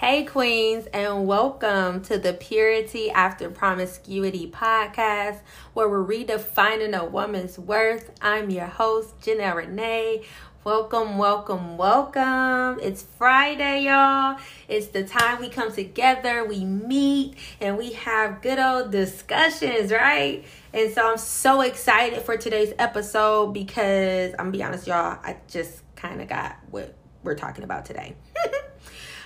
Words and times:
Hey, 0.00 0.24
Queens, 0.24 0.86
and 0.94 1.26
welcome 1.26 2.00
to 2.04 2.16
the 2.16 2.32
Purity 2.32 3.10
After 3.10 3.50
Promiscuity 3.50 4.50
podcast, 4.50 5.40
where 5.74 5.90
we're 5.90 6.02
redefining 6.02 6.98
a 6.98 7.04
woman's 7.04 7.58
worth. 7.58 8.10
I'm 8.22 8.48
your 8.48 8.64
host, 8.64 9.20
Janelle 9.20 9.56
Renee. 9.56 10.24
Welcome, 10.64 11.18
welcome, 11.18 11.76
welcome. 11.76 12.80
It's 12.80 13.02
Friday, 13.02 13.82
y'all. 13.82 14.38
It's 14.68 14.86
the 14.86 15.04
time 15.04 15.38
we 15.38 15.50
come 15.50 15.70
together, 15.70 16.46
we 16.46 16.64
meet, 16.64 17.36
and 17.60 17.76
we 17.76 17.92
have 17.92 18.40
good 18.40 18.58
old 18.58 18.90
discussions, 18.90 19.92
right? 19.92 20.46
And 20.72 20.94
so 20.94 21.10
I'm 21.10 21.18
so 21.18 21.60
excited 21.60 22.22
for 22.22 22.38
today's 22.38 22.72
episode 22.78 23.52
because 23.52 24.32
I'm 24.38 24.46
gonna 24.46 24.50
be 24.52 24.62
honest, 24.62 24.86
y'all, 24.86 25.18
I 25.22 25.36
just 25.46 25.82
kind 25.94 26.22
of 26.22 26.28
got 26.28 26.56
what 26.70 26.96
we're 27.22 27.34
talking 27.34 27.64
about 27.64 27.84
today. 27.84 28.16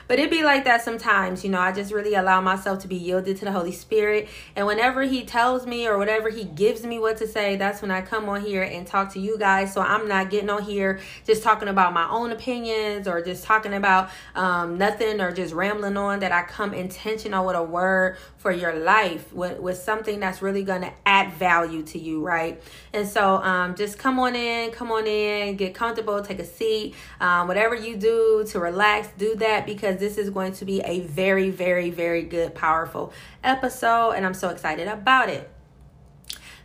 But 0.06 0.18
it 0.18 0.30
be 0.30 0.42
like 0.42 0.64
that 0.64 0.82
sometimes, 0.82 1.44
you 1.44 1.50
know. 1.50 1.60
I 1.60 1.72
just 1.72 1.92
really 1.92 2.14
allow 2.14 2.40
myself 2.40 2.80
to 2.80 2.88
be 2.88 2.96
yielded 2.96 3.36
to 3.38 3.44
the 3.44 3.52
Holy 3.52 3.72
Spirit. 3.72 4.28
And 4.54 4.66
whenever 4.66 5.02
He 5.02 5.24
tells 5.24 5.66
me 5.66 5.86
or 5.86 5.98
whatever 5.98 6.30
He 6.30 6.44
gives 6.44 6.84
me 6.84 6.98
what 6.98 7.16
to 7.18 7.26
say, 7.26 7.56
that's 7.56 7.82
when 7.82 7.90
I 7.90 8.02
come 8.02 8.28
on 8.28 8.42
here 8.42 8.62
and 8.62 8.86
talk 8.86 9.12
to 9.14 9.20
you 9.20 9.38
guys. 9.38 9.72
So 9.72 9.80
I'm 9.80 10.08
not 10.08 10.30
getting 10.30 10.50
on 10.50 10.62
here 10.62 11.00
just 11.26 11.42
talking 11.42 11.68
about 11.68 11.92
my 11.92 12.08
own 12.08 12.32
opinions 12.32 13.08
or 13.08 13.22
just 13.22 13.44
talking 13.44 13.74
about 13.74 14.10
um, 14.34 14.78
nothing 14.78 15.20
or 15.20 15.32
just 15.32 15.54
rambling 15.54 15.96
on. 15.96 16.20
That 16.20 16.32
I 16.32 16.42
come 16.42 16.74
intentional 16.74 17.46
with 17.46 17.56
a 17.56 17.62
word 17.62 18.16
for 18.36 18.52
your 18.52 18.74
life, 18.74 19.32
with, 19.32 19.58
with 19.58 19.78
something 19.78 20.20
that's 20.20 20.42
really 20.42 20.62
going 20.62 20.82
to 20.82 20.92
add 21.06 21.32
value 21.34 21.82
to 21.82 21.98
you, 21.98 22.22
right? 22.22 22.60
And 22.94 23.08
so 23.08 23.42
um, 23.42 23.74
just 23.74 23.98
come 23.98 24.20
on 24.20 24.36
in, 24.36 24.70
come 24.70 24.92
on 24.92 25.08
in, 25.08 25.56
get 25.56 25.74
comfortable, 25.74 26.22
take 26.22 26.38
a 26.38 26.44
seat. 26.44 26.94
Um, 27.20 27.48
whatever 27.48 27.74
you 27.74 27.96
do 27.96 28.46
to 28.50 28.60
relax, 28.60 29.08
do 29.18 29.34
that 29.36 29.66
because 29.66 29.98
this 29.98 30.16
is 30.16 30.30
going 30.30 30.52
to 30.52 30.64
be 30.64 30.80
a 30.82 31.00
very, 31.00 31.50
very, 31.50 31.90
very 31.90 32.22
good, 32.22 32.54
powerful 32.54 33.12
episode, 33.42 34.12
and 34.12 34.24
I'm 34.24 34.32
so 34.32 34.50
excited 34.50 34.86
about 34.86 35.28
it. 35.28 35.50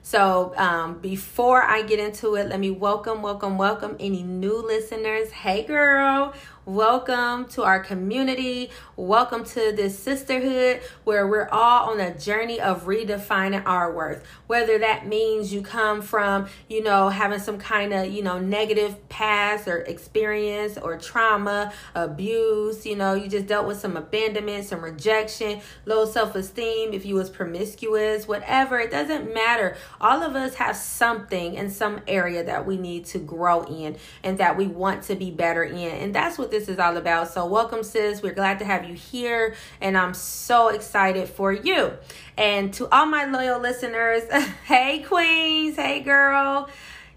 So, 0.04 0.54
um, 0.58 1.00
before 1.00 1.64
I 1.64 1.82
get 1.82 2.00
into 2.00 2.36
it, 2.36 2.48
let 2.48 2.60
me 2.60 2.72
welcome, 2.72 3.22
welcome, 3.24 3.58
welcome 3.58 3.96
any 4.00 4.24
new 4.24 4.58
listeners. 4.58 5.32
Hey, 5.32 5.64
girl, 5.64 6.34
Welcome 6.66 7.46
to 7.50 7.64
our 7.64 7.80
community. 7.80 8.70
Welcome 8.98 9.46
to 9.46 9.72
this 9.72 9.98
sisterhood 9.98 10.82
where 11.06 11.26
we're 11.26 11.48
all 11.48 11.90
on 11.90 12.02
a 12.02 12.16
journey 12.16 12.60
of 12.60 12.84
redefining 12.84 13.66
our 13.66 13.92
worth. 13.94 14.24
Whether 14.48 14.78
that 14.80 15.08
means 15.08 15.54
you 15.54 15.62
come 15.62 16.02
from, 16.02 16.48
you 16.68 16.84
know, 16.84 17.08
having 17.08 17.40
some 17.40 17.60
kind 17.60 17.94
of, 17.94 18.12
you 18.12 18.22
know, 18.22 18.40
negative 18.40 19.08
past 19.08 19.70
or 19.70 19.78
experience 19.78 20.78
or 20.78 20.98
trauma, 20.98 21.72
abuse, 21.96 22.86
you 22.86 22.98
know, 22.98 23.14
you 23.14 23.30
just 23.30 23.48
dealt 23.48 23.66
with 23.66 23.80
some 23.80 23.96
abandonment, 23.96 24.66
some 24.66 24.84
rejection, 24.84 25.62
low 25.86 26.06
self-esteem, 26.06 26.94
if 26.94 27.06
you 27.06 27.16
was 27.16 27.30
promiscuous, 27.30 28.28
whatever, 28.28 28.80
it 28.80 28.92
doesn't 28.92 29.34
matter. 29.34 29.78
All 30.02 30.22
of 30.22 30.36
us 30.36 30.56
have 30.56 30.76
something 30.76 31.56
in 31.56 31.72
some 31.72 32.02
area 32.06 32.44
that 32.44 32.68
we 32.68 32.76
need 32.76 33.06
to 33.06 33.18
grow 33.18 33.64
in 33.64 33.96
and 34.24 34.38
that 34.40 34.58
we 34.58 34.68
want 34.68 35.04
to 35.04 35.16
be 35.16 35.32
better 35.32 35.64
in. 35.64 35.96
And 35.96 36.14
that's 36.14 36.38
what 36.38 36.49
this 36.52 36.60
this 36.60 36.68
is 36.68 36.80
all 36.80 36.98
about. 36.98 37.30
So, 37.30 37.46
welcome, 37.46 37.84
sis. 37.84 38.22
We're 38.22 38.34
glad 38.34 38.60
to 38.60 38.66
have 38.66 38.84
you 38.84 38.94
here, 38.94 39.56
and 39.80 39.98
I'm 39.98 40.14
so 40.14 40.68
excited 40.68 41.30
for 41.30 41.54
you. 41.54 41.94
And 42.38 42.74
to 42.74 42.90
all 42.94 43.06
my 43.06 43.26
loyal 43.26 43.62
listeners, 43.62 44.24
hey, 44.66 45.00
queens, 45.08 45.78
hey, 45.78 46.02
girl, 46.02 46.70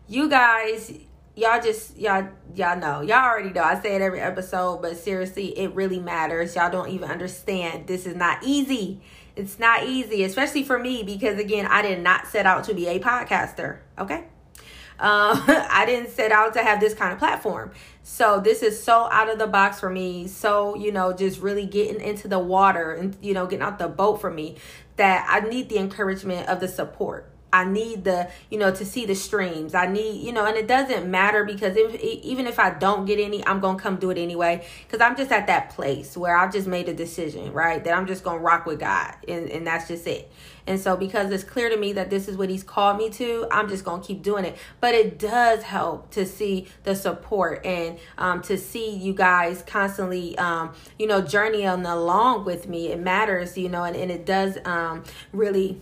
you 0.08 0.28
guys 0.28 0.92
y'all 1.34 1.62
just 1.62 1.97
y'all 1.97 2.28
y'all 2.55 2.78
know. 2.78 3.00
Y'all 3.00 3.24
already 3.24 3.50
know. 3.50 3.62
I 3.62 3.80
say 3.80 3.97
it 3.97 4.02
every 4.02 4.20
episode 4.20 4.83
but 4.83 4.97
seriously 4.97 5.58
it 5.58 5.74
really 5.74 5.98
matters. 5.98 6.55
Y'all 6.55 6.70
don't 6.70 6.91
even 6.91 7.11
understand. 7.11 7.86
This 7.86 8.06
is 8.06 8.14
not 8.14 8.44
easy. 8.44 9.00
It's 9.34 9.58
not 9.58 9.84
easy 9.84 10.24
especially 10.24 10.62
for 10.62 10.78
me 10.78 11.02
because 11.02 11.39
again 11.39 11.64
i 11.64 11.80
did 11.80 12.02
not 12.02 12.27
set 12.27 12.44
out 12.44 12.64
to 12.64 12.74
be 12.74 12.86
a 12.86 13.00
podcaster 13.00 13.78
okay 13.98 14.27
um, 15.02 15.42
I 15.48 15.85
didn't 15.85 16.11
set 16.11 16.30
out 16.30 16.55
to 16.55 16.63
have 16.63 16.80
this 16.80 16.95
kind 16.95 17.13
of 17.13 17.18
platform. 17.18 17.73
So 18.05 18.40
this 18.40 18.63
is 18.63 18.83
so 18.83 19.08
out 19.11 19.29
of 19.29 19.39
the 19.39 19.48
box 19.48 19.80
for 19.80 19.90
me. 19.90 20.29
So, 20.29 20.77
you 20.77 20.92
know, 20.92 21.13
just 21.13 21.40
really 21.40 21.67
getting 21.67 22.01
into 22.01 22.29
the 22.29 22.39
water 22.39 22.92
and, 22.92 23.17
you 23.20 23.35
know, 23.35 23.46
getting 23.46 23.64
out 23.64 23.79
the 23.79 23.89
boat 23.89 24.20
for 24.20 24.30
me 24.30 24.57
that 24.96 25.27
I 25.29 25.46
need 25.46 25.68
the 25.68 25.79
encouragement 25.79 26.48
of 26.48 26.61
the 26.61 26.68
support. 26.68 27.29
I 27.52 27.64
need 27.64 28.05
the, 28.05 28.30
you 28.48 28.58
know, 28.58 28.73
to 28.74 28.85
see 28.85 29.05
the 29.05 29.14
streams. 29.14 29.74
I 29.74 29.86
need, 29.86 30.23
you 30.23 30.33
know, 30.33 30.46
and 30.46 30.57
it 30.57 30.67
doesn't 30.67 31.11
matter 31.11 31.45
because 31.45 31.77
if, 31.77 32.01
even 32.01 32.46
if 32.46 32.58
I 32.58 32.70
don't 32.70 33.05
get 33.05 33.20
any, 33.20 33.45
I'm 33.46 33.61
going 33.61 33.77
to 33.77 33.83
come 33.83 33.96
do 33.96 34.11
it 34.11 34.17
anyway. 34.17 34.67
Because 34.86 35.02
I'm 35.02 35.17
just 35.17 35.30
at 35.33 35.48
that 35.48 35.70
place 35.70 36.17
where 36.17 36.35
I've 36.36 36.52
just 36.52 36.67
made 36.67 36.89
a 36.89 36.95
decision, 36.95 37.52
right? 37.52 37.83
That 37.85 37.92
I'm 37.95 38.07
just 38.07 38.24
going 38.24 38.39
to 38.39 38.42
rock 38.42 38.64
with 38.64 38.80
God. 38.80 39.17
And, 39.29 39.51
and 39.51 39.67
that's 39.67 39.89
just 39.89 40.07
it. 40.07 40.33
And 40.67 40.80
so, 40.80 40.96
because 40.96 41.30
it's 41.30 41.45
clear 41.45 41.68
to 41.68 41.77
me 41.77 41.92
that 41.95 42.11
this 42.11 42.28
is 42.28 42.36
what 42.36 42.48
He's 42.48 42.62
called 42.62 42.98
me 42.98 43.11
to, 43.11 43.46
I'm 43.50 43.68
just 43.68 43.84
going 43.84 44.00
to 44.00 44.06
keep 44.06 44.23
doing 44.23 44.45
it. 44.45 44.56
But 44.80 44.95
it 44.95 45.18
does 45.18 45.62
help 45.62 46.11
to 46.12 46.24
see 46.27 46.68
the 46.84 46.95
support 46.95 47.64
and 47.64 47.98
um, 48.18 48.42
to 48.42 48.56
see 48.56 48.90
you 48.90 49.14
guys 49.14 49.62
constantly, 49.67 50.36
um, 50.39 50.73
you 50.98 51.06
know, 51.06 51.20
journeying 51.20 51.86
along 51.86 52.45
with 52.45 52.68
me. 52.68 52.89
It 52.89 53.00
matters, 53.00 53.56
you 53.58 53.68
know, 53.68 53.84
and, 53.84 53.96
and 53.96 54.11
it 54.11 54.27
does 54.27 54.58
um, 54.64 55.05
really 55.33 55.80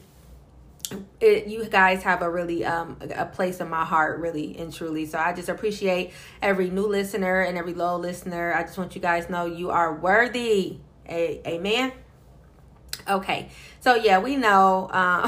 it, 1.20 1.46
you 1.46 1.64
guys 1.66 2.02
have 2.02 2.22
a 2.22 2.30
really 2.30 2.64
um 2.64 2.96
a 3.14 3.26
place 3.26 3.60
in 3.60 3.68
my 3.68 3.84
heart 3.84 4.18
really 4.18 4.56
and 4.58 4.72
truly 4.72 5.06
so 5.06 5.18
i 5.18 5.32
just 5.32 5.48
appreciate 5.48 6.12
every 6.42 6.70
new 6.70 6.86
listener 6.86 7.42
and 7.42 7.56
every 7.56 7.74
low 7.74 7.96
listener 7.96 8.52
i 8.54 8.62
just 8.62 8.76
want 8.76 8.94
you 8.94 9.00
guys 9.00 9.30
know 9.30 9.44
you 9.46 9.70
are 9.70 9.94
worthy 9.94 10.78
a- 11.08 11.40
amen 11.46 11.92
okay. 13.10 13.48
So 13.80 13.94
yeah 13.94 14.18
we 14.18 14.36
know 14.36 14.88
uh, 14.92 15.26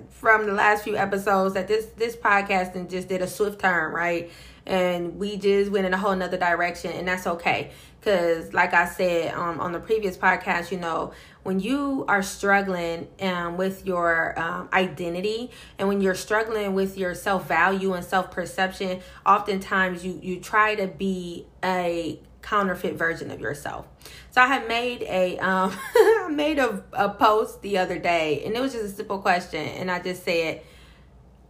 from 0.10 0.46
the 0.46 0.52
last 0.52 0.84
few 0.84 0.96
episodes 0.96 1.54
that 1.54 1.68
this 1.68 1.86
this 1.96 2.16
podcasting 2.16 2.90
just 2.90 3.08
did 3.08 3.22
a 3.22 3.26
swift 3.26 3.60
turn 3.60 3.92
right? 3.92 4.30
And 4.66 5.18
we 5.18 5.38
just 5.38 5.70
went 5.70 5.86
in 5.86 5.94
a 5.94 5.98
whole 5.98 6.14
nother 6.14 6.36
direction 6.36 6.92
and 6.92 7.08
that's 7.08 7.26
okay. 7.26 7.70
Because 8.00 8.54
like 8.54 8.74
i 8.74 8.86
said 8.86 9.34
um, 9.34 9.58
on 9.60 9.72
the 9.72 9.80
previous 9.80 10.16
podcast 10.16 10.70
you 10.70 10.78
know 10.78 11.12
when 11.42 11.60
you 11.60 12.04
are 12.08 12.22
struggling 12.22 13.08
um, 13.20 13.56
with 13.56 13.86
your 13.86 14.38
um, 14.38 14.68
identity 14.72 15.50
and 15.78 15.88
when 15.88 16.00
you're 16.00 16.14
struggling 16.14 16.74
with 16.74 16.96
your 16.96 17.14
self-value 17.14 17.92
and 17.94 18.04
self-perception 18.04 19.00
oftentimes 19.26 20.04
you 20.04 20.18
you 20.22 20.38
try 20.38 20.74
to 20.74 20.86
be 20.86 21.46
a 21.64 22.20
counterfeit 22.48 22.94
version 22.94 23.30
of 23.30 23.40
yourself 23.40 23.86
so 24.30 24.40
i 24.40 24.46
had 24.46 24.66
made 24.68 25.02
a 25.02 25.38
um 25.38 25.70
i 25.94 26.28
made 26.30 26.58
a, 26.58 26.82
a 26.92 27.08
post 27.08 27.62
the 27.62 27.78
other 27.78 27.98
day 27.98 28.42
and 28.44 28.56
it 28.56 28.60
was 28.60 28.72
just 28.72 28.84
a 28.84 28.88
simple 28.88 29.18
question 29.18 29.60
and 29.60 29.90
i 29.90 30.00
just 30.00 30.24
said 30.24 30.62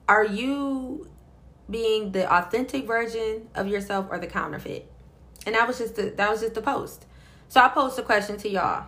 are 0.08 0.25
you 0.25 1.08
being 1.70 2.12
the 2.12 2.32
authentic 2.34 2.87
version 2.87 3.47
of 3.54 3.69
yourself 3.69 4.06
or 4.10 4.19
the 4.19 4.26
counterfeit 4.26 4.91
and 5.47 5.54
that 5.54 5.69
was 5.69 5.78
just 5.78 5.97
the, 5.97 6.10
that 6.16 6.31
was 6.31 6.41
just 6.41 6.54
the 6.54 6.62
post 6.62 7.06
so 7.48 7.60
i 7.60 7.69
posed 7.69 7.98
a 7.98 8.03
question 8.03 8.37
to 8.37 8.48
y'all 8.48 8.87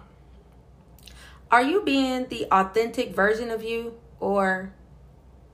are 1.50 1.62
you 1.62 1.82
being 1.82 2.26
the 2.28 2.46
authentic 2.52 3.14
version 3.14 3.50
of 3.50 3.62
you 3.62 3.94
or 4.20 4.72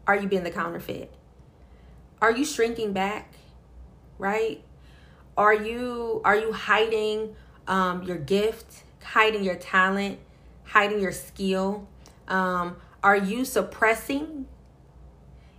are 0.07 0.17
you 0.17 0.29
being 0.29 0.45
the 0.45 0.51
counterfeit? 0.51 1.13
Are 2.21 2.31
you 2.31 2.45
shrinking 2.45 2.93
back? 2.93 3.35
Right? 4.19 4.63
Are 5.37 5.55
you 5.55 6.23
are 6.25 6.37
you 6.37 6.53
hiding 6.53 7.37
um, 7.67 8.03
your 8.05 8.17
gift, 8.17 8.85
hiding 9.03 9.45
your 9.45 9.57
talent, 9.57 10.19
hiding 10.65 11.01
your 11.01 11.13
skill? 11.13 11.89
Um, 12.27 12.77
are 13.03 13.17
you 13.17 13.45
suppressing, 13.45 14.47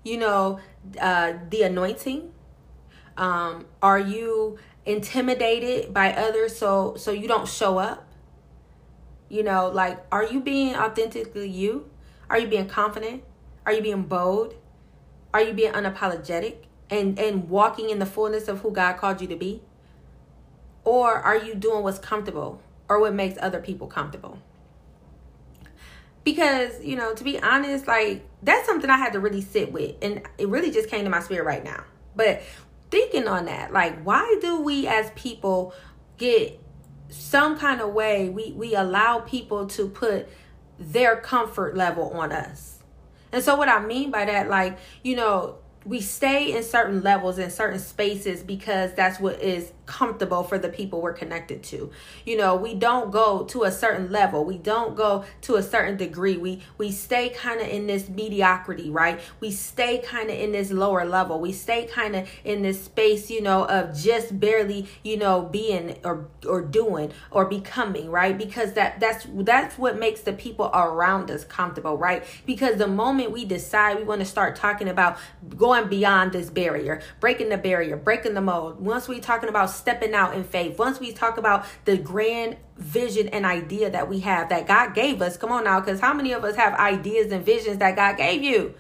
you 0.04 0.18
know, 0.18 0.60
uh, 1.00 1.34
the 1.50 1.62
anointing? 1.64 2.32
Um, 3.18 3.66
are 3.82 4.00
you 4.00 4.58
intimidated 4.86 5.94
by 5.94 6.14
others 6.14 6.56
so 6.56 6.96
so 6.98 7.12
you 7.12 7.28
don't 7.28 7.48
show 7.48 7.78
up? 7.78 8.08
You 9.30 9.44
know, 9.44 9.70
like, 9.70 10.00
are 10.12 10.24
you 10.24 10.40
being 10.40 10.76
authentically 10.76 11.50
you? 11.50 11.90
Are 12.30 12.40
you 12.40 12.48
being 12.48 12.68
confident? 12.68 13.24
Are 13.66 13.74
you 13.74 13.82
being 13.82 14.04
bold? 14.04 14.56
Are 15.34 15.42
you 15.42 15.54
being 15.54 15.74
unapologetic 15.74 16.56
and, 16.90 17.20
and 17.20 17.50
walking 17.50 17.90
in 17.90 18.00
the 18.00 18.06
fullness 18.06 18.48
of 18.48 18.62
who 18.62 18.72
God 18.72 18.94
called 18.98 19.22
you 19.22 19.28
to 19.28 19.36
be? 19.36 19.62
Or 20.88 21.16
are 21.16 21.36
you 21.36 21.54
doing 21.54 21.84
what's 21.84 22.00
comfortable 22.00 22.62
or 22.88 23.02
what 23.02 23.14
makes 23.14 23.38
other 23.42 23.60
people 23.60 23.88
comfortable? 23.88 24.40
Because, 26.24 26.82
you 26.82 26.96
know, 26.96 27.14
to 27.14 27.26
be 27.26 27.38
honest, 27.42 27.88
like, 27.88 28.26
that's 28.42 28.66
something 28.66 28.90
I 28.90 28.96
had 28.96 29.12
to 29.12 29.20
really 29.20 29.42
sit 29.42 29.74
with. 29.74 29.96
And 30.02 30.22
it 30.38 30.48
really 30.48 30.72
just 30.72 30.90
came 30.90 31.04
to 31.04 31.10
my 31.10 31.20
spirit 31.20 31.44
right 31.44 31.62
now. 31.62 31.84
But 32.16 32.42
thinking 32.90 33.28
on 33.28 33.48
that, 33.48 33.74
like, 33.74 34.02
why 34.04 34.38
do 34.40 34.62
we 34.62 34.88
as 34.88 35.12
people 35.16 35.74
get 36.18 36.58
some 37.10 37.58
kind 37.58 37.82
of 37.82 37.94
way 37.94 38.30
we 38.30 38.52
we 38.54 38.76
allow 38.76 39.20
people 39.20 39.68
to 39.68 39.90
put 39.90 40.30
their 40.80 41.18
comfort 41.18 41.76
level 41.76 42.12
on 42.12 42.32
us. 42.32 42.80
And 43.34 43.44
so 43.44 43.58
what 43.58 43.68
I 43.68 43.86
mean 43.86 44.10
by 44.10 44.24
that 44.24 44.50
like, 44.50 44.78
you 45.04 45.18
know, 45.18 45.58
we 45.86 46.00
stay 46.00 46.56
in 46.56 46.64
certain 46.64 47.02
levels 47.02 47.40
in 47.40 47.50
certain 47.50 47.80
spaces 47.80 48.42
because 48.42 48.94
that's 48.94 49.20
what 49.20 49.42
is 49.42 49.74
comfortable 49.88 50.44
for 50.44 50.60
the 50.60 50.70
people 50.70 51.02
we're 51.02 51.14
connected 51.14 51.64
to. 51.64 51.90
You 52.26 52.38
know, 52.38 52.56
we 52.56 52.76
don't 52.76 53.12
go 53.12 53.46
to 53.46 53.64
a 53.64 53.72
certain 53.72 54.12
level. 54.12 54.46
We 54.46 54.58
don't 54.58 54.96
go 54.96 55.26
to 55.42 55.56
a 55.56 55.64
certain 55.64 55.98
degree. 55.98 56.38
We 56.38 56.62
we 56.78 56.92
stay 56.92 57.30
kind 57.30 57.60
of 57.62 57.68
in 57.68 57.88
this 57.88 58.10
mediocrity, 58.10 58.92
right? 58.92 59.20
We 59.40 59.52
stay 59.52 60.00
kind 60.00 60.30
of 60.30 60.38
in 60.38 60.52
this 60.52 60.70
lower 60.70 61.06
level. 61.06 61.40
We 61.40 61.54
stay 61.54 61.86
kind 61.86 62.16
of 62.16 62.30
in 62.44 62.62
this 62.62 62.84
space, 62.84 63.32
you 63.32 63.42
know, 63.42 63.66
of 63.66 63.98
just 63.98 64.40
barely, 64.40 64.88
you 65.04 65.18
know, 65.18 65.42
being 65.42 65.98
or 66.04 66.28
or 66.48 66.62
doing 66.62 67.12
or 67.32 67.46
becoming, 67.46 68.12
right? 68.12 68.38
Because 68.38 68.74
that 68.74 69.00
that's 69.00 69.26
that's 69.34 69.78
what 69.78 69.98
makes 69.98 70.22
the 70.22 70.34
people 70.34 70.70
around 70.74 71.32
us 71.32 71.44
comfortable, 71.44 71.98
right? 71.98 72.24
Because 72.46 72.78
the 72.78 72.88
moment 72.88 73.32
we 73.32 73.46
decide 73.46 73.98
we 73.98 74.04
want 74.04 74.20
to 74.20 74.26
start 74.26 74.56
talking 74.56 74.90
about 74.90 75.18
going 75.56 75.88
beyond 75.88 76.34
this 76.34 76.50
barrier, 76.50 77.02
breaking 77.20 77.50
the 77.50 77.58
barrier, 77.58 77.96
breaking 77.96 78.34
the 78.34 78.42
mold, 78.42 78.80
once 78.80 79.08
we 79.08 79.20
talking 79.20 79.50
about 79.50 79.70
stepping 79.78 80.14
out 80.14 80.36
in 80.36 80.44
faith, 80.44 80.78
once 80.78 81.00
we 81.00 81.12
talk 81.12 81.38
about 81.38 81.66
the 81.86 81.98
grand 81.98 82.58
vision 82.78 83.28
and 83.30 83.46
idea 83.46 83.90
that 83.90 84.10
we 84.10 84.20
have 84.20 84.50
that 84.50 84.68
God 84.68 84.94
gave 84.94 85.22
us, 85.22 85.38
come 85.38 85.52
on 85.52 85.64
now, 85.64 85.80
because 85.80 86.00
how 86.00 86.14
many 86.14 86.34
of 86.34 86.44
us 86.44 86.56
have 86.56 86.74
ideas 86.74 87.32
and 87.32 87.46
visions 87.46 87.78
that 87.78 87.96
God 87.96 88.18
gave 88.18 88.44
you? 88.44 88.74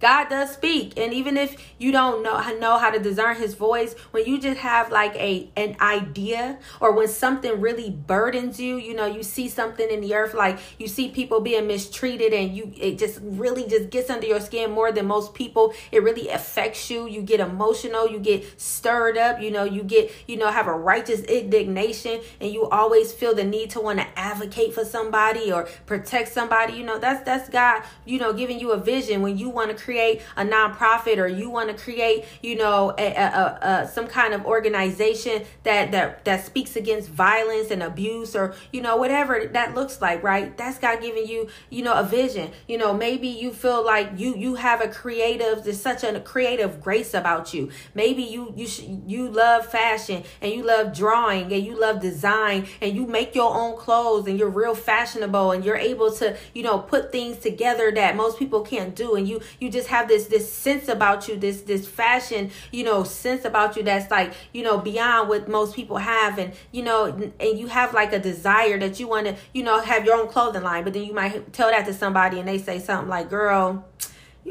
God 0.00 0.28
does 0.28 0.52
speak. 0.52 0.98
And 0.98 1.12
even 1.12 1.36
if 1.36 1.56
you 1.78 1.92
don't 1.92 2.22
know, 2.22 2.38
know 2.58 2.78
how 2.78 2.90
to 2.90 2.98
discern 2.98 3.36
his 3.36 3.54
voice, 3.54 3.94
when 4.10 4.26
you 4.26 4.40
just 4.40 4.60
have 4.60 4.90
like 4.90 5.14
a 5.16 5.50
an 5.56 5.76
idea 5.80 6.58
or 6.80 6.92
when 6.92 7.08
something 7.08 7.60
really 7.60 7.90
burdens 7.90 8.60
you, 8.60 8.76
you 8.76 8.94
know, 8.94 9.06
you 9.06 9.22
see 9.22 9.48
something 9.48 9.88
in 9.88 10.00
the 10.00 10.14
earth 10.14 10.34
like 10.34 10.58
you 10.78 10.86
see 10.86 11.08
people 11.08 11.40
being 11.40 11.66
mistreated 11.66 12.32
and 12.32 12.56
you 12.56 12.72
it 12.76 12.98
just 12.98 13.20
really 13.22 13.66
just 13.68 13.90
gets 13.90 14.10
under 14.10 14.26
your 14.26 14.40
skin 14.40 14.70
more 14.70 14.92
than 14.92 15.06
most 15.06 15.34
people. 15.34 15.74
It 15.90 16.02
really 16.02 16.28
affects 16.28 16.90
you. 16.90 17.08
You 17.08 17.22
get 17.22 17.40
emotional, 17.40 18.08
you 18.08 18.18
get 18.20 18.60
stirred 18.60 19.18
up, 19.18 19.40
you 19.40 19.50
know, 19.50 19.64
you 19.64 19.82
get, 19.82 20.12
you 20.26 20.36
know, 20.36 20.50
have 20.50 20.68
a 20.68 20.74
righteous 20.74 21.20
indignation 21.22 22.20
and 22.40 22.52
you 22.52 22.68
always 22.68 23.12
feel 23.12 23.34
the 23.34 23.44
need 23.44 23.70
to 23.70 23.80
want 23.80 23.98
to 23.98 24.06
advocate 24.18 24.74
for 24.74 24.84
somebody 24.84 25.52
or 25.52 25.68
protect 25.86 26.32
somebody. 26.32 26.74
You 26.74 26.84
know, 26.84 26.98
that's 26.98 27.24
that's 27.24 27.48
God, 27.48 27.82
you 28.04 28.18
know, 28.18 28.32
giving 28.32 28.60
you 28.60 28.72
a 28.72 28.78
vision 28.78 29.22
when 29.22 29.38
you 29.38 29.48
want 29.48 29.70
to 29.70 29.87
create 29.88 30.20
a 30.36 30.44
nonprofit 30.44 31.16
or 31.16 31.26
you 31.26 31.48
want 31.48 31.70
to 31.70 31.82
create, 31.82 32.22
you 32.42 32.54
know, 32.54 32.94
a, 32.98 33.14
a, 33.14 33.58
a, 33.62 33.88
some 33.88 34.06
kind 34.06 34.34
of 34.34 34.44
organization 34.44 35.42
that 35.62 35.92
that 35.92 36.26
that 36.26 36.44
speaks 36.44 36.76
against 36.76 37.08
violence 37.08 37.70
and 37.70 37.82
abuse 37.82 38.36
or 38.36 38.54
you 38.70 38.82
know 38.82 38.96
whatever 38.98 39.46
that 39.54 39.74
looks 39.74 40.02
like, 40.02 40.22
right? 40.22 40.54
That's 40.58 40.78
God 40.78 41.00
giving 41.00 41.26
you, 41.26 41.48
you 41.70 41.82
know, 41.82 41.94
a 41.94 42.04
vision. 42.04 42.50
You 42.66 42.76
know, 42.76 42.92
maybe 42.92 43.28
you 43.28 43.50
feel 43.50 43.82
like 43.82 44.10
you 44.16 44.36
you 44.36 44.56
have 44.56 44.82
a 44.82 44.88
creative, 44.88 45.64
there's 45.64 45.80
such 45.80 46.04
a 46.04 46.20
creative 46.20 46.82
grace 46.82 47.14
about 47.14 47.54
you. 47.54 47.70
Maybe 47.94 48.22
you 48.22 48.52
you 48.54 48.66
sh- 48.66 48.82
you 49.06 49.30
love 49.30 49.64
fashion 49.64 50.22
and 50.42 50.52
you 50.52 50.64
love 50.64 50.94
drawing 50.94 51.50
and 51.50 51.64
you 51.64 51.80
love 51.80 52.02
design 52.02 52.66
and 52.82 52.94
you 52.94 53.06
make 53.06 53.34
your 53.34 53.54
own 53.54 53.78
clothes 53.78 54.26
and 54.28 54.38
you're 54.38 54.50
real 54.50 54.74
fashionable 54.74 55.52
and 55.52 55.64
you're 55.64 55.76
able 55.76 56.12
to, 56.12 56.36
you 56.52 56.62
know, 56.62 56.78
put 56.78 57.10
things 57.10 57.38
together 57.38 57.90
that 57.90 58.16
most 58.16 58.38
people 58.38 58.60
can't 58.60 58.94
do 58.94 59.14
and 59.14 59.26
you 59.26 59.40
you 59.58 59.70
just 59.70 59.77
just 59.78 59.88
have 59.88 60.08
this 60.08 60.26
this 60.26 60.52
sense 60.52 60.88
about 60.88 61.28
you, 61.28 61.36
this 61.36 61.62
this 61.62 61.86
fashion, 61.86 62.50
you 62.72 62.84
know, 62.84 63.04
sense 63.04 63.44
about 63.44 63.76
you 63.76 63.82
that's 63.82 64.10
like, 64.10 64.32
you 64.52 64.62
know, 64.62 64.78
beyond 64.78 65.28
what 65.28 65.48
most 65.48 65.74
people 65.74 65.98
have. 65.98 66.38
And 66.38 66.52
you 66.72 66.82
know, 66.82 67.04
and 67.06 67.58
you 67.58 67.68
have 67.68 67.94
like 67.94 68.12
a 68.12 68.18
desire 68.18 68.78
that 68.78 68.98
you 68.98 69.08
want 69.08 69.26
to, 69.26 69.36
you 69.54 69.62
know, 69.62 69.80
have 69.80 70.04
your 70.04 70.16
own 70.16 70.28
clothing 70.28 70.62
line, 70.62 70.84
but 70.84 70.92
then 70.92 71.04
you 71.04 71.14
might 71.14 71.52
tell 71.52 71.70
that 71.70 71.86
to 71.86 71.94
somebody 71.94 72.38
and 72.38 72.48
they 72.48 72.58
say 72.58 72.78
something 72.78 73.08
like, 73.08 73.30
"Girl, 73.30 73.84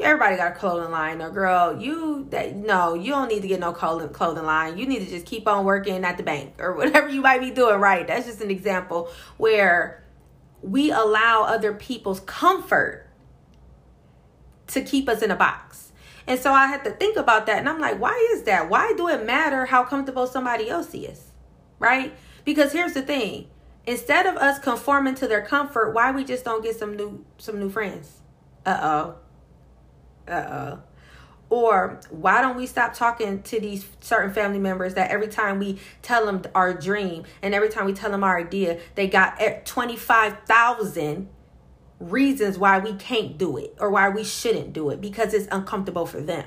everybody 0.00 0.36
got 0.36 0.52
a 0.52 0.54
clothing 0.54 0.90
line 0.92 1.20
or 1.20 1.30
girl 1.30 1.80
you 1.80 2.26
that 2.30 2.54
no 2.54 2.94
you 2.94 3.10
don't 3.10 3.28
need 3.28 3.42
to 3.42 3.48
get 3.48 3.60
no 3.60 3.72
clothing 3.72 4.08
clothing 4.10 4.44
line. 4.44 4.78
You 4.78 4.86
need 4.86 5.00
to 5.00 5.10
just 5.10 5.26
keep 5.26 5.48
on 5.48 5.64
working 5.64 6.04
at 6.04 6.16
the 6.16 6.22
bank 6.22 6.54
or 6.58 6.72
whatever 6.76 7.08
you 7.08 7.20
might 7.20 7.40
be 7.40 7.50
doing 7.50 7.80
right? 7.80 8.06
That's 8.06 8.26
just 8.26 8.40
an 8.40 8.50
example 8.50 9.10
where 9.36 10.04
we 10.62 10.90
allow 10.90 11.44
other 11.44 11.72
people's 11.72 12.20
comfort 12.20 13.07
to 14.68 14.82
keep 14.82 15.08
us 15.08 15.22
in 15.22 15.30
a 15.30 15.36
box. 15.36 15.92
And 16.26 16.38
so 16.38 16.52
I 16.52 16.66
had 16.66 16.84
to 16.84 16.90
think 16.90 17.16
about 17.16 17.46
that. 17.46 17.58
And 17.58 17.68
I'm 17.68 17.80
like, 17.80 17.98
why 17.98 18.28
is 18.32 18.42
that? 18.42 18.68
Why 18.68 18.92
do 18.96 19.08
it 19.08 19.24
matter 19.24 19.66
how 19.66 19.82
comfortable 19.84 20.26
somebody 20.26 20.68
else 20.68 20.94
is? 20.94 21.24
Right? 21.78 22.14
Because 22.44 22.72
here's 22.72 22.92
the 22.92 23.02
thing. 23.02 23.48
Instead 23.86 24.26
of 24.26 24.36
us 24.36 24.58
conforming 24.58 25.14
to 25.16 25.26
their 25.26 25.40
comfort, 25.40 25.94
why 25.94 26.10
we 26.10 26.24
just 26.24 26.44
don't 26.44 26.62
get 26.62 26.76
some 26.76 26.96
new 26.96 27.24
some 27.38 27.58
new 27.58 27.70
friends? 27.70 28.18
Uh-oh. 28.66 29.16
Uh-oh. 30.30 30.82
Or 31.50 31.98
why 32.10 32.42
don't 32.42 32.58
we 32.58 32.66
stop 32.66 32.92
talking 32.92 33.42
to 33.44 33.58
these 33.58 33.86
certain 34.00 34.34
family 34.34 34.58
members 34.58 34.94
that 34.94 35.10
every 35.10 35.28
time 35.28 35.58
we 35.58 35.78
tell 36.02 36.26
them 36.26 36.42
our 36.54 36.74
dream 36.74 37.24
and 37.40 37.54
every 37.54 37.70
time 37.70 37.86
we 37.86 37.94
tell 37.94 38.10
them 38.10 38.22
our 38.22 38.38
idea, 38.38 38.78
they 38.96 39.06
got 39.06 39.64
25,000 39.64 41.28
reasons 42.00 42.58
why 42.58 42.78
we 42.78 42.94
can't 42.94 43.38
do 43.38 43.56
it 43.56 43.74
or 43.80 43.90
why 43.90 44.08
we 44.08 44.24
shouldn't 44.24 44.72
do 44.72 44.90
it 44.90 45.00
because 45.00 45.34
it's 45.34 45.48
uncomfortable 45.50 46.06
for 46.06 46.20
them. 46.20 46.44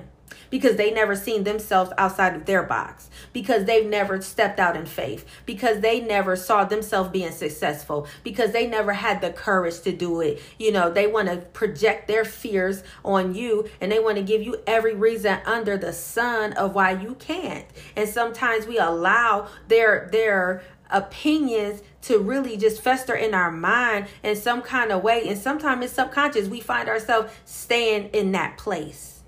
Because 0.49 0.75
they 0.75 0.91
never 0.91 1.15
seen 1.15 1.45
themselves 1.45 1.93
outside 1.97 2.35
of 2.35 2.45
their 2.45 2.63
box. 2.63 3.09
Because 3.31 3.65
they've 3.65 3.85
never 3.85 4.21
stepped 4.21 4.59
out 4.59 4.75
in 4.75 4.85
faith. 4.85 5.25
Because 5.45 5.79
they 5.79 6.01
never 6.01 6.35
saw 6.35 6.65
themselves 6.65 7.09
being 7.09 7.31
successful. 7.31 8.05
Because 8.23 8.51
they 8.51 8.67
never 8.67 8.91
had 8.93 9.21
the 9.21 9.31
courage 9.31 9.79
to 9.81 9.93
do 9.93 10.19
it. 10.19 10.41
You 10.57 10.73
know 10.73 10.91
they 10.91 11.07
want 11.07 11.29
to 11.29 11.37
project 11.37 12.07
their 12.09 12.25
fears 12.25 12.83
on 13.03 13.33
you. 13.33 13.69
And 13.79 13.91
they 13.91 13.99
want 13.99 14.17
to 14.17 14.23
give 14.23 14.41
you 14.41 14.57
every 14.67 14.93
reason 14.93 15.39
under 15.45 15.77
the 15.77 15.93
sun 15.93 16.51
of 16.53 16.75
why 16.75 16.91
you 16.91 17.15
can't. 17.15 17.65
And 17.95 18.09
sometimes 18.09 18.67
we 18.67 18.77
allow 18.77 19.47
their 19.69 20.09
their 20.11 20.63
opinions 20.91 21.81
to 22.03 22.19
really 22.19 22.57
just 22.57 22.81
fester 22.81 23.13
in 23.13 23.33
our 23.33 23.51
mind 23.51 24.07
in 24.23 24.35
some 24.35 24.61
kind 24.61 24.91
of 24.91 25.03
way. 25.03 25.27
And 25.27 25.37
sometimes 25.37 25.85
it's 25.85 25.93
subconscious. 25.93 26.47
We 26.47 26.59
find 26.59 26.89
ourselves 26.89 27.31
staying 27.45 28.09
in 28.09 28.31
that 28.33 28.57
place. 28.57 29.21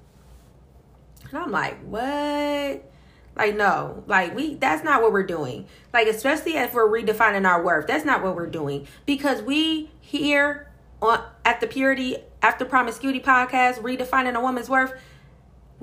And 1.29 1.37
I'm 1.37 1.51
like, 1.51 1.79
what? 1.83 2.89
Like, 3.35 3.55
no, 3.55 4.03
like, 4.05 4.35
we, 4.35 4.55
that's 4.55 4.83
not 4.83 5.01
what 5.01 5.11
we're 5.11 5.25
doing. 5.25 5.65
Like, 5.91 6.07
especially 6.07 6.55
if 6.55 6.73
we're 6.73 6.87
redefining 6.87 7.47
our 7.47 7.63
worth, 7.63 7.87
that's 7.87 8.05
not 8.05 8.21
what 8.21 8.35
we're 8.35 8.45
doing. 8.45 8.87
Because 9.07 9.41
we 9.41 9.89
here 9.99 10.67
on, 11.01 11.23
at 11.43 11.59
the 11.59 11.65
Purity 11.67 12.17
After 12.43 12.65
Promiscuity 12.65 13.19
podcast, 13.19 13.79
redefining 13.79 14.35
a 14.35 14.41
woman's 14.41 14.69
worth, 14.69 14.93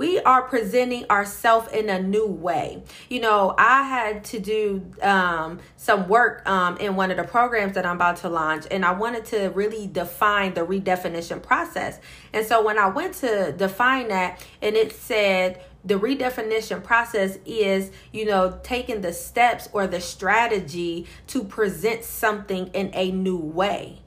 we 0.01 0.19
are 0.21 0.41
presenting 0.41 1.05
ourselves 1.11 1.71
in 1.75 1.91
a 1.91 2.01
new 2.01 2.27
way. 2.27 2.83
You 3.11 3.21
know, 3.21 3.55
I 3.59 3.83
had 3.83 4.25
to 4.25 4.39
do 4.41 4.91
um, 5.03 5.61
some 5.77 6.09
work 6.09 6.49
um, 6.49 6.79
in 6.79 6.97
one 6.97 7.11
of 7.11 7.19
the 7.19 7.25
programs 7.25 7.75
that 7.75 7.85
I'm 7.85 7.97
about 7.97 8.17
to 8.19 8.31
launch, 8.31 8.65
and 8.71 8.83
I 8.83 8.93
wanted 8.93 9.27
to 9.27 9.49
really 9.49 9.87
define 9.87 10.55
the 10.55 10.63
redefinition 10.63 11.43
process. 11.43 12.01
And 12.33 12.47
so 12.47 12.65
when 12.65 12.79
I 12.79 12.89
went 12.89 13.13
to 13.17 13.53
define 13.53 14.09
that, 14.09 14.43
and 14.63 14.75
it 14.75 14.93
said, 14.93 15.63
the 15.85 15.97
redefinition 15.97 16.83
process 16.83 17.39
is 17.45 17.91
you 18.13 18.27
know 18.27 18.59
taking 18.63 19.01
the 19.01 19.13
steps 19.15 19.69
or 19.73 19.87
the 19.87 20.01
strategy 20.01 21.07
to 21.27 21.43
present 21.45 22.05
something 22.05 22.69
in 22.69 22.91
a 22.93 23.11
new 23.11 23.39
way 23.39 24.01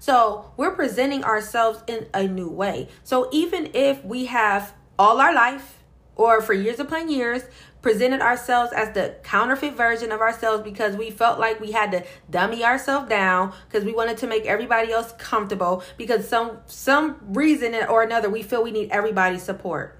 so 0.00 0.50
we're 0.56 0.70
presenting 0.70 1.24
ourselves 1.24 1.84
in 1.86 2.06
a 2.14 2.26
new 2.26 2.48
way. 2.48 2.88
So 3.04 3.28
even 3.32 3.70
if 3.74 4.02
we 4.02 4.24
have 4.24 4.72
all 5.00 5.18
our 5.18 5.32
life 5.32 5.78
or 6.14 6.42
for 6.42 6.52
years 6.52 6.78
upon 6.78 7.08
years 7.08 7.44
presented 7.80 8.20
ourselves 8.20 8.70
as 8.74 8.92
the 8.92 9.16
counterfeit 9.22 9.72
version 9.72 10.12
of 10.12 10.20
ourselves 10.20 10.62
because 10.62 10.94
we 10.94 11.10
felt 11.10 11.40
like 11.40 11.58
we 11.58 11.72
had 11.72 11.90
to 11.90 12.04
dummy 12.28 12.62
ourselves 12.62 13.08
down 13.08 13.50
because 13.66 13.82
we 13.82 13.94
wanted 13.94 14.18
to 14.18 14.26
make 14.26 14.44
everybody 14.44 14.92
else 14.92 15.12
comfortable 15.16 15.82
because 15.96 16.28
some 16.28 16.58
some 16.66 17.16
reason 17.28 17.74
or 17.88 18.02
another 18.02 18.28
we 18.28 18.42
feel 18.42 18.62
we 18.62 18.70
need 18.70 18.90
everybody's 18.90 19.42
support. 19.42 19.98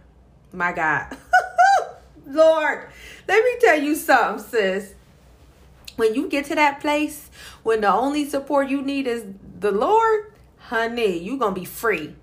My 0.52 0.71
god. 0.71 1.16
Lord 2.26 2.90
let 3.26 3.42
me 3.42 3.52
tell 3.59 3.80
you 3.80 3.95
something 3.95 4.45
sis. 4.45 4.95
When 5.97 6.14
you 6.14 6.28
get 6.28 6.45
to 6.47 6.54
that 6.57 6.78
place 6.80 7.30
when 7.62 7.80
the 7.80 7.90
only 7.90 8.28
support 8.28 8.69
you 8.69 8.83
need 8.83 9.07
is 9.07 9.25
the 9.59 9.73
lord 9.73 10.33
honey 10.59 11.19
you 11.19 11.38
gonna 11.38 11.54
be 11.54 11.64
free 11.64 12.14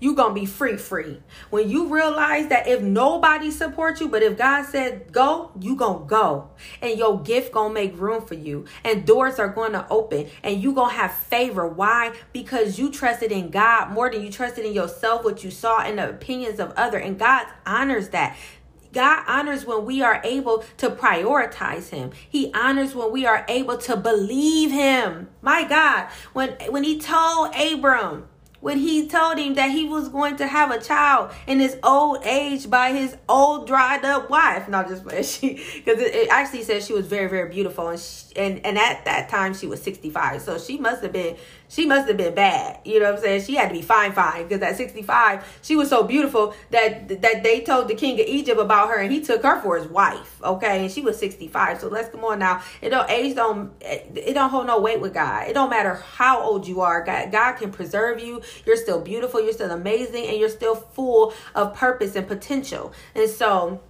you 0.00 0.14
gonna 0.14 0.34
be 0.34 0.46
free 0.46 0.76
free. 0.76 1.20
When 1.50 1.68
you 1.68 1.86
realize 1.86 2.48
that 2.48 2.68
if 2.68 2.80
nobody 2.82 3.50
supports 3.50 4.00
you 4.00 4.08
but 4.08 4.22
if 4.22 4.36
god 4.36 4.64
said 4.66 5.12
go 5.12 5.50
you 5.58 5.76
gonna 5.76 6.04
go. 6.04 6.50
And 6.82 6.98
your 6.98 7.20
gift 7.20 7.52
gonna 7.52 7.72
make 7.72 7.98
room 7.98 8.24
for 8.24 8.34
you. 8.34 8.64
And 8.84 9.06
doors 9.06 9.38
are 9.38 9.48
gonna 9.48 9.86
open. 9.90 10.28
And 10.42 10.62
you 10.62 10.72
gonna 10.72 10.92
have 10.92 11.12
favor. 11.12 11.66
Why? 11.66 12.12
Because 12.32 12.78
you 12.78 12.90
trusted 12.90 13.32
in 13.32 13.50
god 13.50 13.90
more 13.92 14.10
than 14.10 14.22
you 14.22 14.30
trusted 14.30 14.64
in 14.64 14.72
yourself 14.72 15.24
what 15.24 15.44
you 15.44 15.50
saw 15.50 15.86
in 15.86 15.96
the 15.96 16.08
opinions 16.08 16.60
of 16.60 16.72
other. 16.72 16.98
And 16.98 17.18
god 17.18 17.46
honors 17.64 18.10
that. 18.10 18.36
God 18.96 19.24
honors 19.28 19.66
when 19.66 19.84
we 19.84 20.00
are 20.00 20.22
able 20.24 20.64
to 20.78 20.88
prioritize 20.88 21.90
him. 21.90 22.12
He 22.30 22.50
honors 22.54 22.94
when 22.94 23.12
we 23.12 23.26
are 23.26 23.44
able 23.46 23.76
to 23.76 23.94
believe 23.94 24.70
him. 24.70 25.28
My 25.42 25.64
God, 25.64 26.08
when 26.32 26.52
when 26.70 26.82
he 26.82 26.98
told 26.98 27.54
Abram, 27.54 28.26
when 28.66 28.78
he 28.78 29.06
told 29.06 29.38
him 29.38 29.54
that 29.54 29.70
he 29.70 29.84
was 29.84 30.08
going 30.08 30.34
to 30.34 30.44
have 30.44 30.72
a 30.72 30.80
child 30.80 31.30
in 31.46 31.60
his 31.60 31.76
old 31.84 32.18
age 32.24 32.68
by 32.68 32.90
his 32.90 33.16
old 33.28 33.64
dried 33.64 34.04
up 34.04 34.28
wife. 34.28 34.68
Not 34.68 34.88
just 34.88 35.04
but 35.04 35.24
she, 35.24 35.50
because 35.76 36.00
it, 36.00 36.12
it, 36.12 36.28
actually 36.30 36.64
says 36.64 36.84
she 36.84 36.92
was 36.92 37.06
very 37.06 37.28
very 37.28 37.48
beautiful, 37.48 37.90
and 37.90 38.00
she, 38.00 38.34
and 38.34 38.66
and 38.66 38.76
at 38.76 39.04
that 39.04 39.28
time 39.28 39.54
she 39.54 39.68
was 39.68 39.80
sixty 39.80 40.10
five, 40.10 40.42
so 40.42 40.58
she 40.58 40.78
must 40.78 41.00
have 41.04 41.12
been 41.12 41.36
she 41.68 41.86
must 41.86 42.08
have 42.08 42.16
been 42.16 42.34
bad. 42.34 42.80
You 42.84 43.00
know 43.00 43.06
what 43.06 43.16
I'm 43.16 43.20
saying? 43.22 43.42
She 43.42 43.54
had 43.56 43.68
to 43.68 43.74
be 43.74 43.82
fine, 43.82 44.12
fine, 44.12 44.44
because 44.46 44.62
at 44.62 44.76
65, 44.76 45.58
she 45.62 45.76
was 45.76 45.88
so 45.88 46.04
beautiful 46.04 46.54
that 46.70 47.08
that 47.22 47.42
they 47.42 47.60
told 47.60 47.88
the 47.88 47.94
king 47.94 48.20
of 48.20 48.26
Egypt 48.26 48.60
about 48.60 48.88
her, 48.88 48.98
and 48.98 49.12
he 49.12 49.20
took 49.20 49.42
her 49.42 49.60
for 49.60 49.76
his 49.78 49.88
wife. 49.88 50.40
Okay, 50.42 50.82
and 50.82 50.90
she 50.90 51.02
was 51.02 51.18
65. 51.18 51.80
So 51.80 51.88
let's 51.88 52.08
come 52.08 52.24
on 52.24 52.38
now. 52.38 52.62
It 52.80 52.90
don't 52.90 53.10
age 53.10 53.34
don't 53.34 53.72
it 53.80 54.34
don't 54.34 54.50
hold 54.50 54.66
no 54.66 54.80
weight 54.80 55.00
with 55.00 55.14
God. 55.14 55.48
It 55.48 55.54
don't 55.54 55.70
matter 55.70 55.94
how 55.94 56.40
old 56.42 56.66
you 56.66 56.80
are. 56.80 57.04
God, 57.04 57.32
God 57.32 57.54
can 57.54 57.70
preserve 57.70 58.20
you. 58.20 58.42
You're 58.64 58.76
still 58.76 59.00
beautiful. 59.00 59.40
You're 59.40 59.52
still 59.52 59.70
amazing, 59.70 60.26
and 60.26 60.38
you're 60.38 60.48
still 60.48 60.76
full 60.76 61.34
of 61.54 61.74
purpose 61.74 62.16
and 62.16 62.26
potential. 62.26 62.92
And 63.14 63.28
so 63.28 63.80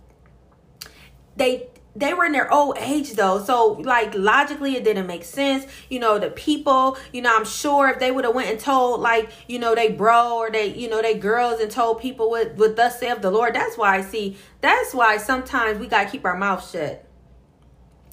they 1.37 1.68
they 1.98 2.12
were 2.12 2.24
in 2.24 2.32
their 2.32 2.52
old 2.52 2.76
age 2.78 3.12
though 3.12 3.42
so 3.42 3.72
like 3.84 4.14
logically 4.14 4.76
it 4.76 4.84
didn't 4.84 5.06
make 5.06 5.24
sense 5.24 5.66
you 5.88 5.98
know 5.98 6.18
the 6.18 6.30
people 6.30 6.96
you 7.12 7.22
know 7.22 7.34
i'm 7.34 7.44
sure 7.44 7.88
if 7.88 7.98
they 7.98 8.10
would 8.10 8.24
have 8.24 8.34
went 8.34 8.48
and 8.48 8.60
told 8.60 9.00
like 9.00 9.30
you 9.48 9.58
know 9.58 9.74
they 9.74 9.90
bro 9.90 10.36
or 10.36 10.50
they 10.50 10.74
you 10.74 10.88
know 10.88 11.00
they 11.00 11.14
girls 11.14 11.60
and 11.60 11.70
told 11.70 12.00
people 12.00 12.30
what 12.30 12.54
what 12.56 12.76
thus 12.76 13.00
saith 13.00 13.22
the 13.22 13.30
lord 13.30 13.54
that's 13.54 13.78
why 13.78 13.96
i 13.96 14.02
see 14.02 14.36
that's 14.60 14.92
why 14.94 15.16
sometimes 15.16 15.78
we 15.78 15.86
gotta 15.86 16.08
keep 16.08 16.24
our 16.24 16.36
mouth 16.36 16.68
shut 16.70 17.02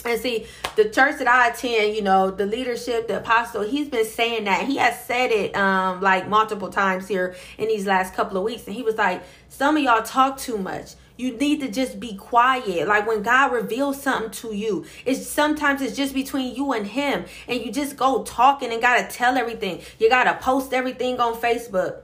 and 0.06 0.20
see, 0.20 0.46
the 0.76 0.90
church 0.90 1.20
that 1.20 1.28
I 1.28 1.48
attend, 1.48 1.96
you 1.96 2.02
know, 2.02 2.30
the 2.30 2.46
leadership, 2.46 3.08
the 3.08 3.18
apostle, 3.18 3.62
he's 3.62 3.88
been 3.88 4.06
saying 4.06 4.44
that. 4.46 4.66
He 4.66 4.76
has 4.78 5.00
said 5.06 5.32
it 5.32 5.56
um 5.56 6.02
like 6.02 6.28
multiple 6.28 6.70
times 6.70 7.08
here 7.08 7.36
in 7.58 7.68
these 7.68 7.86
last 7.86 8.14
couple 8.14 8.38
of 8.38 8.44
weeks. 8.44 8.68
And 8.68 8.76
he 8.76 8.84
was 8.84 8.96
like, 8.96 9.24
Some 9.48 9.78
of 9.78 9.84
y'all 9.84 10.04
talk 10.04 10.38
too 10.38 10.58
much. 10.58 10.96
You 11.16 11.38
need 11.38 11.60
to 11.62 11.70
just 11.70 12.00
be 12.00 12.16
quiet. 12.16 12.88
Like 12.88 13.08
when 13.08 13.22
God 13.22 13.52
reveals 13.52 14.02
something 14.02 14.32
to 14.32 14.56
you, 14.56 14.86
it's 15.06 15.26
sometimes 15.28 15.82
it's 15.82 15.96
just 15.96 16.14
between 16.14 16.56
you 16.56 16.74
and 16.74 16.88
him. 16.88 17.26
And 17.48 17.62
you 17.62 17.72
just 17.72 17.98
go 17.98 18.24
talking 18.24 18.72
and 18.72 18.82
gotta 18.82 19.08
tell 19.08 19.38
everything. 19.38 19.82
You 20.00 20.10
gotta 20.10 20.36
post 20.42 20.74
everything 20.74 21.20
on 21.20 21.36
Facebook. 21.36 22.02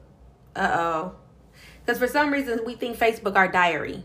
Uh-oh. 0.56 1.16
Because 1.86 1.98
for 1.98 2.08
some 2.08 2.32
reason 2.32 2.62
we 2.66 2.76
think 2.76 2.98
Facebook 2.98 3.36
our 3.36 3.52
diary. 3.52 4.04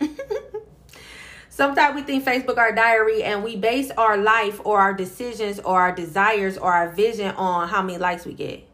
Sometimes 1.48 1.96
we 1.96 2.02
think 2.02 2.24
Facebook 2.24 2.56
our 2.56 2.72
diary 2.72 3.22
and 3.24 3.42
we 3.42 3.56
base 3.56 3.90
our 3.92 4.16
life 4.16 4.60
or 4.64 4.80
our 4.80 4.94
decisions 4.94 5.58
or 5.58 5.80
our 5.80 5.92
desires 5.92 6.56
or 6.56 6.72
our 6.72 6.90
vision 6.90 7.34
on 7.34 7.68
how 7.68 7.82
many 7.82 7.98
likes 7.98 8.24
we 8.24 8.32
get. 8.32 8.64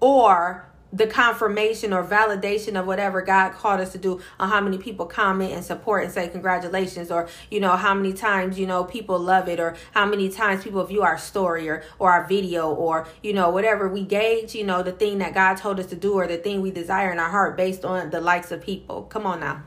Or 0.00 0.68
the 0.94 1.06
confirmation 1.08 1.92
or 1.92 2.04
validation 2.04 2.78
of 2.78 2.86
whatever 2.86 3.20
God 3.20 3.52
called 3.52 3.80
us 3.80 3.92
to 3.92 3.98
do 3.98 4.20
on 4.38 4.48
how 4.48 4.60
many 4.60 4.78
people 4.78 5.06
comment 5.06 5.52
and 5.52 5.64
support 5.64 6.04
and 6.04 6.12
say 6.12 6.28
congratulations 6.28 7.10
or 7.10 7.28
you 7.50 7.58
know 7.58 7.76
how 7.76 7.94
many 7.94 8.12
times 8.12 8.58
you 8.58 8.66
know 8.66 8.84
people 8.84 9.18
love 9.18 9.48
it 9.48 9.58
or 9.58 9.74
how 9.92 10.06
many 10.06 10.28
times 10.28 10.62
people 10.62 10.84
view 10.84 11.02
our 11.02 11.18
story 11.18 11.68
or 11.68 11.82
or 11.98 12.12
our 12.12 12.26
video 12.26 12.72
or 12.72 13.08
you 13.22 13.32
know 13.32 13.50
whatever 13.50 13.88
we 13.88 14.04
gauge 14.04 14.54
you 14.54 14.64
know 14.64 14.82
the 14.82 14.92
thing 14.92 15.18
that 15.18 15.34
God 15.34 15.56
told 15.56 15.80
us 15.80 15.86
to 15.86 15.96
do 15.96 16.14
or 16.14 16.28
the 16.28 16.36
thing 16.36 16.60
we 16.60 16.70
desire 16.70 17.10
in 17.10 17.18
our 17.18 17.30
heart 17.30 17.56
based 17.56 17.84
on 17.84 18.10
the 18.10 18.20
likes 18.20 18.52
of 18.52 18.62
people. 18.62 19.02
Come 19.02 19.26
on 19.26 19.40
now 19.40 19.64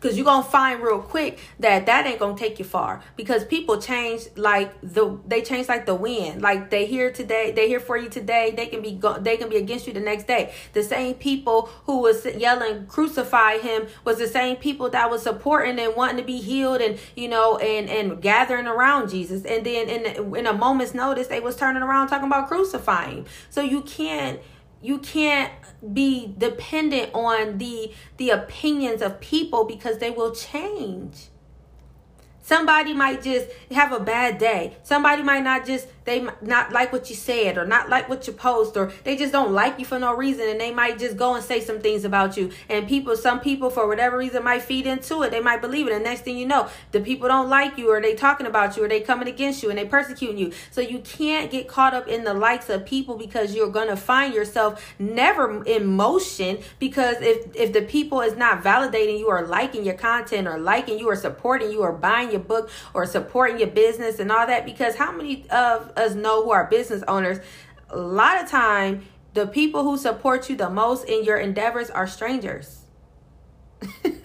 because 0.00 0.16
you're 0.16 0.24
gonna 0.24 0.42
find 0.42 0.82
real 0.82 1.00
quick 1.00 1.38
that 1.58 1.86
that 1.86 2.06
ain't 2.06 2.18
gonna 2.18 2.36
take 2.36 2.58
you 2.58 2.64
far. 2.64 3.02
Because 3.16 3.44
people 3.44 3.80
change 3.80 4.22
like 4.36 4.72
the 4.82 5.18
they 5.26 5.42
change 5.42 5.68
like 5.68 5.86
the 5.86 5.94
wind. 5.94 6.40
Like 6.40 6.70
they 6.70 6.86
here 6.86 7.12
today 7.12 7.50
they 7.50 7.68
here 7.68 7.80
for 7.80 7.96
you 7.96 8.08
today. 8.08 8.52
They 8.56 8.66
can 8.66 8.80
be 8.80 8.92
go, 8.92 9.18
they 9.18 9.36
can 9.36 9.48
be 9.48 9.56
against 9.56 9.86
you 9.86 9.92
the 9.92 10.00
next 10.00 10.26
day. 10.26 10.54
The 10.72 10.82
same 10.82 11.14
people 11.14 11.66
who 11.84 11.98
was 11.98 12.24
yelling 12.24 12.86
crucify 12.86 13.58
him 13.58 13.86
was 14.04 14.18
the 14.18 14.28
same 14.28 14.56
people 14.56 14.88
that 14.90 15.10
was 15.10 15.22
supporting 15.22 15.78
and 15.78 15.94
wanting 15.94 16.16
to 16.16 16.24
be 16.24 16.38
healed 16.38 16.80
and 16.80 16.98
you 17.14 17.28
know 17.28 17.58
and 17.58 17.90
and 17.90 18.22
gathering 18.22 18.66
around 18.66 19.10
jesus. 19.10 19.44
And 19.44 19.64
then 19.66 19.88
in 19.88 20.36
in 20.36 20.46
a 20.46 20.52
moment's 20.52 20.94
notice 20.94 21.26
they 21.26 21.40
was 21.40 21.56
turning 21.56 21.82
around 21.82 22.08
talking 22.08 22.26
about 22.26 22.48
crucifying 22.48 23.26
so 23.50 23.60
you 23.60 23.82
can't 23.82 24.40
you 24.82 24.98
can't 24.98 25.52
be 25.92 26.34
dependent 26.36 27.10
on 27.14 27.58
the 27.58 27.92
the 28.16 28.30
opinions 28.30 29.02
of 29.02 29.20
people 29.20 29.64
because 29.64 29.98
they 29.98 30.10
will 30.10 30.34
change 30.34 31.28
Somebody 32.42 32.94
might 32.94 33.22
just 33.22 33.48
have 33.70 33.92
a 33.92 34.00
bad 34.00 34.38
day. 34.38 34.76
Somebody 34.82 35.22
might 35.22 35.44
not 35.44 35.66
just 35.66 35.86
they 36.04 36.20
might 36.20 36.42
not 36.42 36.72
like 36.72 36.92
what 36.92 37.08
you 37.08 37.14
said 37.14 37.58
or 37.58 37.66
not 37.66 37.88
like 37.88 38.08
what 38.08 38.26
you 38.26 38.32
post 38.32 38.76
or 38.76 38.92
they 39.04 39.16
just 39.16 39.32
don't 39.32 39.52
like 39.52 39.78
you 39.78 39.84
for 39.84 39.98
no 39.98 40.14
reason 40.14 40.48
and 40.48 40.60
they 40.60 40.72
might 40.72 40.98
just 40.98 41.16
go 41.16 41.34
and 41.34 41.44
say 41.44 41.60
some 41.60 41.80
things 41.80 42.04
about 42.04 42.36
you. 42.36 42.50
And 42.68 42.88
people 42.88 43.16
some 43.16 43.40
people 43.40 43.70
for 43.70 43.86
whatever 43.86 44.18
reason 44.18 44.42
might 44.42 44.62
feed 44.62 44.86
into 44.86 45.22
it. 45.22 45.30
They 45.30 45.40
might 45.40 45.60
believe 45.60 45.86
it. 45.86 45.92
And 45.92 46.02
next 46.02 46.22
thing 46.22 46.36
you 46.36 46.46
know, 46.46 46.68
the 46.92 47.00
people 47.00 47.28
don't 47.28 47.48
like 47.48 47.78
you 47.78 47.92
or 47.92 48.00
they 48.00 48.14
talking 48.14 48.46
about 48.46 48.76
you 48.76 48.84
or 48.84 48.88
they 48.88 49.00
coming 49.00 49.28
against 49.28 49.62
you 49.62 49.68
and 49.70 49.78
they 49.78 49.84
persecuting 49.84 50.38
you. 50.38 50.52
So 50.70 50.80
you 50.80 51.00
can't 51.00 51.50
get 51.50 51.68
caught 51.68 51.94
up 51.94 52.08
in 52.08 52.24
the 52.24 52.34
likes 52.34 52.68
of 52.70 52.86
people 52.86 53.16
because 53.16 53.54
you're 53.54 53.70
gonna 53.70 53.96
find 53.96 54.34
yourself 54.34 54.94
never 54.98 55.62
in 55.64 55.86
motion 55.86 56.58
because 56.78 57.16
if 57.20 57.54
if 57.54 57.72
the 57.72 57.82
people 57.82 58.20
is 58.22 58.36
not 58.36 58.64
validating 58.64 59.18
you 59.18 59.28
or 59.28 59.42
liking 59.46 59.84
your 59.84 59.94
content 59.94 60.48
or 60.48 60.58
liking 60.58 60.98
you 60.98 61.08
or 61.08 61.16
supporting 61.16 61.70
you 61.70 61.82
or 61.82 61.92
buying 61.92 62.30
your 62.30 62.39
your 62.40 62.48
book 62.48 62.70
or 62.94 63.06
supporting 63.06 63.58
your 63.58 63.68
business 63.68 64.18
and 64.18 64.32
all 64.32 64.46
that 64.46 64.64
because 64.64 64.96
how 64.96 65.12
many 65.12 65.48
of 65.50 65.92
us 65.96 66.14
know 66.14 66.42
who 66.44 66.50
are 66.50 66.66
business 66.66 67.02
owners? 67.06 67.38
A 67.90 67.98
lot 67.98 68.42
of 68.42 68.48
time 68.50 69.06
the 69.34 69.46
people 69.46 69.84
who 69.84 69.96
support 69.96 70.50
you 70.50 70.56
the 70.56 70.70
most 70.70 71.04
in 71.04 71.24
your 71.24 71.38
endeavors 71.38 71.90
are 71.90 72.06
strangers. 72.06 72.78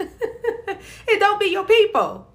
It 1.07 1.19
don't 1.19 1.39
be 1.39 1.47
your 1.47 1.65
people. 1.65 2.27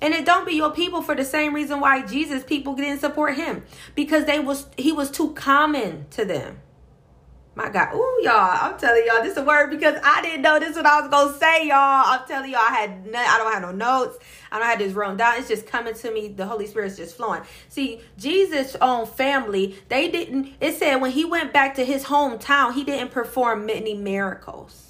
And 0.00 0.12
it 0.12 0.24
don't 0.24 0.46
be 0.46 0.54
your 0.54 0.72
people 0.72 1.02
for 1.02 1.14
the 1.14 1.24
same 1.24 1.54
reason 1.54 1.80
why 1.80 2.04
jesus 2.04 2.44
people 2.44 2.74
didn't 2.74 2.98
support 2.98 3.34
him 3.34 3.64
because 3.94 4.26
they 4.26 4.38
was 4.38 4.66
he 4.76 4.92
was 4.92 5.10
too 5.10 5.32
common 5.32 6.04
to 6.10 6.24
them 6.24 6.58
my 7.56 7.70
God. 7.70 7.94
Ooh, 7.94 8.20
y'all. 8.22 8.58
I'm 8.60 8.78
telling 8.78 9.02
y'all 9.06 9.22
this 9.22 9.32
is 9.32 9.38
a 9.38 9.42
word 9.42 9.70
because 9.70 9.98
I 10.04 10.20
didn't 10.20 10.42
know 10.42 10.60
this 10.60 10.76
what 10.76 10.84
I 10.84 11.00
was 11.00 11.10
gonna 11.10 11.36
say, 11.38 11.66
y'all. 11.66 12.04
I'm 12.06 12.28
telling 12.28 12.50
y'all 12.50 12.60
I 12.60 12.74
had 12.74 13.06
no, 13.06 13.18
I 13.18 13.38
don't 13.38 13.52
have 13.52 13.62
no 13.62 13.72
notes. 13.72 14.18
I 14.52 14.58
don't 14.58 14.68
have 14.68 14.78
this 14.78 14.92
written 14.92 15.16
down. 15.16 15.38
It's 15.38 15.48
just 15.48 15.66
coming 15.66 15.94
to 15.94 16.10
me. 16.12 16.28
The 16.28 16.46
Holy 16.46 16.66
Spirit's 16.66 16.96
just 16.96 17.16
flowing. 17.16 17.42
See, 17.70 18.02
Jesus' 18.18 18.76
own 18.80 19.06
family, 19.06 19.76
they 19.88 20.10
didn't, 20.10 20.54
it 20.60 20.74
said 20.76 20.96
when 20.96 21.12
he 21.12 21.24
went 21.24 21.52
back 21.52 21.74
to 21.76 21.84
his 21.84 22.04
hometown, 22.04 22.74
he 22.74 22.84
didn't 22.84 23.10
perform 23.10 23.64
many 23.64 23.94
miracles. 23.94 24.82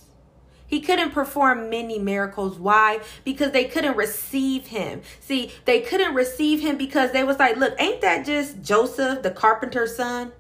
He 0.67 0.81
couldn't 0.81 1.13
perform 1.13 1.71
many 1.71 2.01
miracles. 2.01 2.59
Why? 2.59 2.99
Because 3.23 3.53
they 3.53 3.67
couldn't 3.67 3.97
receive 3.97 4.67
him. 4.67 5.03
See, 5.21 5.53
they 5.65 5.81
couldn't 5.81 6.15
receive 6.15 6.61
him 6.61 6.77
because 6.77 7.13
they 7.13 7.23
was 7.23 7.39
like, 7.39 7.57
look, 7.57 7.81
ain't 7.81 8.01
that 8.01 8.27
just 8.27 8.63
Joseph, 8.63 9.23
the 9.23 9.31
carpenter's 9.31 9.97
son? 9.97 10.33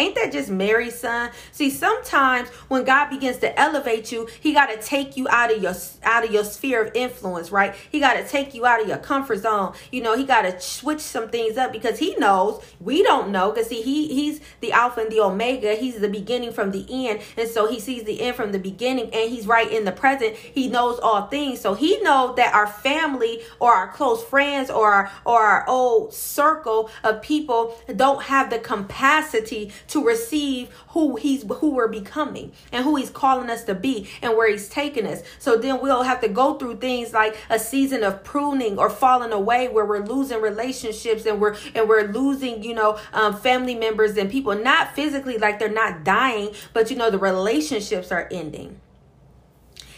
Ain't 0.00 0.14
that 0.14 0.32
just 0.32 0.48
Mary's 0.48 0.98
son? 0.98 1.30
See, 1.52 1.68
sometimes 1.68 2.48
when 2.68 2.84
God 2.84 3.10
begins 3.10 3.36
to 3.38 3.60
elevate 3.60 4.10
you, 4.10 4.28
he 4.40 4.54
got 4.54 4.70
to 4.70 4.78
take 4.80 5.14
you 5.14 5.28
out 5.28 5.54
of 5.54 5.62
your 5.62 5.74
out 6.02 6.24
of 6.24 6.32
your 6.32 6.44
sphere 6.44 6.86
of 6.86 6.92
influence, 6.94 7.50
right? 7.50 7.74
He 7.92 8.00
got 8.00 8.14
to 8.14 8.26
take 8.26 8.54
you 8.54 8.64
out 8.64 8.80
of 8.80 8.88
your 8.88 8.96
comfort 8.96 9.40
zone. 9.40 9.74
You 9.92 10.02
know, 10.02 10.16
he 10.16 10.24
got 10.24 10.42
to 10.42 10.58
switch 10.58 11.00
some 11.00 11.28
things 11.28 11.58
up 11.58 11.70
because 11.70 11.98
he 11.98 12.14
knows 12.16 12.64
we 12.80 13.02
don't 13.02 13.30
know 13.30 13.50
because 13.50 13.66
see 13.66 13.82
he 13.82 14.08
he's 14.08 14.40
the 14.60 14.72
alpha 14.72 15.02
and 15.02 15.12
the 15.12 15.20
omega. 15.20 15.74
He's 15.74 16.00
the 16.00 16.08
beginning 16.08 16.52
from 16.52 16.70
the 16.70 16.86
end. 16.88 17.20
And 17.36 17.46
so 17.46 17.68
he 17.68 17.78
sees 17.78 18.04
the 18.04 18.22
end 18.22 18.36
from 18.36 18.52
the 18.52 18.58
beginning 18.58 19.10
and 19.12 19.30
he's 19.30 19.46
right 19.46 19.70
in 19.70 19.84
the 19.84 19.92
present. 19.92 20.34
He 20.34 20.68
knows 20.68 20.98
all 20.98 21.26
things. 21.26 21.60
So 21.60 21.74
he 21.74 22.00
knows 22.00 22.36
that 22.36 22.54
our 22.54 22.66
family 22.66 23.42
or 23.58 23.74
our 23.74 23.88
close 23.88 24.24
friends 24.24 24.70
or 24.70 24.90
our, 24.90 25.12
or 25.26 25.42
our 25.42 25.68
old 25.68 26.14
circle 26.14 26.90
of 27.04 27.20
people 27.20 27.78
don't 27.94 28.22
have 28.22 28.48
the 28.48 28.58
capacity 28.58 29.72
to 29.90 30.04
receive 30.04 30.70
who 30.88 31.16
he's 31.16 31.42
who 31.42 31.70
we're 31.70 31.88
becoming 31.88 32.52
and 32.72 32.84
who 32.84 32.96
he's 32.96 33.10
calling 33.10 33.50
us 33.50 33.64
to 33.64 33.74
be 33.74 34.08
and 34.22 34.36
where 34.36 34.50
he's 34.50 34.68
taking 34.68 35.06
us. 35.06 35.22
So 35.38 35.56
then 35.56 35.80
we'll 35.80 36.02
have 36.02 36.20
to 36.20 36.28
go 36.28 36.54
through 36.54 36.76
things 36.76 37.12
like 37.12 37.36
a 37.50 37.58
season 37.58 38.02
of 38.04 38.24
pruning 38.24 38.78
or 38.78 38.88
falling 38.88 39.32
away 39.32 39.68
where 39.68 39.84
we're 39.84 40.04
losing 40.04 40.40
relationships 40.40 41.26
and 41.26 41.40
we're 41.40 41.56
and 41.74 41.88
we're 41.88 42.06
losing, 42.06 42.62
you 42.62 42.74
know, 42.74 42.98
um, 43.12 43.36
family 43.36 43.74
members 43.74 44.16
and 44.16 44.30
people 44.30 44.54
not 44.54 44.94
physically 44.94 45.38
like 45.38 45.58
they're 45.58 45.68
not 45.68 46.04
dying, 46.04 46.50
but 46.72 46.90
you 46.90 46.96
know 46.96 47.10
the 47.10 47.18
relationships 47.18 48.12
are 48.12 48.28
ending. 48.30 48.80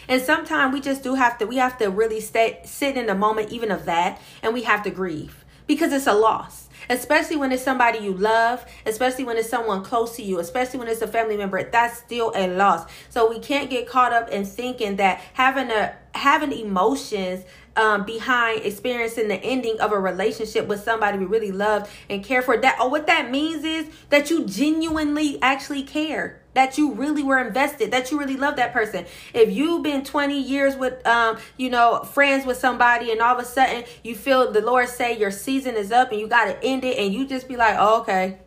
And 0.07 0.21
sometimes 0.21 0.73
we 0.73 0.81
just 0.81 1.03
do 1.03 1.15
have 1.15 1.37
to 1.37 1.45
we 1.45 1.57
have 1.57 1.77
to 1.77 1.89
really 1.89 2.19
stay 2.19 2.61
sit 2.65 2.97
in 2.97 3.05
the 3.05 3.15
moment 3.15 3.51
even 3.51 3.71
of 3.71 3.85
that 3.85 4.21
and 4.41 4.53
we 4.53 4.63
have 4.63 4.83
to 4.83 4.89
grieve 4.89 5.45
because 5.67 5.93
it's 5.93 6.07
a 6.07 6.13
loss 6.13 6.62
especially 6.89 7.35
when 7.35 7.51
it's 7.51 7.63
somebody 7.63 7.99
you 7.99 8.13
love, 8.13 8.65
especially 8.85 9.23
when 9.23 9.37
it's 9.37 9.49
someone 9.49 9.83
close 9.83 10.15
to 10.15 10.23
you, 10.23 10.39
especially 10.39 10.79
when 10.79 10.87
it's 10.87 11.01
a 11.01 11.07
family 11.07 11.37
member. 11.37 11.63
That's 11.63 11.97
still 11.97 12.31
a 12.35 12.47
loss. 12.47 12.89
So 13.09 13.29
we 13.29 13.39
can't 13.39 13.69
get 13.69 13.87
caught 13.87 14.13
up 14.13 14.29
in 14.29 14.45
thinking 14.45 14.97
that 14.97 15.21
having 15.33 15.71
a 15.71 15.95
having 16.13 16.51
emotions 16.51 17.43
um, 17.75 18.05
behind 18.05 18.61
experiencing 18.63 19.27
the 19.27 19.43
ending 19.43 19.79
of 19.79 19.91
a 19.91 19.99
relationship 19.99 20.67
with 20.67 20.83
somebody 20.83 21.17
we 21.17 21.25
really 21.25 21.51
loved 21.51 21.89
and 22.09 22.23
care 22.23 22.41
for. 22.41 22.57
That, 22.57 22.79
or 22.79 22.89
what 22.89 23.07
that 23.07 23.31
means 23.31 23.63
is 23.63 23.87
that 24.09 24.29
you 24.29 24.45
genuinely 24.45 25.39
actually 25.41 25.83
care 25.83 26.42
that 26.53 26.77
you 26.77 26.93
really 26.93 27.23
were 27.23 27.39
invested 27.39 27.91
that 27.91 28.11
you 28.11 28.19
really 28.19 28.37
love 28.37 28.55
that 28.55 28.73
person. 28.73 29.05
If 29.33 29.51
you've 29.51 29.83
been 29.83 30.03
20 30.03 30.39
years 30.39 30.75
with 30.75 31.05
um 31.05 31.37
you 31.57 31.69
know 31.69 32.03
friends 32.03 32.45
with 32.45 32.57
somebody 32.57 33.11
and 33.11 33.21
all 33.21 33.35
of 33.35 33.43
a 33.43 33.45
sudden 33.45 33.83
you 34.03 34.15
feel 34.15 34.51
the 34.51 34.61
lord 34.61 34.89
say 34.89 35.17
your 35.17 35.31
season 35.31 35.75
is 35.75 35.91
up 35.91 36.11
and 36.11 36.19
you 36.19 36.27
got 36.27 36.45
to 36.45 36.63
end 36.63 36.83
it 36.83 36.97
and 36.97 37.13
you 37.13 37.27
just 37.27 37.47
be 37.47 37.55
like 37.55 37.75
oh, 37.77 38.01
okay. 38.01 38.39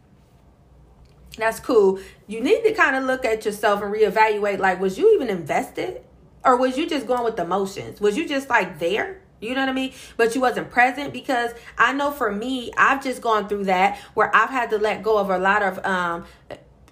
That's 1.38 1.60
cool. 1.60 1.98
You 2.26 2.40
need 2.40 2.62
to 2.62 2.72
kind 2.72 2.96
of 2.96 3.04
look 3.04 3.26
at 3.26 3.44
yourself 3.44 3.82
and 3.82 3.94
reevaluate 3.94 4.58
like 4.58 4.80
was 4.80 4.98
you 4.98 5.14
even 5.14 5.28
invested? 5.28 6.02
Or 6.44 6.56
was 6.56 6.78
you 6.78 6.88
just 6.88 7.06
going 7.06 7.24
with 7.24 7.36
the 7.36 7.44
motions 7.44 8.00
was 8.00 8.16
you 8.16 8.26
just 8.28 8.48
like 8.48 8.78
there? 8.78 9.20
You 9.40 9.54
know 9.54 9.60
what 9.60 9.68
I 9.68 9.72
mean? 9.72 9.92
But 10.16 10.34
you 10.34 10.40
wasn't 10.40 10.70
present 10.70 11.12
because 11.12 11.50
I 11.76 11.92
know 11.92 12.10
for 12.10 12.32
me, 12.32 12.72
I've 12.76 13.04
just 13.04 13.20
gone 13.20 13.48
through 13.48 13.64
that 13.64 13.98
where 14.14 14.34
I've 14.34 14.48
had 14.48 14.70
to 14.70 14.78
let 14.78 15.02
go 15.02 15.18
of 15.18 15.28
a 15.28 15.38
lot 15.38 15.62
of 15.62 15.84
um 15.84 16.24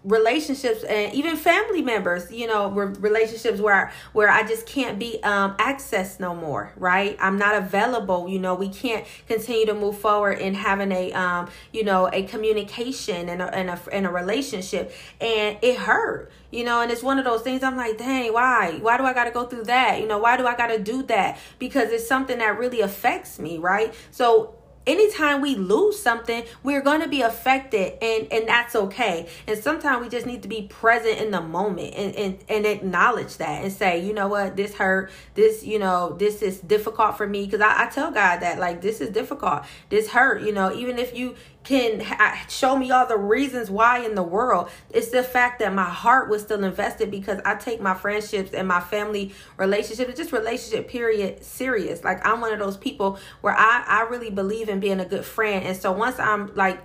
relationships 0.05 0.85
and 0.85 1.15
even 1.15 1.37
family 1.37 1.83
members 1.83 2.31
you 2.31 2.47
know 2.47 2.69
relationships 2.71 3.59
where 3.59 3.91
where 4.13 4.29
i 4.29 4.47
just 4.47 4.67
can't 4.67 4.99
be 4.99 5.23
um 5.23 5.57
accessed 5.57 6.21
no 6.21 6.35
more 6.35 6.73
right? 6.77 7.17
I'm 7.21 7.39
not 7.39 7.55
available 7.55 8.29
you 8.29 8.39
know 8.39 8.55
we 8.55 8.69
can't 8.69 9.07
continue 9.27 9.67
to 9.67 9.75
move 9.75 9.99
forward 9.99 10.39
in 10.39 10.55
having 10.55 10.93
a 10.93 11.13
um 11.13 11.49
you 11.73 11.85
know 11.85 12.09
a 12.13 12.25
communication 12.25 13.29
and 13.29 13.43
a, 13.43 13.55
and 13.55 13.71
a, 13.71 13.81
and 13.93 14.07
a 14.07 14.11
relationship. 14.11 14.93
And 15.21 15.59
it 15.63 15.79
hurt 15.79 16.31
you 16.51 16.65
know 16.65 16.81
and 16.81 16.91
it's 16.91 17.03
one 17.03 17.19
of 17.19 17.25
those 17.25 17.43
things 17.43 17.63
i'm 17.63 17.77
like 17.77 17.99
dang 17.99 18.33
why? 18.33 18.79
Why 18.81 18.97
do 18.97 19.05
i 19.05 19.13
gotta 19.13 19.31
go 19.31 19.47
through 19.47 19.65
that? 19.65 20.01
You 20.01 20.07
know 20.07 20.19
why 20.19 20.37
do 20.37 20.47
i 20.47 20.55
gotta 20.55 20.79
do 20.79 21.03
that? 21.05 21.39
Because 21.59 21.91
it's 21.91 22.07
something 22.07 22.39
that 22.39 22.59
really 22.59 22.81
affects 22.81 23.39
me 23.39 23.59
right? 23.59 23.95
So 24.11 24.55
anytime 24.87 25.41
we 25.41 25.55
lose 25.55 26.01
something 26.01 26.45
we're 26.63 26.81
going 26.81 27.01
to 27.01 27.09
be 27.09 27.23
affected 27.23 28.03
and 28.03 28.33
and 28.33 28.49
that's 28.49 28.75
okay. 28.75 29.29
And 29.47 29.59
sometimes 29.59 30.03
we 30.03 30.09
just 30.09 30.27
need 30.27 30.43
to 30.43 30.49
be 30.49 30.63
present 30.63 31.19
in 31.19 31.31
the 31.31 31.41
moment 31.41 31.95
and, 31.95 32.15
and 32.15 32.39
and 32.49 32.67
acknowledge 32.67 33.37
that 33.39 33.63
and 33.63 33.73
say 33.73 34.05
you 34.05 34.13
know 34.13 34.29
what? 34.29 34.57
This 34.57 34.75
hurt. 34.75 35.11
This 35.35 35.65
you 35.65 35.79
know 35.79 36.15
this 36.19 36.43
is 36.43 36.61
difficult 36.61 37.17
for 37.17 37.27
me. 37.27 37.45
Because 37.47 37.61
I, 37.61 37.85
I 37.85 37.87
tell 37.89 38.11
god 38.11 38.41
that 38.41 38.59
like 38.59 38.83
this 38.83 39.01
is 39.01 39.11
difficult. 39.11 39.63
This 39.91 40.11
hurt. 40.11 40.43
You 40.43 40.53
know 40.53 40.75
even 40.75 40.99
if 40.99 41.17
you 41.17 41.35
can 41.65 42.01
ha- 42.01 42.45
show 42.49 42.77
me 42.77 42.91
all 42.91 43.07
the 43.07 43.17
reasons 43.17 43.71
why 43.71 43.99
in 44.05 44.15
the 44.15 44.23
world. 44.23 44.71
It's 44.91 45.09
the 45.09 45.23
fact 45.23 45.59
that 45.59 45.73
my 45.73 45.89
heart 45.89 46.29
was 46.29 46.43
still 46.43 46.63
invested 46.63 47.11
because 47.11 47.41
I 47.45 47.55
take 47.57 47.81
my 47.81 47.95
friendships 47.95 48.53
and 48.53 48.69
my 48.69 48.81
family 48.81 49.33
relationships, 49.57 50.17
just 50.17 50.31
relationship 50.31 50.89
period, 50.89 51.43
serious. 51.43 52.05
Like 52.05 52.25
I'm 52.25 52.41
one 52.41 52.53
of 52.53 52.59
those 52.59 52.77
people 52.77 53.19
where 53.41 53.55
I, 53.57 53.85
I 53.87 54.03
really 54.03 54.31
believe 54.31 54.69
in 54.69 54.79
being 54.79 55.01
a 55.01 55.07
good 55.07 55.25
friend. 55.25 55.65
And 55.65 55.77
so 55.77 55.91
once 55.91 56.19
I'm 56.19 56.55
like 56.55 56.81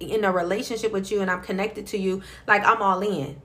in 0.00 0.24
a 0.24 0.32
relationship 0.32 0.92
with 0.92 1.10
you 1.10 1.20
and 1.20 1.30
I'm 1.30 1.40
connected 1.40 1.86
to 1.88 1.98
you, 1.98 2.22
like 2.46 2.64
I'm 2.64 2.82
all 2.82 3.00
in. 3.00 3.40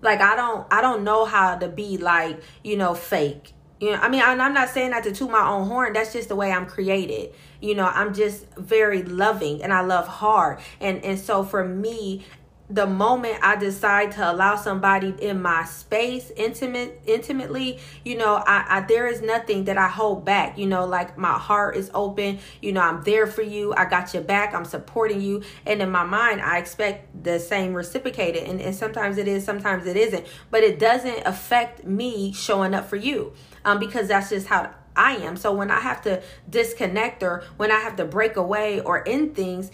Like 0.00 0.20
I 0.20 0.34
don't 0.34 0.66
I 0.72 0.80
don't 0.80 1.04
know 1.04 1.24
how 1.24 1.56
to 1.56 1.68
be 1.68 1.96
like, 1.96 2.42
you 2.64 2.76
know, 2.76 2.94
fake 2.94 3.52
you 3.82 3.90
know, 3.90 3.96
I 3.96 4.08
mean, 4.08 4.22
I'm 4.22 4.54
not 4.54 4.68
saying 4.68 4.92
that 4.92 5.02
to 5.02 5.12
toot 5.12 5.28
my 5.28 5.44
own 5.44 5.66
horn. 5.66 5.92
That's 5.92 6.12
just 6.12 6.28
the 6.28 6.36
way 6.36 6.52
I'm 6.52 6.66
created. 6.66 7.34
You 7.60 7.74
know, 7.74 7.86
I'm 7.86 8.14
just 8.14 8.46
very 8.56 9.02
loving 9.02 9.60
and 9.60 9.72
I 9.72 9.80
love 9.80 10.06
hard. 10.06 10.60
And 10.80 11.04
and 11.04 11.18
so 11.18 11.42
for 11.42 11.64
me, 11.64 12.24
the 12.72 12.86
moment 12.86 13.36
I 13.42 13.56
decide 13.56 14.12
to 14.12 14.32
allow 14.32 14.56
somebody 14.56 15.14
in 15.20 15.42
my 15.42 15.64
space 15.64 16.32
intimate 16.36 17.02
intimately, 17.04 17.78
you 18.02 18.16
know, 18.16 18.36
I, 18.36 18.64
I, 18.66 18.80
there 18.80 19.06
is 19.06 19.20
nothing 19.20 19.64
that 19.64 19.76
I 19.76 19.88
hold 19.88 20.24
back. 20.24 20.56
You 20.56 20.66
know, 20.66 20.86
like 20.86 21.18
my 21.18 21.38
heart 21.38 21.76
is 21.76 21.90
open, 21.92 22.38
you 22.62 22.72
know, 22.72 22.80
I'm 22.80 23.02
there 23.02 23.26
for 23.26 23.42
you, 23.42 23.74
I 23.74 23.84
got 23.84 24.14
your 24.14 24.22
back, 24.22 24.54
I'm 24.54 24.64
supporting 24.64 25.20
you. 25.20 25.42
And 25.66 25.82
in 25.82 25.90
my 25.90 26.04
mind 26.04 26.40
I 26.40 26.56
expect 26.56 27.24
the 27.24 27.38
same 27.38 27.74
reciprocated. 27.74 28.44
And, 28.44 28.58
and 28.58 28.74
sometimes 28.74 29.18
it 29.18 29.28
is, 29.28 29.44
sometimes 29.44 29.86
it 29.86 29.98
isn't. 29.98 30.26
But 30.50 30.62
it 30.62 30.78
doesn't 30.78 31.26
affect 31.26 31.84
me 31.84 32.32
showing 32.32 32.72
up 32.72 32.88
for 32.88 32.96
you 32.96 33.34
um, 33.66 33.80
because 33.80 34.08
that's 34.08 34.30
just 34.30 34.46
how 34.46 34.72
I 34.96 35.16
am. 35.16 35.36
So 35.36 35.52
when 35.52 35.70
I 35.70 35.80
have 35.80 36.00
to 36.02 36.22
disconnect 36.48 37.22
or 37.22 37.44
when 37.58 37.70
I 37.70 37.80
have 37.80 37.96
to 37.96 38.06
break 38.06 38.36
away 38.36 38.80
or 38.80 39.06
end 39.06 39.34
things, 39.34 39.70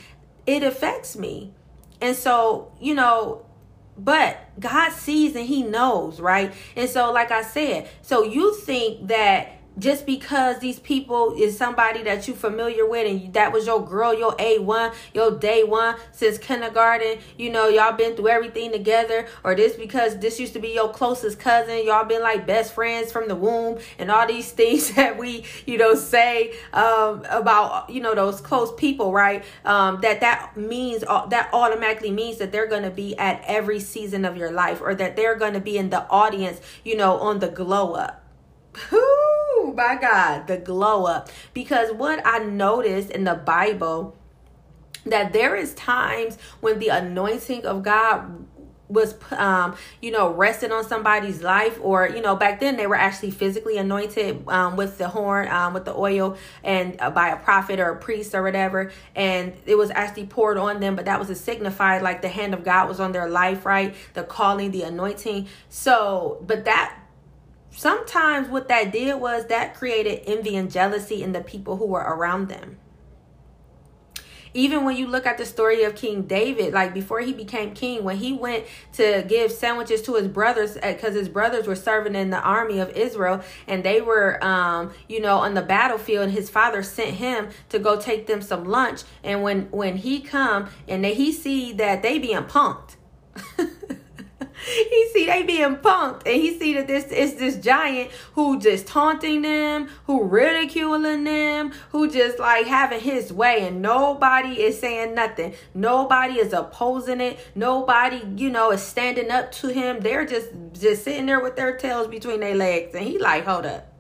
it 0.47 0.65
affects 0.65 1.17
me. 1.17 1.53
And 2.01 2.17
so, 2.17 2.73
you 2.81 2.95
know, 2.95 3.45
but 3.97 4.39
God 4.61 4.93
sees 4.93 5.35
and 5.35 5.47
He 5.47 5.63
knows, 5.63 6.21
right? 6.21 6.53
And 6.77 6.89
so, 6.89 7.13
like 7.13 7.31
I 7.31 7.43
said, 7.43 7.89
so 8.03 8.23
you 8.23 8.55
think 8.55 9.09
that 9.09 9.58
just 9.79 10.07
because 10.07 10.59
these 10.59 10.79
people 10.79 11.35
is 11.37 11.57
somebody 11.57 12.03
that 12.03 12.27
you 12.27 12.35
familiar 12.35 12.87
with 12.87 13.07
and 13.07 13.33
that 13.35 13.53
was 13.53 13.67
your 13.67 13.85
girl 13.85 14.17
your 14.17 14.33
a1 14.37 14.95
your 15.15 15.31
day 15.39 15.65
one 15.65 15.95
since 16.13 16.39
kindergarten 16.39 17.19
you 17.37 17.51
know 17.51 17.69
y'all 17.69 17.93
been 17.93 18.17
through 18.17 18.29
everything 18.29 18.73
together 18.73 19.27
or 19.45 19.55
this 19.55 19.75
because 19.75 20.19
this 20.19 20.39
used 20.41 20.53
to 20.53 20.59
be 20.59 20.69
your 20.69 20.91
closest 20.91 21.39
cousin 21.39 21.85
y'all 21.85 22.05
been 22.05 22.23
like 22.23 22.47
best 22.47 22.73
friends 22.73 23.13
from 23.13 23.29
the 23.29 23.35
womb 23.35 23.79
and 23.99 24.11
all 24.11 24.27
these 24.27 24.51
things 24.59 24.93
that 24.95 25.19
we 25.19 25.45
you 25.67 25.77
know 25.77 25.95
say 25.95 26.55
um, 26.73 27.25
about 27.31 27.91
you 27.91 28.01
know 28.01 28.15
those 28.15 28.41
close 28.41 28.73
people 28.75 29.13
right? 29.13 29.45
Um, 29.65 30.01
that 30.01 30.21
that 30.21 30.57
means 30.57 31.01
that 31.03 31.51
automatically 31.53 32.11
means 32.11 32.39
that 32.39 32.53
they're 32.53 32.67
to 32.83 32.91
be 32.91 33.17
at 33.17 33.43
every 33.47 33.81
season 33.81 34.25
of 34.25 34.37
your 34.37 34.51
life 34.51 34.81
or 34.81 34.95
that 34.95 35.17
they're 35.17 35.37
to 35.55 35.61
be 35.61 35.79
in 35.79 35.91
the 35.91 36.09
audience 36.09 36.61
you 36.85 36.97
know 36.97 37.19
on 37.19 37.39
the 37.39 37.49
glow 37.49 37.95
up 37.95 38.25
my 39.75 39.97
God, 40.01 40.47
the 40.47 40.57
glow 40.57 41.07
up. 41.07 41.31
Because 41.55 41.93
what 41.93 42.25
I 42.25 42.39
noticed 42.39 43.11
in 43.11 43.25
the 43.25 43.35
Bible 43.35 44.17
that 45.05 45.33
there 45.33 45.57
is 45.57 45.75
times 45.75 46.39
when 46.61 46.79
the 46.79 46.89
anointing 46.89 47.65
of 47.65 47.83
God 47.83 48.47
was 48.89 49.15
um 49.33 49.77
you 50.01 50.11
know 50.11 50.33
rested 50.33 50.73
on 50.73 50.83
somebody's 50.83 51.43
life 51.43 51.79
or 51.83 52.09
you 52.09 52.23
know 52.23 52.35
back 52.35 52.59
then 52.59 52.77
they 52.77 52.87
were 52.87 52.97
actually 52.97 53.31
physically 53.31 53.77
anointed 53.77 54.43
um 54.49 54.77
with 54.77 54.97
the 54.99 55.09
horn 55.09 55.47
um 55.49 55.75
with 55.75 55.85
the 55.85 55.95
oil 55.95 56.37
and 56.65 56.97
uh, 57.01 57.11
by 57.11 57.29
a 57.29 57.37
prophet 57.37 57.79
or 57.81 57.91
a 57.91 57.97
priest 57.97 58.35
or 58.35 58.43
whatever. 58.43 58.91
And 59.15 59.53
it 59.67 59.77
was 59.77 59.91
actually 59.91 60.27
poured 60.27 60.57
on 60.57 60.81
them 60.81 60.97
but 60.97 61.05
that 61.05 61.19
was 61.19 61.31
a 61.31 61.35
signified 61.35 62.03
like 62.03 62.23
the 62.23 62.29
hand 62.29 62.55
of 62.55 62.65
God 62.65 62.89
was 62.89 62.99
on 62.99 63.13
their 63.13 63.29
life 63.29 63.67
right? 63.67 63.95
The 64.15 64.23
calling 64.23 64.71
the 64.71 64.83
anointing. 64.83 65.49
So 65.69 66.43
but 66.47 66.65
that 66.65 66.98
sometimes 67.71 68.49
what 68.49 68.69
that 68.69 68.93
did 68.93 69.21
was 69.21 69.47
that 69.47 69.75
created 69.75 70.23
envy 70.27 70.57
and 70.57 70.71
jealousy 70.71 71.23
in 71.23 71.33
the 71.33 71.41
people 71.41 71.77
who 71.77 71.87
were 71.87 72.01
around 72.01 72.49
them. 72.49 72.79
Even 74.55 74.85
when 74.85 74.97
you 74.97 75.07
look 75.07 75.27
at 75.27 75.39
the 75.39 75.45
story 75.45 75.85
of 75.85 75.95
King 75.95 76.23
David, 76.23 76.73
like 76.73 76.95
before 76.95 77.21
he 77.21 77.33
became 77.33 77.75
king, 77.75 78.03
when 78.03 78.17
he 78.17 78.33
went 78.33 78.65
to 78.95 79.25
give 79.29 79.53
sandwiches 79.53 80.03
to 80.03 80.15
his 80.15 80.29
brothers, 80.29 80.75
because 80.75 81.15
uh, 81.15 81.19
his 81.19 81.29
brothers 81.29 81.67
were 81.67 81.77
serving 81.77 82.15
in 82.15 82.31
the 82.31 82.41
army 82.41 82.79
of 82.79 82.91
Israel 82.91 83.43
and 83.67 83.85
they 83.85 84.01
were, 84.01 84.43
um, 84.45 84.93
you 85.09 85.21
know, 85.21 85.37
on 85.39 85.55
the 85.55 85.63
battlefield, 85.63 86.25
and 86.25 86.33
his 86.33 86.51
father 86.51 86.83
sent 86.83 87.17
him 87.17 87.51
to 87.69 87.79
go 87.79 88.01
take 88.01 88.27
them 88.27 88.41
some 88.41 88.65
lunch. 88.65 89.03
And 89.23 89.43
when 89.43 89.71
when 89.71 89.99
he 89.99 90.21
come 90.21 90.71
and 90.89 91.05
they, 91.05 91.15
he 91.15 91.31
see 91.31 91.73
that 91.75 92.03
they 92.03 92.19
being 92.19 92.45
punked. 92.45 92.97
he 94.91 95.09
see 95.13 95.27
they 95.27 95.43
being 95.43 95.77
punked 95.77 96.27
and 96.27 96.41
he 96.41 96.59
see 96.59 96.75
that 96.75 96.87
this 96.87 97.07
is 97.07 97.35
this 97.37 97.57
giant 97.57 98.11
who 98.35 98.61
just 98.61 98.87
taunting 98.87 99.43
them 99.43 99.89
who 100.05 100.25
ridiculing 100.25 101.25
them 101.25 101.73
who 101.91 102.11
just 102.11 102.39
like 102.39 102.67
having 102.67 103.01
his 103.01 103.33
way 103.33 103.67
and 103.67 103.81
nobody 103.81 104.61
is 104.63 104.79
saying 104.79 105.15
nothing. 105.15 105.55
Nobody 105.75 106.35
is 106.35 106.53
opposing 106.53 107.21
it. 107.21 107.39
Nobody 107.55 108.23
you 108.37 108.51
know 108.51 108.73
is 108.73 108.83
standing 108.83 109.31
up 109.31 109.53
to 109.53 109.69
him. 109.69 110.01
They're 110.01 110.27
just 110.27 110.49
just 110.73 111.05
sitting 111.05 111.27
there 111.27 111.41
with 111.41 111.57
their 111.57 111.77
tails 111.77 112.09
between 112.09 112.41
their 112.41 112.55
legs 112.55 112.95
and 112.95 113.05
he 113.05 113.19
like 113.19 113.45
hold 113.45 113.67
up. 113.67 113.93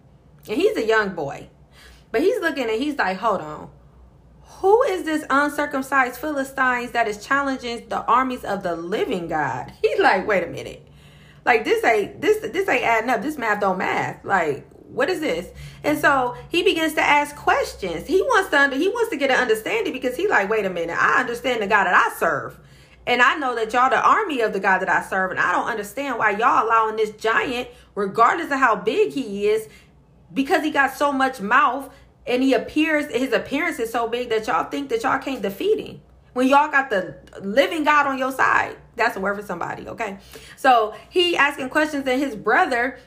And 0.48 0.56
he's 0.56 0.76
a 0.76 0.86
young 0.86 1.14
boy 1.14 1.48
but 2.10 2.20
he's 2.20 2.40
looking 2.40 2.68
and 2.68 2.82
he's 2.82 2.96
like 2.96 3.18
hold 3.18 3.40
on 3.40 3.70
who 4.58 4.82
is 4.84 5.04
this 5.04 5.24
uncircumcised 5.30 6.16
Philistines 6.16 6.90
that 6.90 7.06
is 7.06 7.24
challenging 7.24 7.88
the 7.88 8.04
armies 8.04 8.44
of 8.44 8.62
the 8.62 8.74
living 8.74 9.28
God? 9.28 9.72
He's 9.82 10.00
like, 10.00 10.26
wait 10.26 10.42
a 10.42 10.48
minute. 10.48 10.84
Like 11.44 11.64
this 11.64 11.82
ain't 11.84 12.20
this 12.20 12.40
this 12.40 12.68
ain't 12.68 12.84
adding 12.84 13.08
up. 13.08 13.22
This 13.22 13.38
math 13.38 13.60
don't 13.60 13.78
math. 13.78 14.24
Like, 14.24 14.68
what 14.88 15.08
is 15.08 15.20
this? 15.20 15.48
And 15.84 15.98
so 15.98 16.36
he 16.48 16.62
begins 16.62 16.94
to 16.94 17.00
ask 17.00 17.36
questions. 17.36 18.06
He 18.06 18.20
wants 18.20 18.50
to 18.50 18.58
under, 18.58 18.76
he 18.76 18.88
wants 18.88 19.10
to 19.10 19.16
get 19.16 19.30
an 19.30 19.36
understanding 19.36 19.92
because 19.92 20.16
he 20.16 20.28
like, 20.28 20.50
wait 20.50 20.66
a 20.66 20.70
minute, 20.70 20.96
I 20.98 21.20
understand 21.20 21.62
the 21.62 21.66
God 21.66 21.84
that 21.84 21.94
I 21.94 22.18
serve. 22.18 22.58
And 23.06 23.22
I 23.22 23.36
know 23.36 23.54
that 23.54 23.72
y'all 23.72 23.88
the 23.88 24.02
army 24.06 24.40
of 24.42 24.52
the 24.52 24.60
God 24.60 24.80
that 24.80 24.88
I 24.90 25.02
serve. 25.02 25.30
And 25.30 25.40
I 25.40 25.52
don't 25.52 25.68
understand 25.68 26.18
why 26.18 26.32
y'all 26.32 26.66
allowing 26.66 26.96
this 26.96 27.10
giant, 27.12 27.68
regardless 27.94 28.50
of 28.50 28.58
how 28.58 28.76
big 28.76 29.12
he 29.12 29.46
is, 29.46 29.68
because 30.34 30.62
he 30.62 30.70
got 30.70 30.94
so 30.94 31.12
much 31.12 31.40
mouth, 31.40 31.90
and 32.28 32.42
he 32.42 32.54
appears 32.54 33.06
his 33.12 33.32
appearance 33.32 33.78
is 33.78 33.90
so 33.90 34.06
big 34.08 34.28
that 34.28 34.46
y'all 34.46 34.68
think 34.68 34.88
that 34.88 35.02
y'all 35.02 35.18
can't 35.18 35.42
defeat 35.42 35.78
him 35.78 36.00
when 36.34 36.46
y'all 36.46 36.70
got 36.70 36.90
the 36.90 37.16
living 37.40 37.84
god 37.84 38.06
on 38.06 38.18
your 38.18 38.32
side 38.32 38.76
that's 38.96 39.16
a 39.16 39.20
word 39.20 39.36
for 39.36 39.42
somebody 39.42 39.88
okay 39.88 40.18
so 40.56 40.94
he 41.08 41.36
asking 41.36 41.68
questions 41.68 42.06
and 42.06 42.20
his 42.20 42.36
brother 42.36 42.98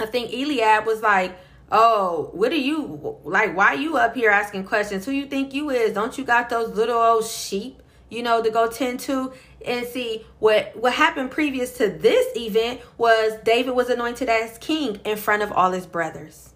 i 0.00 0.06
think 0.06 0.32
eliab 0.32 0.84
was 0.86 1.00
like 1.00 1.36
Oh, 1.74 2.28
what 2.34 2.52
are 2.52 2.56
you 2.56 3.16
like? 3.24 3.56
Why 3.56 3.72
you 3.72 3.96
up 3.96 4.14
here 4.14 4.28
asking 4.30 4.64
questions? 4.64 5.06
Who 5.06 5.10
you 5.10 5.24
think 5.24 5.54
you 5.54 5.70
is? 5.70 5.94
Don't 5.94 6.18
you 6.18 6.22
got 6.22 6.50
those 6.50 6.76
little 6.76 6.98
old 6.98 7.24
sheep, 7.24 7.82
you 8.10 8.22
know, 8.22 8.42
to 8.42 8.50
go 8.50 8.68
tend 8.68 9.00
to? 9.00 9.32
And 9.64 9.86
see 9.86 10.26
what 10.38 10.76
what 10.76 10.92
happened 10.92 11.30
previous 11.30 11.78
to 11.78 11.88
this 11.88 12.26
event 12.36 12.82
was 12.98 13.38
David 13.42 13.70
was 13.70 13.88
anointed 13.88 14.28
as 14.28 14.58
king 14.58 15.00
in 15.06 15.16
front 15.16 15.42
of 15.42 15.50
all 15.50 15.70
his 15.70 15.86
brothers. 15.86 16.51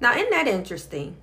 Now, 0.00 0.14
isn't 0.14 0.30
that 0.30 0.48
interesting? 0.48 1.16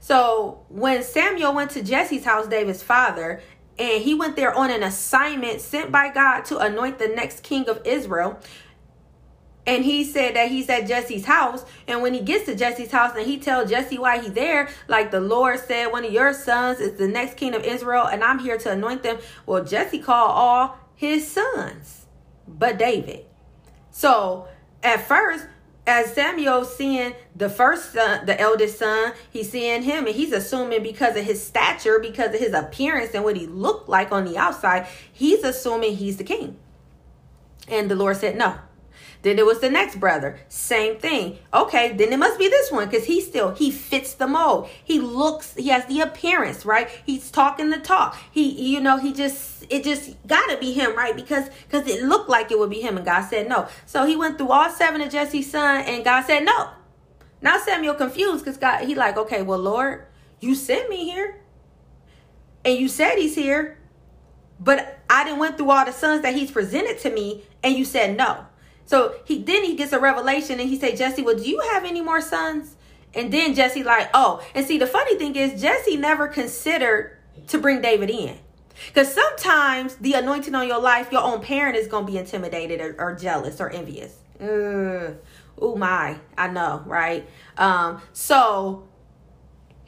So 0.00 0.64
when 0.68 1.02
Samuel 1.02 1.54
went 1.54 1.70
to 1.72 1.82
Jesse's 1.82 2.24
house, 2.24 2.46
David's 2.46 2.82
father, 2.82 3.40
and 3.78 4.02
he 4.02 4.14
went 4.14 4.36
there 4.36 4.54
on 4.54 4.70
an 4.70 4.82
assignment 4.82 5.60
sent 5.60 5.90
by 5.90 6.10
God 6.12 6.44
to 6.46 6.58
anoint 6.58 6.98
the 6.98 7.08
next 7.08 7.42
king 7.42 7.68
of 7.68 7.80
Israel. 7.86 8.38
And 9.66 9.84
he 9.84 10.04
said 10.04 10.36
that 10.36 10.50
he's 10.50 10.68
at 10.68 10.88
Jesse's 10.88 11.26
house. 11.26 11.64
And 11.86 12.02
when 12.02 12.12
he 12.12 12.20
gets 12.20 12.46
to 12.46 12.54
Jesse's 12.54 12.90
house 12.90 13.14
and 13.16 13.26
he 13.26 13.38
tells 13.38 13.70
Jesse 13.70 13.98
why 13.98 14.18
he's 14.18 14.32
there, 14.32 14.68
like 14.88 15.10
the 15.10 15.20
Lord 15.20 15.60
said, 15.60 15.86
one 15.92 16.04
of 16.04 16.12
your 16.12 16.32
sons 16.32 16.80
is 16.80 16.98
the 16.98 17.06
next 17.06 17.36
king 17.36 17.54
of 17.54 17.62
Israel, 17.62 18.06
and 18.06 18.24
I'm 18.24 18.38
here 18.38 18.58
to 18.58 18.70
anoint 18.72 19.02
them. 19.02 19.18
Well, 19.46 19.64
Jesse 19.64 19.98
called 19.98 20.32
all 20.32 20.78
his 20.96 21.30
sons, 21.30 22.06
but 22.48 22.78
David. 22.78 23.26
So 23.90 24.48
at 24.82 25.06
first, 25.06 25.46
as 25.86 26.12
Samuel 26.14 26.64
seeing 26.64 27.14
the 27.34 27.48
first 27.48 27.92
son, 27.92 28.26
the 28.26 28.40
eldest 28.40 28.78
son, 28.78 29.12
he's 29.30 29.50
seeing 29.50 29.82
him 29.82 30.06
and 30.06 30.14
he's 30.14 30.32
assuming 30.32 30.82
because 30.82 31.16
of 31.16 31.24
his 31.24 31.44
stature, 31.44 31.98
because 31.98 32.34
of 32.34 32.40
his 32.40 32.52
appearance 32.52 33.14
and 33.14 33.24
what 33.24 33.36
he 33.36 33.46
looked 33.46 33.88
like 33.88 34.12
on 34.12 34.24
the 34.24 34.36
outside, 34.36 34.86
he's 35.12 35.42
assuming 35.42 35.96
he's 35.96 36.16
the 36.16 36.24
king. 36.24 36.56
And 37.68 37.90
the 37.90 37.94
Lord 37.94 38.16
said, 38.16 38.36
No, 38.36 38.56
then 39.22 39.38
it 39.38 39.44
was 39.44 39.60
the 39.60 39.68
next 39.68 40.00
brother, 40.00 40.40
same 40.48 40.96
thing. 40.96 41.38
Okay, 41.52 41.92
then 41.92 42.12
it 42.12 42.18
must 42.18 42.38
be 42.38 42.48
this 42.48 42.70
one 42.72 42.88
because 42.88 43.04
he 43.04 43.20
still 43.20 43.54
he 43.54 43.70
fits 43.70 44.14
the 44.14 44.26
mold. 44.26 44.68
He 44.82 44.98
looks, 44.98 45.54
he 45.54 45.68
has 45.68 45.84
the 45.86 46.00
appearance, 46.00 46.64
right? 46.64 46.88
He's 47.04 47.30
talking 47.30 47.70
the 47.70 47.78
talk. 47.78 48.18
He, 48.30 48.72
you 48.72 48.80
know, 48.80 48.96
he 48.96 49.12
just 49.12 49.66
it 49.68 49.84
just 49.84 50.16
gotta 50.26 50.56
be 50.56 50.72
him, 50.72 50.96
right? 50.96 51.14
Because 51.14 51.50
because 51.68 51.86
it 51.86 52.02
looked 52.02 52.30
like 52.30 52.50
it 52.50 52.58
would 52.58 52.70
be 52.70 52.80
him, 52.80 52.96
and 52.96 53.04
God 53.04 53.22
said 53.22 53.48
no. 53.48 53.68
So 53.84 54.06
he 54.06 54.16
went 54.16 54.38
through 54.38 54.50
all 54.50 54.70
seven 54.70 55.02
of 55.02 55.10
Jesse's 55.10 55.50
son, 55.50 55.82
and 55.82 56.02
God 56.02 56.24
said 56.24 56.44
no. 56.44 56.70
Now 57.42 57.58
Samuel 57.58 57.94
confused 57.94 58.44
because 58.44 58.56
God 58.56 58.84
he 58.84 58.94
like, 58.94 59.18
okay, 59.18 59.42
well, 59.42 59.58
Lord, 59.58 60.06
you 60.40 60.54
sent 60.54 60.88
me 60.88 61.04
here, 61.10 61.42
and 62.64 62.78
you 62.78 62.88
said 62.88 63.16
he's 63.16 63.34
here, 63.34 63.78
but 64.58 64.98
I 65.10 65.24
didn't 65.24 65.40
went 65.40 65.58
through 65.58 65.70
all 65.70 65.84
the 65.84 65.92
sons 65.92 66.22
that 66.22 66.34
he's 66.34 66.50
presented 66.50 66.98
to 67.00 67.10
me, 67.10 67.44
and 67.62 67.74
you 67.74 67.84
said 67.84 68.16
no. 68.16 68.46
So 68.90 69.14
he 69.24 69.40
then 69.40 69.62
he 69.62 69.76
gets 69.76 69.92
a 69.92 70.00
revelation 70.00 70.58
and 70.58 70.68
he 70.68 70.76
say, 70.76 70.96
Jesse, 70.96 71.22
well, 71.22 71.36
do 71.36 71.48
you 71.48 71.60
have 71.60 71.84
any 71.84 72.00
more 72.00 72.20
sons? 72.20 72.74
And 73.14 73.32
then 73.32 73.54
Jesse 73.54 73.84
like, 73.84 74.10
oh, 74.14 74.44
and 74.52 74.66
see 74.66 74.78
the 74.78 74.86
funny 74.88 75.14
thing 75.16 75.36
is 75.36 75.62
Jesse 75.62 75.96
never 75.96 76.26
considered 76.26 77.16
to 77.46 77.58
bring 77.58 77.80
David 77.80 78.10
in. 78.10 78.36
Because 78.88 79.14
sometimes 79.14 79.94
the 79.94 80.14
anointing 80.14 80.56
on 80.56 80.66
your 80.66 80.80
life, 80.80 81.12
your 81.12 81.22
own 81.22 81.40
parent 81.40 81.76
is 81.76 81.86
gonna 81.86 82.04
be 82.04 82.18
intimidated 82.18 82.80
or, 82.80 82.96
or 82.98 83.14
jealous 83.14 83.60
or 83.60 83.70
envious. 83.70 84.16
Oh 84.42 85.76
my, 85.76 86.16
I 86.36 86.48
know, 86.48 86.82
right? 86.84 87.28
Um, 87.58 88.02
so 88.12 88.88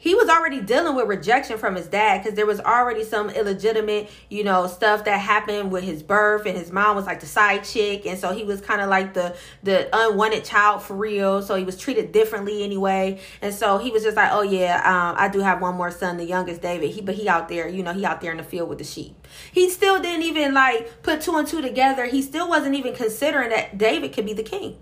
he 0.03 0.15
was 0.15 0.27
already 0.27 0.59
dealing 0.59 0.95
with 0.95 1.07
rejection 1.07 1.57
from 1.57 1.77
his 1.77 1.87
dad 1.87 2.21
because 2.21 2.35
there 2.35 2.45
was 2.45 2.59
already 2.59 3.05
some 3.05 3.29
illegitimate, 3.29 4.11
you 4.29 4.43
know, 4.43 4.67
stuff 4.67 5.05
that 5.05 5.17
happened 5.17 5.71
with 5.71 5.85
his 5.85 6.03
birth, 6.03 6.45
and 6.45 6.57
his 6.57 6.73
mom 6.73 6.97
was 6.97 7.05
like 7.05 7.21
the 7.21 7.25
side 7.25 7.63
chick, 7.63 8.05
and 8.05 8.19
so 8.19 8.33
he 8.33 8.43
was 8.43 8.59
kind 8.59 8.81
of 8.81 8.89
like 8.89 9.13
the 9.13 9.33
the 9.63 9.87
unwanted 9.93 10.43
child 10.43 10.83
for 10.83 10.93
real. 10.93 11.41
So 11.41 11.55
he 11.55 11.63
was 11.63 11.77
treated 11.77 12.11
differently 12.11 12.65
anyway, 12.65 13.21
and 13.41 13.55
so 13.55 13.77
he 13.77 13.91
was 13.91 14.03
just 14.03 14.17
like, 14.17 14.27
oh 14.33 14.41
yeah, 14.41 14.75
um, 14.83 15.15
I 15.17 15.29
do 15.29 15.39
have 15.39 15.61
one 15.61 15.77
more 15.77 15.89
son, 15.89 16.17
the 16.17 16.25
youngest 16.25 16.61
David. 16.61 16.91
He 16.91 16.99
but 16.99 17.15
he 17.15 17.29
out 17.29 17.47
there, 17.47 17.69
you 17.69 17.81
know, 17.81 17.93
he 17.93 18.03
out 18.03 18.19
there 18.19 18.31
in 18.31 18.37
the 18.37 18.43
field 18.43 18.67
with 18.67 18.79
the 18.79 18.83
sheep. 18.83 19.15
He 19.53 19.69
still 19.69 20.01
didn't 20.01 20.23
even 20.23 20.53
like 20.53 21.01
put 21.01 21.21
two 21.21 21.37
and 21.37 21.47
two 21.47 21.61
together. 21.61 22.07
He 22.07 22.21
still 22.21 22.49
wasn't 22.49 22.75
even 22.75 22.93
considering 22.93 23.51
that 23.51 23.77
David 23.77 24.11
could 24.11 24.25
be 24.25 24.33
the 24.33 24.43
king. 24.43 24.79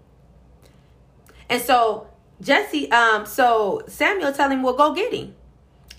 And 1.48 1.62
so 1.62 2.08
Jesse, 2.42 2.92
um, 2.92 3.26
so 3.26 3.84
Samuel 3.88 4.34
tell 4.34 4.50
him, 4.50 4.64
well, 4.64 4.74
go 4.74 4.94
get 4.94 5.14
him. 5.14 5.36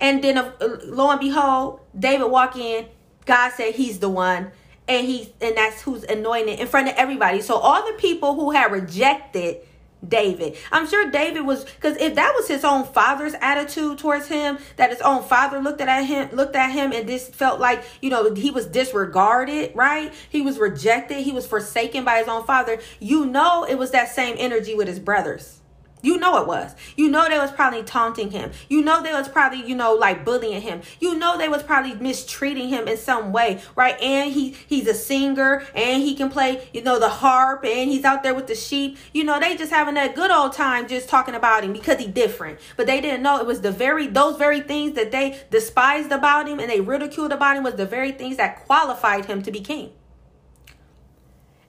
And 0.00 0.22
then 0.22 0.36
uh, 0.36 0.52
lo 0.84 1.10
and 1.10 1.20
behold, 1.20 1.80
David 1.96 2.30
walk 2.30 2.56
in. 2.56 2.86
God 3.24 3.52
said 3.52 3.74
he's 3.74 4.00
the 4.00 4.08
one. 4.08 4.50
And 4.88 5.06
he's 5.06 5.30
and 5.40 5.56
that's 5.56 5.80
who's 5.82 6.02
anointed 6.02 6.58
in 6.58 6.66
front 6.66 6.88
of 6.88 6.94
everybody. 6.96 7.40
So 7.40 7.56
all 7.56 7.86
the 7.86 7.96
people 7.98 8.34
who 8.34 8.50
had 8.50 8.72
rejected 8.72 9.58
David. 10.06 10.56
I'm 10.72 10.88
sure 10.88 11.10
David 11.10 11.42
was 11.42 11.64
because 11.64 11.96
if 11.98 12.16
that 12.16 12.32
was 12.34 12.48
his 12.48 12.64
own 12.64 12.84
father's 12.84 13.34
attitude 13.40 13.98
towards 13.98 14.26
him, 14.26 14.58
that 14.76 14.90
his 14.90 15.00
own 15.00 15.22
father 15.22 15.60
looked 15.60 15.80
at 15.80 16.04
him, 16.04 16.30
looked 16.32 16.56
at 16.56 16.72
him, 16.72 16.92
and 16.92 17.08
this 17.08 17.28
felt 17.28 17.60
like 17.60 17.84
you 18.00 18.10
know 18.10 18.34
he 18.34 18.50
was 18.50 18.66
disregarded, 18.66 19.70
right? 19.76 20.12
He 20.28 20.42
was 20.42 20.58
rejected, 20.58 21.18
he 21.18 21.30
was 21.30 21.46
forsaken 21.46 22.04
by 22.04 22.18
his 22.18 22.26
own 22.26 22.44
father. 22.44 22.80
You 22.98 23.26
know, 23.26 23.64
it 23.64 23.76
was 23.76 23.92
that 23.92 24.08
same 24.08 24.34
energy 24.38 24.74
with 24.74 24.88
his 24.88 24.98
brothers. 24.98 25.61
You 26.02 26.18
know 26.18 26.40
it 26.42 26.46
was. 26.46 26.74
You 26.96 27.08
know 27.08 27.28
they 27.28 27.38
was 27.38 27.52
probably 27.52 27.84
taunting 27.84 28.32
him. 28.32 28.50
You 28.68 28.82
know 28.82 29.02
they 29.02 29.12
was 29.12 29.28
probably, 29.28 29.64
you 29.66 29.76
know, 29.76 29.94
like 29.94 30.24
bullying 30.24 30.60
him. 30.60 30.82
You 31.00 31.14
know 31.14 31.38
they 31.38 31.48
was 31.48 31.62
probably 31.62 31.94
mistreating 31.94 32.68
him 32.68 32.88
in 32.88 32.96
some 32.96 33.32
way, 33.32 33.62
right? 33.76 33.98
And 34.00 34.32
he 34.32 34.50
he's 34.66 34.88
a 34.88 34.94
singer 34.94 35.64
and 35.74 36.02
he 36.02 36.14
can 36.14 36.28
play, 36.28 36.68
you 36.72 36.82
know, 36.82 36.98
the 36.98 37.08
harp 37.08 37.64
and 37.64 37.90
he's 37.90 38.04
out 38.04 38.22
there 38.22 38.34
with 38.34 38.48
the 38.48 38.54
sheep. 38.56 38.98
You 39.14 39.24
know, 39.24 39.38
they 39.38 39.56
just 39.56 39.72
having 39.72 39.94
that 39.94 40.16
good 40.16 40.30
old 40.30 40.52
time 40.52 40.88
just 40.88 41.08
talking 41.08 41.34
about 41.34 41.64
him 41.64 41.72
because 41.72 41.98
he 41.98 42.08
different. 42.08 42.58
But 42.76 42.86
they 42.86 43.00
didn't 43.00 43.22
know 43.22 43.38
it 43.38 43.46
was 43.46 43.60
the 43.60 43.72
very 43.72 44.08
those 44.08 44.36
very 44.36 44.60
things 44.60 44.94
that 44.96 45.12
they 45.12 45.40
despised 45.50 46.10
about 46.10 46.48
him 46.48 46.58
and 46.58 46.68
they 46.68 46.80
ridiculed 46.80 47.32
about 47.32 47.56
him 47.56 47.62
was 47.62 47.76
the 47.76 47.86
very 47.86 48.10
things 48.10 48.36
that 48.38 48.64
qualified 48.66 49.26
him 49.26 49.42
to 49.42 49.52
be 49.52 49.60
king. 49.60 49.92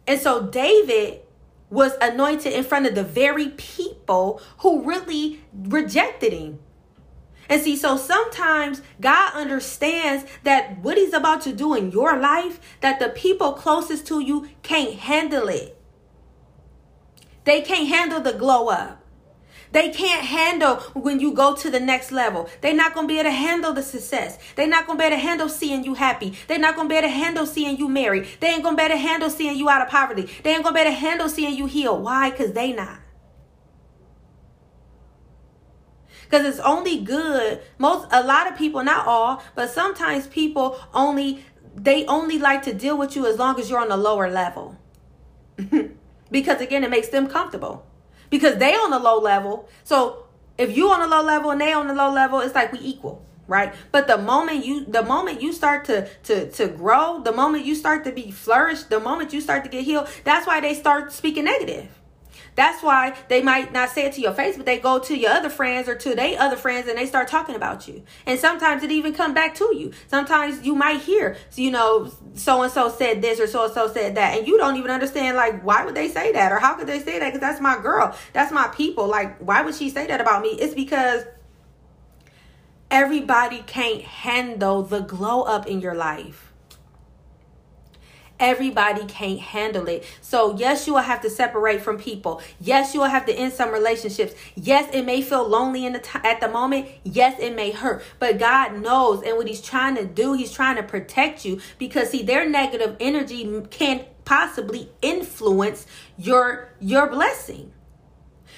And 0.07 0.19
so 0.19 0.47
David 0.47 1.21
was 1.73 1.93
anointed 2.01 2.53
in 2.53 2.63
front 2.63 2.85
of 2.85 2.93
the 2.93 3.03
very 3.03 3.49
people 3.49 4.39
who 4.59 4.83
really 4.83 5.41
rejected 5.53 6.31
him. 6.31 6.59
And 7.49 7.61
see, 7.61 7.75
so 7.75 7.97
sometimes 7.97 8.81
God 9.01 9.33
understands 9.33 10.25
that 10.43 10.79
what 10.79 10.97
He's 10.97 11.13
about 11.13 11.41
to 11.41 11.51
do 11.51 11.73
in 11.73 11.91
your 11.91 12.17
life, 12.17 12.59
that 12.81 12.99
the 12.99 13.09
people 13.09 13.53
closest 13.53 14.07
to 14.07 14.21
you 14.21 14.49
can't 14.61 14.93
handle 14.93 15.49
it. 15.49 15.77
They 17.43 17.61
can't 17.61 17.89
handle 17.89 18.21
the 18.21 18.33
glow 18.33 18.69
up. 18.69 19.02
They 19.73 19.89
can't 19.89 20.23
handle 20.23 20.75
when 20.93 21.19
you 21.19 21.33
go 21.33 21.55
to 21.55 21.69
the 21.71 21.79
next 21.79 22.11
level. 22.11 22.47
They're 22.61 22.75
not 22.75 22.93
going 22.93 23.07
to 23.07 23.11
be 23.11 23.19
able 23.19 23.31
to 23.31 23.35
handle 23.35 23.73
the 23.73 23.81
success. 23.81 24.37
They're 24.55 24.67
not 24.67 24.85
going 24.85 24.99
to 24.99 25.01
be 25.01 25.07
able 25.07 25.17
to 25.17 25.23
handle 25.23 25.49
seeing 25.49 25.83
you 25.83 25.95
happy. 25.95 26.37
They're 26.47 26.59
not 26.59 26.75
going 26.75 26.87
to 26.87 26.93
be 26.93 26.97
able 26.97 27.07
to 27.07 27.13
handle 27.13 27.47
seeing 27.47 27.77
you 27.77 27.89
married. 27.89 28.27
They 28.39 28.49
ain't 28.49 28.61
going 28.61 28.77
to 28.77 28.79
be 28.79 28.85
able 28.85 28.95
to 28.95 29.01
handle 29.01 29.31
seeing 29.31 29.57
you 29.57 29.69
out 29.69 29.81
of 29.81 29.89
poverty. 29.89 30.29
They 30.43 30.51
ain't 30.53 30.61
going 30.61 30.75
to 30.75 30.79
be 30.79 30.81
able 30.81 30.91
to 30.91 30.99
handle 30.99 31.27
seeing 31.27 31.57
you 31.57 31.65
healed. 31.65 32.03
Why? 32.03 32.29
Because 32.29 32.53
they 32.53 32.71
not. 32.71 32.99
because 36.23 36.47
it's 36.47 36.59
only 36.61 36.99
good 36.99 37.61
most 37.77 38.07
a 38.11 38.23
lot 38.23 38.51
of 38.51 38.57
people 38.57 38.83
not 38.83 39.05
all 39.05 39.43
but 39.53 39.69
sometimes 39.69 40.25
people 40.25 40.79
only 40.91 41.45
they 41.75 42.05
only 42.07 42.39
like 42.39 42.63
to 42.63 42.73
deal 42.73 42.97
with 42.97 43.15
you 43.15 43.27
as 43.27 43.37
long 43.37 43.59
as 43.59 43.69
you're 43.69 43.79
on 43.79 43.91
a 43.91 43.97
lower 43.97 44.31
level 44.31 44.75
because 46.31 46.59
again 46.59 46.83
it 46.83 46.89
makes 46.89 47.09
them 47.09 47.27
comfortable 47.27 47.85
because 48.33 48.57
they 48.57 48.73
on 48.73 48.89
the 48.89 48.97
low 48.97 49.19
level. 49.19 49.69
So 49.83 50.25
if 50.57 50.75
you 50.75 50.89
on 50.89 51.03
a 51.03 51.07
low 51.07 51.21
level 51.21 51.51
and 51.51 51.61
they 51.61 51.71
on 51.71 51.87
the 51.87 51.93
low 51.93 52.11
level, 52.11 52.39
it's 52.39 52.55
like 52.55 52.71
we 52.71 52.79
equal 52.79 53.23
right 53.45 53.75
but 53.91 54.07
the 54.07 54.17
moment 54.17 54.65
you 54.65 54.85
the 54.85 55.03
moment 55.03 55.41
you 55.41 55.51
start 55.51 55.83
to 55.83 56.07
to 56.23 56.49
to 56.49 56.69
grow 56.69 57.21
the 57.21 57.31
moment 57.33 57.65
you 57.65 57.75
start 57.75 58.05
to 58.05 58.11
be 58.13 58.31
flourished 58.31 58.89
the 58.89 59.01
moment 59.01 59.33
you 59.33 59.41
start 59.41 59.65
to 59.65 59.69
get 59.69 59.83
healed 59.83 60.07
that's 60.23 60.47
why 60.47 60.61
they 60.61 60.73
start 60.73 61.11
speaking 61.11 61.43
negative 61.43 61.89
that's 62.55 62.83
why 62.83 63.15
they 63.29 63.41
might 63.41 63.73
not 63.73 63.89
say 63.89 64.05
it 64.05 64.13
to 64.13 64.21
your 64.21 64.33
face, 64.33 64.57
but 64.57 64.65
they 64.65 64.77
go 64.77 64.99
to 64.99 65.17
your 65.17 65.31
other 65.31 65.49
friends 65.49 65.87
or 65.87 65.95
to 65.95 66.15
their 66.15 66.39
other 66.39 66.55
friends 66.55 66.87
and 66.87 66.97
they 66.97 67.05
start 67.05 67.27
talking 67.27 67.55
about 67.55 67.87
you. 67.87 68.03
And 68.25 68.39
sometimes 68.39 68.83
it 68.83 68.91
even 68.91 69.13
come 69.13 69.33
back 69.33 69.55
to 69.55 69.75
you. 69.75 69.91
Sometimes 70.07 70.65
you 70.65 70.75
might 70.75 71.01
hear, 71.01 71.37
you 71.55 71.71
know, 71.71 72.11
so 72.35 72.61
and 72.61 72.71
so 72.71 72.89
said 72.89 73.21
this 73.21 73.39
or 73.39 73.47
so 73.47 73.65
and 73.65 73.73
so 73.73 73.87
said 73.87 74.15
that, 74.15 74.37
and 74.37 74.47
you 74.47 74.57
don't 74.57 74.77
even 74.77 74.91
understand 74.91 75.35
like 75.35 75.61
why 75.63 75.83
would 75.85 75.95
they 75.95 76.09
say 76.09 76.31
that 76.33 76.51
or 76.51 76.59
how 76.59 76.75
could 76.75 76.87
they 76.87 76.99
say 76.99 77.19
that? 77.19 77.33
Because 77.33 77.41
that's 77.41 77.61
my 77.61 77.79
girl, 77.81 78.15
that's 78.33 78.51
my 78.51 78.67
people. 78.69 79.07
Like 79.07 79.37
why 79.39 79.61
would 79.61 79.75
she 79.75 79.89
say 79.89 80.07
that 80.07 80.21
about 80.21 80.41
me? 80.41 80.49
It's 80.49 80.75
because 80.75 81.23
everybody 82.91 83.63
can't 83.65 84.01
handle 84.01 84.83
the 84.83 84.99
glow 84.99 85.41
up 85.41 85.65
in 85.65 85.81
your 85.81 85.95
life. 85.95 86.52
Everybody 88.43 89.05
can't 89.05 89.39
handle 89.39 89.87
it. 89.87 90.03
So, 90.21 90.55
yes, 90.57 90.85
you 90.87 90.93
will 90.95 91.01
have 91.01 91.21
to 91.21 91.29
separate 91.29 91.81
from 91.81 91.97
people. 91.97 92.41
Yes, 92.59 92.93
you 92.93 92.99
will 93.01 93.07
have 93.07 93.25
to 93.27 93.33
end 93.33 93.53
some 93.53 93.71
relationships. 93.71 94.33
Yes, 94.55 94.93
it 94.93 95.05
may 95.05 95.21
feel 95.21 95.47
lonely 95.47 95.85
in 95.85 95.93
the 95.93 95.99
t- 95.99 96.19
at 96.25 96.41
the 96.41 96.49
moment. 96.49 96.87
Yes, 97.03 97.39
it 97.39 97.55
may 97.55 97.71
hurt. 97.71 98.03
But 98.19 98.39
God 98.39 98.81
knows 98.81 99.23
and 99.23 99.37
what 99.37 99.47
he's 99.47 99.61
trying 99.61 99.95
to 99.95 100.05
do, 100.05 100.33
he's 100.33 100.51
trying 100.51 100.75
to 100.77 100.83
protect 100.83 101.45
you 101.45 101.61
because 101.79 102.09
see 102.09 102.23
their 102.23 102.47
negative 102.49 102.97
energy 102.99 103.61
can 103.71 104.05
possibly 104.25 104.89
influence 105.01 105.85
your 106.17 106.73
your 106.81 107.07
blessing. 107.07 107.71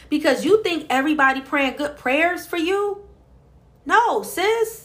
because 0.10 0.46
you 0.46 0.64
think 0.64 0.88
everybody 0.90 1.42
praying 1.42 1.76
good 1.78 1.98
prayers 1.98 2.46
for 2.46 2.58
you. 2.58 3.02
No, 3.86 4.24
sis. 4.24 4.85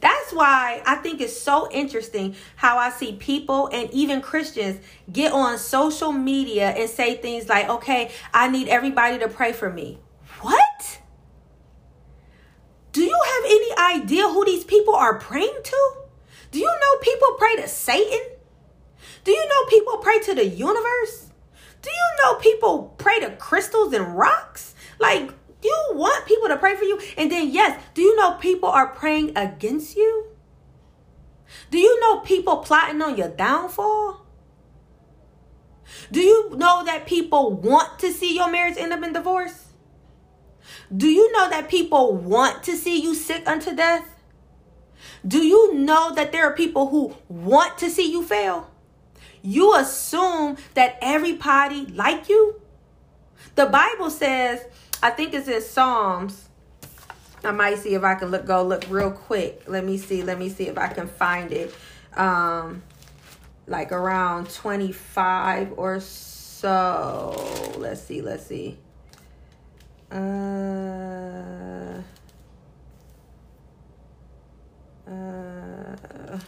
That's 0.00 0.32
why 0.32 0.82
I 0.86 0.96
think 0.96 1.20
it's 1.20 1.38
so 1.38 1.70
interesting 1.70 2.36
how 2.56 2.78
I 2.78 2.90
see 2.90 3.12
people 3.12 3.68
and 3.72 3.90
even 3.90 4.20
Christians 4.20 4.80
get 5.10 5.32
on 5.32 5.58
social 5.58 6.12
media 6.12 6.70
and 6.70 6.88
say 6.88 7.16
things 7.16 7.48
like, 7.48 7.68
okay, 7.68 8.10
I 8.32 8.48
need 8.48 8.68
everybody 8.68 9.18
to 9.18 9.28
pray 9.28 9.52
for 9.52 9.72
me. 9.72 9.98
What? 10.40 11.00
Do 12.92 13.02
you 13.02 13.20
have 13.24 13.44
any 13.44 14.00
idea 14.00 14.28
who 14.28 14.44
these 14.44 14.64
people 14.64 14.94
are 14.94 15.18
praying 15.18 15.60
to? 15.64 15.92
Do 16.50 16.58
you 16.58 16.66
know 16.66 16.98
people 17.02 17.34
pray 17.38 17.56
to 17.56 17.68
Satan? 17.68 18.20
Do 19.24 19.32
you 19.32 19.48
know 19.48 19.64
people 19.68 19.98
pray 19.98 20.20
to 20.20 20.34
the 20.34 20.46
universe? 20.46 21.30
Do 21.82 21.90
you 21.90 22.24
know 22.24 22.34
people 22.36 22.94
pray 22.96 23.20
to 23.20 23.30
crystals 23.36 23.92
and 23.92 24.16
rocks? 24.16 24.74
Like, 24.98 25.30
you 25.66 25.90
want 25.92 26.26
people 26.26 26.48
to 26.48 26.56
pray 26.56 26.76
for 26.76 26.84
you? 26.84 27.00
And 27.16 27.30
then, 27.30 27.50
yes, 27.50 27.80
do 27.94 28.02
you 28.02 28.16
know 28.16 28.32
people 28.34 28.68
are 28.68 28.88
praying 28.88 29.36
against 29.36 29.96
you? 29.96 30.26
Do 31.70 31.78
you 31.78 32.00
know 32.00 32.20
people 32.20 32.58
plotting 32.58 33.02
on 33.02 33.16
your 33.16 33.28
downfall? 33.28 34.26
Do 36.10 36.20
you 36.20 36.56
know 36.56 36.84
that 36.84 37.06
people 37.06 37.52
want 37.52 37.98
to 38.00 38.12
see 38.12 38.34
your 38.34 38.50
marriage 38.50 38.76
end 38.78 38.92
up 38.92 39.02
in 39.02 39.12
divorce? 39.12 39.66
Do 40.94 41.08
you 41.08 41.32
know 41.32 41.48
that 41.48 41.68
people 41.68 42.14
want 42.14 42.62
to 42.64 42.76
see 42.76 43.00
you 43.00 43.14
sick 43.14 43.46
unto 43.46 43.74
death? 43.74 44.14
Do 45.26 45.44
you 45.44 45.74
know 45.74 46.12
that 46.14 46.32
there 46.32 46.44
are 46.46 46.54
people 46.54 46.88
who 46.88 47.16
want 47.28 47.78
to 47.78 47.90
see 47.90 48.10
you 48.10 48.22
fail? 48.22 48.70
You 49.42 49.74
assume 49.74 50.56
that 50.74 50.98
everybody 51.00 51.86
like 51.86 52.28
you? 52.28 52.60
The 53.54 53.66
Bible 53.66 54.10
says 54.10 54.64
I 55.02 55.10
think 55.10 55.34
it's 55.34 55.48
in 55.48 55.60
Psalms. 55.60 56.48
I 57.44 57.50
might 57.52 57.78
see 57.78 57.94
if 57.94 58.02
I 58.02 58.14
can 58.14 58.30
look 58.30 58.46
go 58.46 58.62
look 58.62 58.84
real 58.88 59.10
quick. 59.10 59.62
Let 59.66 59.84
me 59.84 59.98
see. 59.98 60.22
Let 60.22 60.38
me 60.38 60.48
see 60.48 60.68
if 60.68 60.78
I 60.78 60.88
can 60.88 61.06
find 61.06 61.52
it. 61.52 61.74
Um 62.16 62.82
like 63.66 63.92
around 63.92 64.50
25 64.50 65.74
or 65.76 66.00
so. 66.00 67.74
Let's 67.78 68.02
see. 68.02 68.22
Let's 68.22 68.46
see. 68.46 68.78
Uh 70.10 70.16
uh 75.08 76.38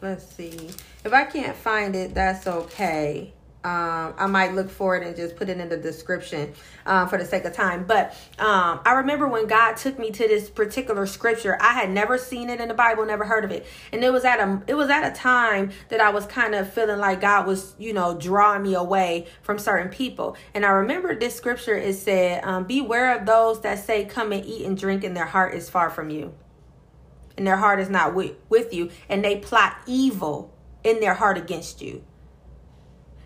let's 0.00 0.26
see. 0.26 0.70
If 1.04 1.12
I 1.12 1.24
can't 1.24 1.56
find 1.56 1.94
it, 1.94 2.14
that's 2.14 2.46
okay 2.46 3.34
um, 3.62 4.14
I 4.16 4.26
might 4.26 4.54
look 4.54 4.70
for 4.70 4.96
it 4.96 5.06
and 5.06 5.14
just 5.14 5.36
put 5.36 5.50
it 5.50 5.58
in 5.58 5.68
the 5.68 5.76
description 5.76 6.54
um, 6.86 7.08
for 7.08 7.18
the 7.18 7.26
sake 7.26 7.44
of 7.44 7.52
time. 7.52 7.84
But 7.84 8.12
um, 8.38 8.80
I 8.86 8.94
remember 8.94 9.28
when 9.28 9.46
God 9.46 9.76
took 9.76 9.98
me 9.98 10.10
to 10.12 10.28
this 10.28 10.48
particular 10.48 11.04
scripture, 11.04 11.58
I 11.60 11.74
had 11.74 11.90
never 11.90 12.16
seen 12.16 12.48
it 12.48 12.58
in 12.58 12.68
the 12.68 12.74
Bible, 12.74 13.04
never 13.04 13.24
heard 13.24 13.44
of 13.44 13.50
it, 13.50 13.66
and 13.92 14.02
it 14.02 14.10
was 14.10 14.24
at 14.24 14.40
a 14.40 14.62
it 14.66 14.74
was 14.74 14.88
at 14.88 15.06
a 15.06 15.14
time 15.14 15.72
that 15.90 16.00
I 16.00 16.08
was 16.08 16.24
kind 16.24 16.54
of 16.54 16.72
feeling 16.72 16.98
like 16.98 17.20
God 17.20 17.46
was 17.46 17.74
you 17.78 17.92
know 17.92 18.16
drawing 18.16 18.62
me 18.62 18.74
away 18.74 19.26
from 19.42 19.58
certain 19.58 19.90
people. 19.90 20.36
And 20.54 20.64
I 20.64 20.70
remember 20.70 21.14
this 21.14 21.34
scripture 21.34 21.76
it 21.76 21.94
said, 21.96 22.42
um, 22.44 22.64
"Beware 22.64 23.18
of 23.18 23.26
those 23.26 23.60
that 23.60 23.78
say, 23.78 24.06
Come 24.06 24.32
and 24.32 24.44
eat 24.44 24.64
and 24.64 24.76
drink, 24.76 25.04
and 25.04 25.14
their 25.14 25.26
heart 25.26 25.52
is 25.54 25.68
far 25.68 25.90
from 25.90 26.08
you, 26.08 26.32
and 27.36 27.46
their 27.46 27.56
heart 27.56 27.78
is 27.78 27.90
not 27.90 28.14
with, 28.14 28.36
with 28.48 28.72
you, 28.72 28.90
and 29.10 29.22
they 29.22 29.36
plot 29.36 29.76
evil 29.86 30.50
in 30.82 31.00
their 31.00 31.14
heart 31.14 31.36
against 31.36 31.82
you." 31.82 32.04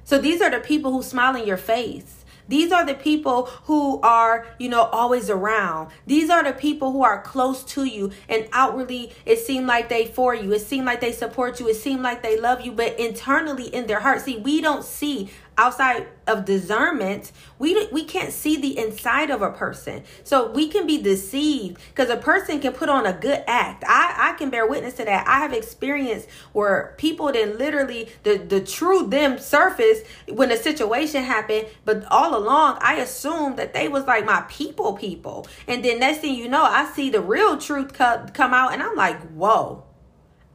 So 0.04 0.18
these 0.18 0.40
are 0.40 0.50
the 0.50 0.60
people 0.60 0.92
who 0.92 1.02
smile 1.02 1.34
in 1.36 1.46
your 1.46 1.56
face. 1.56 2.24
These 2.46 2.72
are 2.72 2.84
the 2.84 2.94
people 2.94 3.46
who 3.64 4.00
are, 4.02 4.46
you 4.58 4.68
know, 4.68 4.82
always 4.82 5.30
around. 5.30 5.90
These 6.06 6.28
are 6.28 6.44
the 6.44 6.52
people 6.52 6.92
who 6.92 7.02
are 7.02 7.22
close 7.22 7.64
to 7.64 7.84
you 7.84 8.12
and 8.28 8.48
outwardly 8.52 9.12
it 9.24 9.38
seemed 9.38 9.66
like 9.66 9.88
they 9.88 10.06
for 10.06 10.34
you. 10.34 10.52
It 10.52 10.60
seemed 10.60 10.84
like 10.84 11.00
they 11.00 11.12
support 11.12 11.58
you. 11.58 11.68
It 11.68 11.76
seemed 11.76 12.02
like 12.02 12.22
they 12.22 12.38
love 12.38 12.60
you, 12.60 12.72
but 12.72 12.98
internally 13.00 13.68
in 13.68 13.86
their 13.86 14.00
heart, 14.00 14.20
see, 14.20 14.36
we 14.36 14.60
don't 14.60 14.84
see 14.84 15.30
outside 15.56 16.08
of 16.26 16.44
discernment 16.44 17.30
we 17.58 17.86
we 17.92 18.04
can't 18.04 18.32
see 18.32 18.56
the 18.56 18.76
inside 18.78 19.30
of 19.30 19.42
a 19.42 19.50
person. 19.50 20.02
So 20.22 20.50
we 20.50 20.68
can 20.68 20.86
be 20.86 21.00
deceived 21.00 21.80
because 21.88 22.10
a 22.10 22.16
person 22.16 22.60
can 22.60 22.72
put 22.72 22.88
on 22.88 23.06
a 23.06 23.12
good 23.12 23.42
act. 23.46 23.84
I 23.86 24.14
i 24.18 24.32
can 24.34 24.50
bear 24.50 24.66
witness 24.66 24.94
to 24.94 25.04
that. 25.04 25.26
I 25.26 25.38
have 25.38 25.52
experienced 25.52 26.28
where 26.52 26.94
people 26.98 27.32
then 27.32 27.58
literally 27.58 28.08
the 28.22 28.38
the 28.38 28.60
true 28.60 29.06
them 29.06 29.38
surface 29.38 30.00
when 30.28 30.50
a 30.50 30.56
situation 30.56 31.22
happened 31.22 31.66
but 31.84 32.04
all 32.10 32.36
along 32.36 32.78
i 32.80 32.94
assumed 32.94 33.56
that 33.56 33.74
they 33.74 33.88
was 33.88 34.04
like 34.04 34.24
my 34.24 34.42
people 34.48 34.94
people. 34.94 35.46
And 35.68 35.84
then 35.84 36.00
next 36.00 36.18
thing 36.18 36.34
you 36.34 36.48
know 36.48 36.64
i 36.64 36.90
see 36.94 37.10
the 37.10 37.20
real 37.20 37.58
truth 37.58 37.92
come, 37.92 38.28
come 38.28 38.52
out 38.52 38.72
and 38.72 38.82
i'm 38.82 38.96
like 38.96 39.20
whoa. 39.30 39.84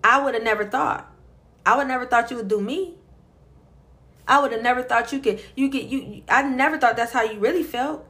I 0.03 0.23
would 0.23 0.33
have 0.33 0.43
never 0.43 0.65
thought. 0.65 1.13
I 1.65 1.75
would 1.75 1.87
never 1.87 2.05
thought 2.05 2.31
you 2.31 2.37
would 2.37 2.47
do 2.47 2.61
me 2.61 2.98
I 4.29 4.39
would 4.39 4.51
have 4.51 4.61
never 4.61 4.83
thought 4.83 5.11
you 5.11 5.19
could 5.19 5.41
you 5.55 5.69
could 5.69 5.91
you 5.91 6.23
I 6.29 6.43
never 6.43 6.77
thought 6.77 6.95
that's 6.95 7.11
how 7.11 7.23
you 7.23 7.39
really 7.39 7.63
felt. 7.63 8.05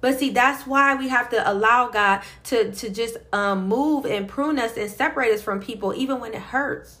But 0.00 0.18
see, 0.18 0.28
that's 0.28 0.66
why 0.66 0.94
we 0.94 1.08
have 1.08 1.30
to 1.30 1.50
allow 1.50 1.88
God 1.88 2.22
to 2.44 2.70
to 2.70 2.90
just 2.90 3.16
um, 3.32 3.66
move 3.66 4.04
and 4.04 4.28
prune 4.28 4.58
us 4.58 4.76
and 4.76 4.90
separate 4.90 5.32
us 5.32 5.40
from 5.42 5.60
people, 5.60 5.94
even 5.94 6.20
when 6.20 6.34
it 6.34 6.42
hurts. 6.42 6.98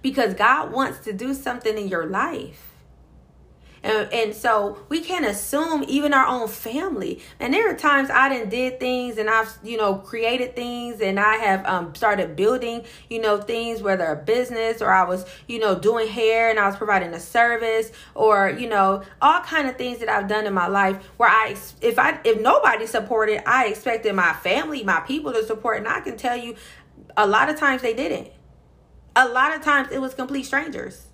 Because 0.00 0.34
God 0.34 0.70
wants 0.70 1.00
to 1.00 1.12
do 1.12 1.34
something 1.34 1.76
in 1.76 1.88
your 1.88 2.06
life. 2.06 2.75
And, 3.86 4.12
and 4.12 4.34
so 4.34 4.78
we 4.88 5.00
can't 5.00 5.24
assume 5.24 5.84
even 5.86 6.12
our 6.12 6.26
own 6.26 6.48
family. 6.48 7.22
And 7.38 7.54
there 7.54 7.70
are 7.70 7.76
times 7.76 8.10
I 8.10 8.28
didn't 8.28 8.48
did 8.48 8.80
things 8.80 9.16
and 9.16 9.30
I've, 9.30 9.56
you 9.62 9.76
know, 9.76 9.94
created 9.94 10.56
things 10.56 11.00
and 11.00 11.20
I 11.20 11.36
have 11.36 11.64
um, 11.66 11.94
started 11.94 12.34
building, 12.34 12.84
you 13.08 13.20
know, 13.20 13.40
things, 13.40 13.82
whether 13.82 14.04
a 14.06 14.16
business 14.16 14.82
or 14.82 14.92
I 14.92 15.04
was, 15.04 15.24
you 15.46 15.60
know, 15.60 15.78
doing 15.78 16.08
hair 16.08 16.50
and 16.50 16.58
I 16.58 16.66
was 16.66 16.74
providing 16.74 17.14
a 17.14 17.20
service 17.20 17.92
or, 18.16 18.50
you 18.50 18.68
know, 18.68 19.04
all 19.22 19.40
kind 19.42 19.68
of 19.68 19.76
things 19.76 20.00
that 20.00 20.08
I've 20.08 20.26
done 20.26 20.46
in 20.46 20.52
my 20.52 20.66
life 20.66 20.96
where 21.16 21.30
I, 21.30 21.56
if 21.80 21.96
I, 21.96 22.18
if 22.24 22.40
nobody 22.40 22.86
supported, 22.86 23.48
I 23.48 23.68
expected 23.68 24.16
my 24.16 24.32
family, 24.32 24.82
my 24.82 24.98
people 24.98 25.32
to 25.32 25.44
support. 25.44 25.78
And 25.78 25.86
I 25.86 26.00
can 26.00 26.16
tell 26.16 26.36
you 26.36 26.56
a 27.16 27.26
lot 27.26 27.48
of 27.48 27.56
times 27.56 27.82
they 27.82 27.94
didn't. 27.94 28.32
A 29.14 29.28
lot 29.28 29.54
of 29.54 29.62
times 29.62 29.92
it 29.92 30.00
was 30.00 30.12
complete 30.12 30.42
strangers 30.42 31.05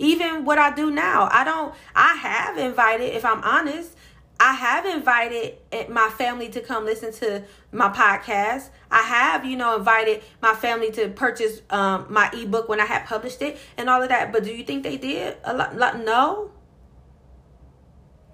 even 0.00 0.46
what 0.46 0.58
I 0.58 0.74
do 0.74 0.90
now, 0.90 1.28
I 1.30 1.44
don't, 1.44 1.74
I 1.94 2.14
have 2.14 2.56
invited, 2.56 3.14
if 3.14 3.24
I'm 3.24 3.42
honest, 3.44 3.94
I 4.40 4.54
have 4.54 4.86
invited 4.86 5.58
my 5.90 6.08
family 6.08 6.48
to 6.48 6.62
come 6.62 6.86
listen 6.86 7.12
to 7.12 7.44
my 7.70 7.90
podcast. 7.90 8.70
I 8.90 9.02
have, 9.02 9.44
you 9.44 9.54
know, 9.54 9.76
invited 9.76 10.22
my 10.40 10.54
family 10.54 10.90
to 10.92 11.10
purchase 11.10 11.60
um, 11.68 12.06
my 12.08 12.30
ebook 12.32 12.66
when 12.66 12.80
I 12.80 12.86
had 12.86 13.04
published 13.04 13.42
it 13.42 13.58
and 13.76 13.90
all 13.90 14.02
of 14.02 14.08
that. 14.08 14.32
But 14.32 14.44
do 14.44 14.50
you 14.50 14.64
think 14.64 14.82
they 14.82 14.96
did? 14.96 15.36
A 15.44 15.54
lot, 15.54 15.76
lot 15.76 16.02
no. 16.02 16.50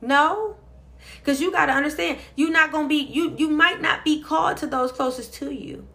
No. 0.01 0.55
Cuz 1.25 1.41
you 1.41 1.51
got 1.51 1.67
to 1.67 1.73
understand, 1.73 2.19
you're 2.37 2.53
not 2.53 2.71
going 2.71 2.85
to 2.85 2.89
be 2.89 3.03
you 3.03 3.35
you 3.37 3.49
might 3.49 3.83
not 3.83 4.05
be 4.05 4.23
called 4.23 4.57
to 4.59 4.69
those 4.69 4.93
closest 4.93 5.35
to 5.35 5.53
you. 5.53 5.89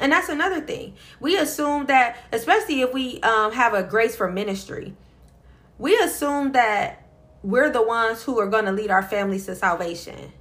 And 0.00 0.12
that's 0.12 0.28
another 0.28 0.60
thing. 0.60 0.94
We 1.20 1.36
assume 1.36 1.86
that, 1.86 2.16
especially 2.32 2.82
if 2.82 2.92
we 2.92 3.20
um, 3.20 3.52
have 3.52 3.74
a 3.74 3.82
grace 3.82 4.14
for 4.14 4.30
ministry, 4.30 4.94
we 5.78 5.96
assume 5.98 6.52
that 6.52 7.06
we're 7.42 7.70
the 7.70 7.82
ones 7.82 8.22
who 8.22 8.38
are 8.38 8.48
going 8.48 8.64
to 8.64 8.72
lead 8.72 8.90
our 8.90 9.02
families 9.02 9.46
to 9.46 9.54
salvation. 9.54 10.32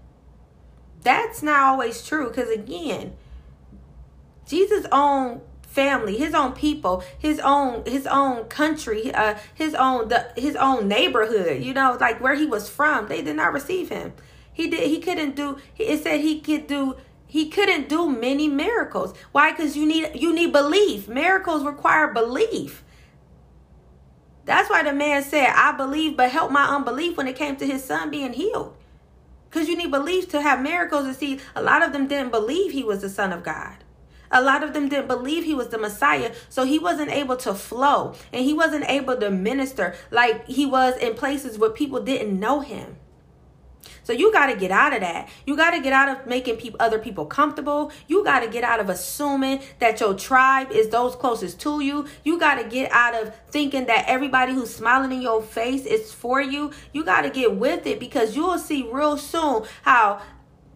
That's 1.01 1.41
not 1.41 1.59
always 1.61 2.05
true 2.05 2.27
because, 2.27 2.49
again, 2.49 3.15
Jesus' 4.47 4.85
own 4.91 5.41
family, 5.61 6.17
his 6.17 6.33
own 6.33 6.53
people, 6.53 7.03
his 7.19 7.39
own 7.39 7.83
his 7.85 8.07
own 8.07 8.45
country, 8.45 9.13
uh, 9.13 9.35
his 9.53 9.75
own 9.75 10.07
the, 10.07 10.31
his 10.35 10.55
own 10.55 10.87
neighborhood. 10.87 11.61
You 11.61 11.73
know, 11.73 11.97
like 11.99 12.19
where 12.19 12.35
he 12.35 12.45
was 12.45 12.67
from, 12.67 13.07
they 13.07 13.21
did 13.21 13.35
not 13.35 13.53
receive 13.53 13.89
him. 13.89 14.13
He 14.51 14.69
did. 14.69 14.87
He 14.87 14.99
couldn't 14.99 15.35
do. 15.35 15.59
It 15.77 16.01
said 16.01 16.21
he 16.21 16.39
could 16.41 16.65
do 16.65 16.95
he 17.37 17.49
couldn't 17.49 17.87
do 17.87 18.09
many 18.09 18.47
miracles. 18.47 19.15
Why? 19.31 19.51
Because 19.51 19.77
you 19.77 19.85
need 19.85 20.09
you 20.15 20.33
need 20.33 20.51
belief. 20.51 21.07
Miracles 21.07 21.63
require 21.63 22.11
belief. 22.11 22.83
That's 24.45 24.71
why 24.71 24.81
the 24.81 24.91
man 24.91 25.21
said, 25.21 25.51
I 25.53 25.71
believe, 25.73 26.17
but 26.17 26.31
help 26.31 26.51
my 26.51 26.63
unbelief 26.63 27.15
when 27.15 27.27
it 27.27 27.35
came 27.35 27.55
to 27.57 27.67
his 27.67 27.83
son 27.83 28.09
being 28.09 28.33
healed. 28.33 28.75
Because 29.47 29.69
you 29.69 29.77
need 29.77 29.91
belief 29.91 30.27
to 30.29 30.41
have 30.41 30.63
miracles. 30.63 31.05
And 31.05 31.15
see, 31.15 31.39
a 31.55 31.61
lot 31.61 31.83
of 31.83 31.93
them 31.93 32.07
didn't 32.07 32.31
believe 32.31 32.71
he 32.71 32.83
was 32.83 33.01
the 33.01 33.09
son 33.09 33.31
of 33.31 33.43
God. 33.43 33.83
A 34.31 34.41
lot 34.41 34.63
of 34.63 34.73
them 34.73 34.89
didn't 34.89 35.07
believe 35.07 35.43
he 35.43 35.53
was 35.53 35.67
the 35.67 35.77
Messiah, 35.77 36.33
so 36.49 36.65
he 36.65 36.79
wasn't 36.79 37.11
able 37.11 37.37
to 37.37 37.53
flow 37.53 38.15
and 38.33 38.43
he 38.43 38.53
wasn't 38.53 38.89
able 38.89 39.15
to 39.15 39.29
minister 39.29 39.93
like 40.09 40.47
he 40.47 40.65
was 40.65 40.97
in 40.97 41.13
places 41.13 41.59
where 41.59 41.69
people 41.69 42.01
didn't 42.01 42.39
know 42.39 42.61
him. 42.61 42.97
So 44.03 44.13
you 44.13 44.31
got 44.31 44.47
to 44.47 44.55
get 44.55 44.71
out 44.71 44.93
of 44.93 45.01
that. 45.01 45.27
You 45.45 45.57
got 45.57 45.71
to 45.71 45.81
get 45.81 45.93
out 45.93 46.09
of 46.09 46.27
making 46.27 46.57
people 46.57 46.77
other 46.79 46.99
people 46.99 47.25
comfortable. 47.25 47.91
You 48.07 48.23
got 48.23 48.39
to 48.39 48.49
get 48.49 48.63
out 48.63 48.79
of 48.79 48.89
assuming 48.89 49.61
that 49.79 49.99
your 49.99 50.13
tribe 50.13 50.71
is 50.71 50.89
those 50.89 51.15
closest 51.15 51.59
to 51.61 51.81
you. 51.81 52.07
You 52.23 52.39
got 52.39 52.55
to 52.55 52.63
get 52.63 52.91
out 52.91 53.15
of 53.15 53.35
thinking 53.49 53.85
that 53.87 54.05
everybody 54.07 54.53
who's 54.53 54.73
smiling 54.73 55.11
in 55.11 55.21
your 55.21 55.41
face 55.41 55.85
is 55.85 56.13
for 56.13 56.41
you. 56.41 56.71
You 56.93 57.03
got 57.03 57.21
to 57.21 57.29
get 57.29 57.55
with 57.55 57.85
it 57.85 57.99
because 57.99 58.35
you'll 58.35 58.59
see 58.59 58.87
real 58.89 59.17
soon 59.17 59.63
how 59.81 60.21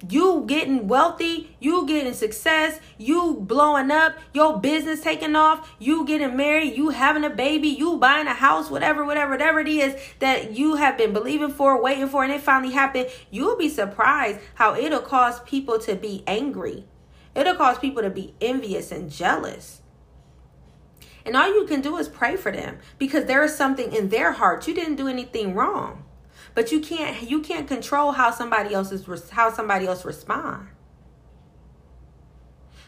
you 0.09 0.43
getting 0.47 0.87
wealthy, 0.87 1.55
you 1.59 1.85
getting 1.85 2.13
success, 2.13 2.79
you 2.97 3.37
blowing 3.41 3.91
up, 3.91 4.17
your 4.33 4.59
business 4.59 5.01
taking 5.01 5.35
off, 5.35 5.73
you 5.79 6.05
getting 6.05 6.35
married, 6.35 6.75
you 6.75 6.89
having 6.89 7.23
a 7.23 7.29
baby, 7.29 7.69
you 7.69 7.97
buying 7.97 8.27
a 8.27 8.33
house, 8.33 8.69
whatever, 8.69 9.05
whatever, 9.05 9.31
whatever 9.31 9.59
it 9.59 9.67
is 9.67 9.95
that 10.19 10.51
you 10.51 10.75
have 10.75 10.97
been 10.97 11.13
believing 11.13 11.51
for, 11.51 11.81
waiting 11.81 12.07
for, 12.07 12.23
and 12.23 12.33
it 12.33 12.41
finally 12.41 12.73
happened, 12.73 13.07
you'll 13.29 13.57
be 13.57 13.69
surprised 13.69 14.39
how 14.55 14.75
it'll 14.75 15.01
cause 15.01 15.39
people 15.41 15.79
to 15.79 15.95
be 15.95 16.23
angry. 16.25 16.85
It'll 17.35 17.55
cause 17.55 17.79
people 17.79 18.01
to 18.01 18.09
be 18.09 18.33
envious 18.41 18.91
and 18.91 19.09
jealous. 19.09 19.81
And 21.25 21.35
all 21.35 21.53
you 21.53 21.65
can 21.67 21.81
do 21.81 21.97
is 21.97 22.09
pray 22.09 22.35
for 22.35 22.51
them 22.51 22.79
because 22.97 23.25
there 23.25 23.43
is 23.43 23.55
something 23.55 23.93
in 23.93 24.09
their 24.09 24.31
heart. 24.31 24.67
You 24.67 24.73
didn't 24.73 24.95
do 24.95 25.07
anything 25.07 25.53
wrong 25.53 26.03
but 26.53 26.71
you 26.71 26.79
can't 26.79 27.29
you 27.29 27.41
can't 27.41 27.67
control 27.67 28.11
how 28.11 28.31
somebody 28.31 28.73
else 28.73 28.91
is 28.91 29.29
how 29.29 29.51
somebody 29.51 29.87
else 29.87 30.05
respond 30.05 30.67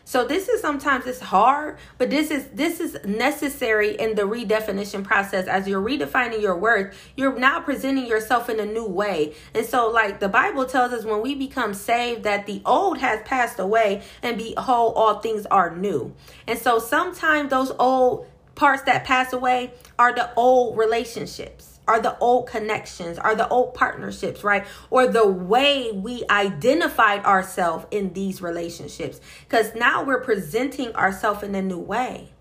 so 0.06 0.26
this 0.26 0.50
is 0.50 0.60
sometimes 0.62 1.08
it's 1.08 1.22
hard, 1.22 1.78
but 1.98 2.10
this 2.10 2.30
is 2.30 2.48
this 2.54 2.80
is 2.80 2.98
necessary 3.06 3.96
in 3.96 4.16
the 4.16 4.24
redefinition 4.24 5.04
process. 5.04 5.48
As 5.48 5.68
you're 5.68 5.82
redefining 5.82 6.42
your 6.42 6.58
worth, 6.58 6.96
you're 7.16 7.38
now 7.40 7.62
presenting 7.62 8.06
yourself 8.06 8.50
in 8.50 8.60
a 8.60 8.66
new 8.66 8.86
way. 8.86 9.34
And 9.56 9.66
so 9.66 9.90
like 9.90 10.20
the 10.20 10.28
Bible 10.28 10.66
tells 10.66 10.92
us 10.92 11.06
when 11.06 11.22
we 11.22 11.36
become 11.36 11.74
saved 11.74 12.24
that 12.24 12.46
the 12.46 12.62
old 12.66 12.98
has 12.98 13.22
passed 13.24 13.60
away 13.60 14.04
and 14.22 14.38
behold 14.38 14.94
all 14.96 15.20
things 15.20 15.46
are 15.46 15.76
new. 15.76 16.14
And 16.48 16.60
so 16.60 16.80
sometimes 16.80 17.50
those 17.50 17.72
old 17.80 18.28
parts 18.56 18.84
that 18.84 19.06
pass 19.06 19.32
away 19.32 19.74
are 19.98 20.14
the 20.14 20.34
old 20.36 20.78
relationships 20.78 21.73
are 21.88 22.00
the 22.00 22.18
old 22.20 22.48
connections, 22.48 23.18
are 23.18 23.36
the 23.36 23.48
old 23.50 23.74
partnerships, 23.74 24.44
right? 24.44 24.66
Or 24.90 25.08
the 25.08 25.28
way 25.28 25.92
we 25.92 26.24
identified 26.30 27.26
ourselves 27.26 27.86
in 27.92 28.14
these 28.14 28.42
relationships. 28.42 29.20
Because 29.42 29.76
now 29.76 30.04
we're 30.04 30.22
presenting 30.22 30.96
ourselves 30.96 31.44
in 31.44 31.56
a 31.56 31.62
new 31.62 31.80
way. 31.80 32.32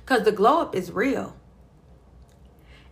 Because 0.00 0.24
the 0.24 0.32
glow 0.32 0.62
up 0.62 0.74
is 0.74 0.90
real. 0.90 1.36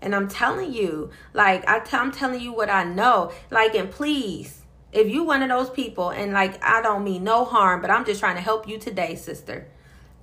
And 0.00 0.14
I'm 0.14 0.28
telling 0.28 0.72
you, 0.72 1.10
like 1.34 1.68
I 1.68 1.80
t- 1.80 1.96
I'm 1.96 2.12
telling 2.12 2.40
you 2.40 2.52
what 2.52 2.70
I 2.70 2.84
know. 2.84 3.32
Like, 3.50 3.74
and 3.74 3.90
please, 3.90 4.62
if 4.92 5.08
you 5.08 5.24
one 5.24 5.42
of 5.42 5.48
those 5.48 5.70
people, 5.70 6.10
and 6.10 6.32
like 6.32 6.62
I 6.64 6.80
don't 6.80 7.02
mean 7.02 7.24
no 7.24 7.44
harm, 7.44 7.80
but 7.80 7.90
I'm 7.90 8.04
just 8.04 8.20
trying 8.20 8.36
to 8.36 8.40
help 8.40 8.68
you 8.68 8.78
today, 8.78 9.16
sister 9.16 9.66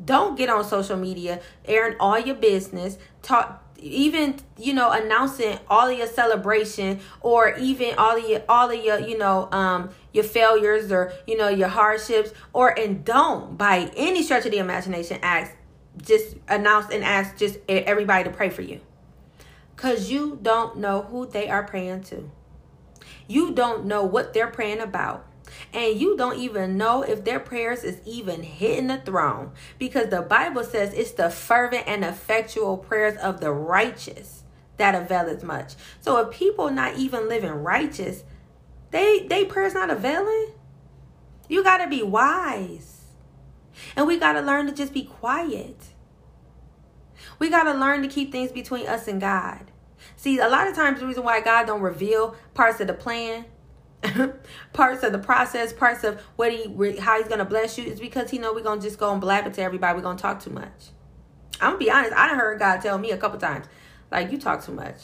don't 0.03 0.37
get 0.37 0.49
on 0.49 0.63
social 0.63 0.97
media 0.97 1.41
airing 1.65 1.95
all 1.99 2.19
your 2.19 2.35
business, 2.35 2.97
talk 3.21 3.61
even 3.77 4.35
you 4.57 4.73
know 4.73 4.89
announcing 4.89 5.59
all 5.69 5.89
of 5.89 5.97
your 5.97 6.07
celebration 6.07 6.99
or 7.21 7.55
even 7.57 7.93
all 7.97 8.17
of 8.17 8.27
your 8.27 8.41
all 8.47 8.69
of 8.69 8.83
your 8.83 8.99
you 8.99 9.17
know 9.17 9.49
um 9.51 9.89
your 10.13 10.23
failures 10.23 10.91
or 10.91 11.11
you 11.27 11.37
know 11.37 11.49
your 11.49 11.67
hardships 11.67 12.31
or 12.53 12.69
and 12.79 13.03
don't 13.03 13.57
by 13.57 13.91
any 13.97 14.23
stretch 14.23 14.45
of 14.45 14.51
the 14.51 14.57
imagination 14.57 15.19
ask 15.21 15.51
just 16.01 16.35
announce 16.47 16.91
and 16.91 17.03
ask 17.03 17.37
just 17.37 17.59
everybody 17.67 18.23
to 18.23 18.29
pray 18.29 18.49
for 18.49 18.61
you. 18.61 18.81
Because 19.75 20.09
you 20.11 20.39
don't 20.41 20.77
know 20.77 21.03
who 21.03 21.25
they 21.25 21.49
are 21.49 21.63
praying 21.63 22.03
to. 22.05 22.29
You 23.27 23.51
don't 23.53 23.85
know 23.85 24.03
what 24.03 24.33
they're 24.33 24.47
praying 24.47 24.79
about 24.79 25.25
and 25.73 25.99
you 25.99 26.15
don't 26.17 26.39
even 26.39 26.77
know 26.77 27.03
if 27.03 27.23
their 27.23 27.39
prayers 27.39 27.83
is 27.83 27.99
even 28.05 28.43
hitting 28.43 28.87
the 28.87 28.97
throne 28.97 29.51
because 29.77 30.09
the 30.09 30.21
Bible 30.21 30.63
says 30.63 30.93
it's 30.93 31.11
the 31.11 31.29
fervent 31.29 31.87
and 31.87 32.03
effectual 32.03 32.77
prayers 32.77 33.17
of 33.17 33.41
the 33.41 33.51
righteous 33.51 34.43
that 34.77 34.95
availeth 34.95 35.43
much. 35.43 35.73
So 36.01 36.17
if 36.17 36.31
people 36.31 36.69
not 36.69 36.97
even 36.97 37.29
living 37.29 37.51
righteous, 37.51 38.23
they 38.91 39.25
they 39.27 39.45
prayers 39.45 39.73
not 39.73 39.89
availing. 39.89 40.53
You 41.47 41.63
got 41.63 41.77
to 41.77 41.87
be 41.87 42.03
wise. 42.03 43.03
And 43.95 44.07
we 44.07 44.17
got 44.17 44.33
to 44.33 44.41
learn 44.41 44.67
to 44.67 44.71
just 44.71 44.93
be 44.93 45.03
quiet. 45.03 45.77
We 47.39 47.49
got 47.49 47.63
to 47.63 47.73
learn 47.73 48.01
to 48.01 48.07
keep 48.07 48.31
things 48.31 48.51
between 48.51 48.87
us 48.87 49.07
and 49.07 49.19
God. 49.19 49.71
See, 50.15 50.39
a 50.39 50.47
lot 50.47 50.67
of 50.67 50.75
times 50.75 50.99
the 50.99 51.07
reason 51.07 51.23
why 51.23 51.41
God 51.41 51.67
don't 51.67 51.81
reveal 51.81 52.35
parts 52.53 52.79
of 52.79 52.87
the 52.87 52.93
plan 52.93 53.45
parts 54.73 55.03
of 55.03 55.11
the 55.11 55.19
process, 55.19 55.73
parts 55.73 56.03
of 56.03 56.19
what 56.35 56.51
he 56.51 56.63
how 56.99 57.17
he's 57.17 57.27
gonna 57.27 57.45
bless 57.45 57.77
you 57.77 57.85
is 57.85 57.99
because 57.99 58.29
he 58.29 58.37
know 58.37 58.53
we're 58.53 58.61
gonna 58.61 58.81
just 58.81 58.99
go 58.99 59.11
and 59.11 59.21
blab 59.21 59.45
it 59.47 59.53
to 59.55 59.61
everybody. 59.61 59.95
We're 59.95 60.03
gonna 60.03 60.17
talk 60.17 60.41
too 60.41 60.51
much. 60.51 60.89
I'm 61.61 61.71
gonna 61.71 61.77
be 61.77 61.91
honest. 61.91 62.13
I 62.13 62.27
done 62.27 62.37
heard 62.37 62.59
God 62.59 62.81
tell 62.81 62.97
me 62.97 63.11
a 63.11 63.17
couple 63.17 63.39
times, 63.39 63.65
like 64.11 64.31
you 64.31 64.37
talk 64.37 64.63
too 64.63 64.73
much, 64.73 64.95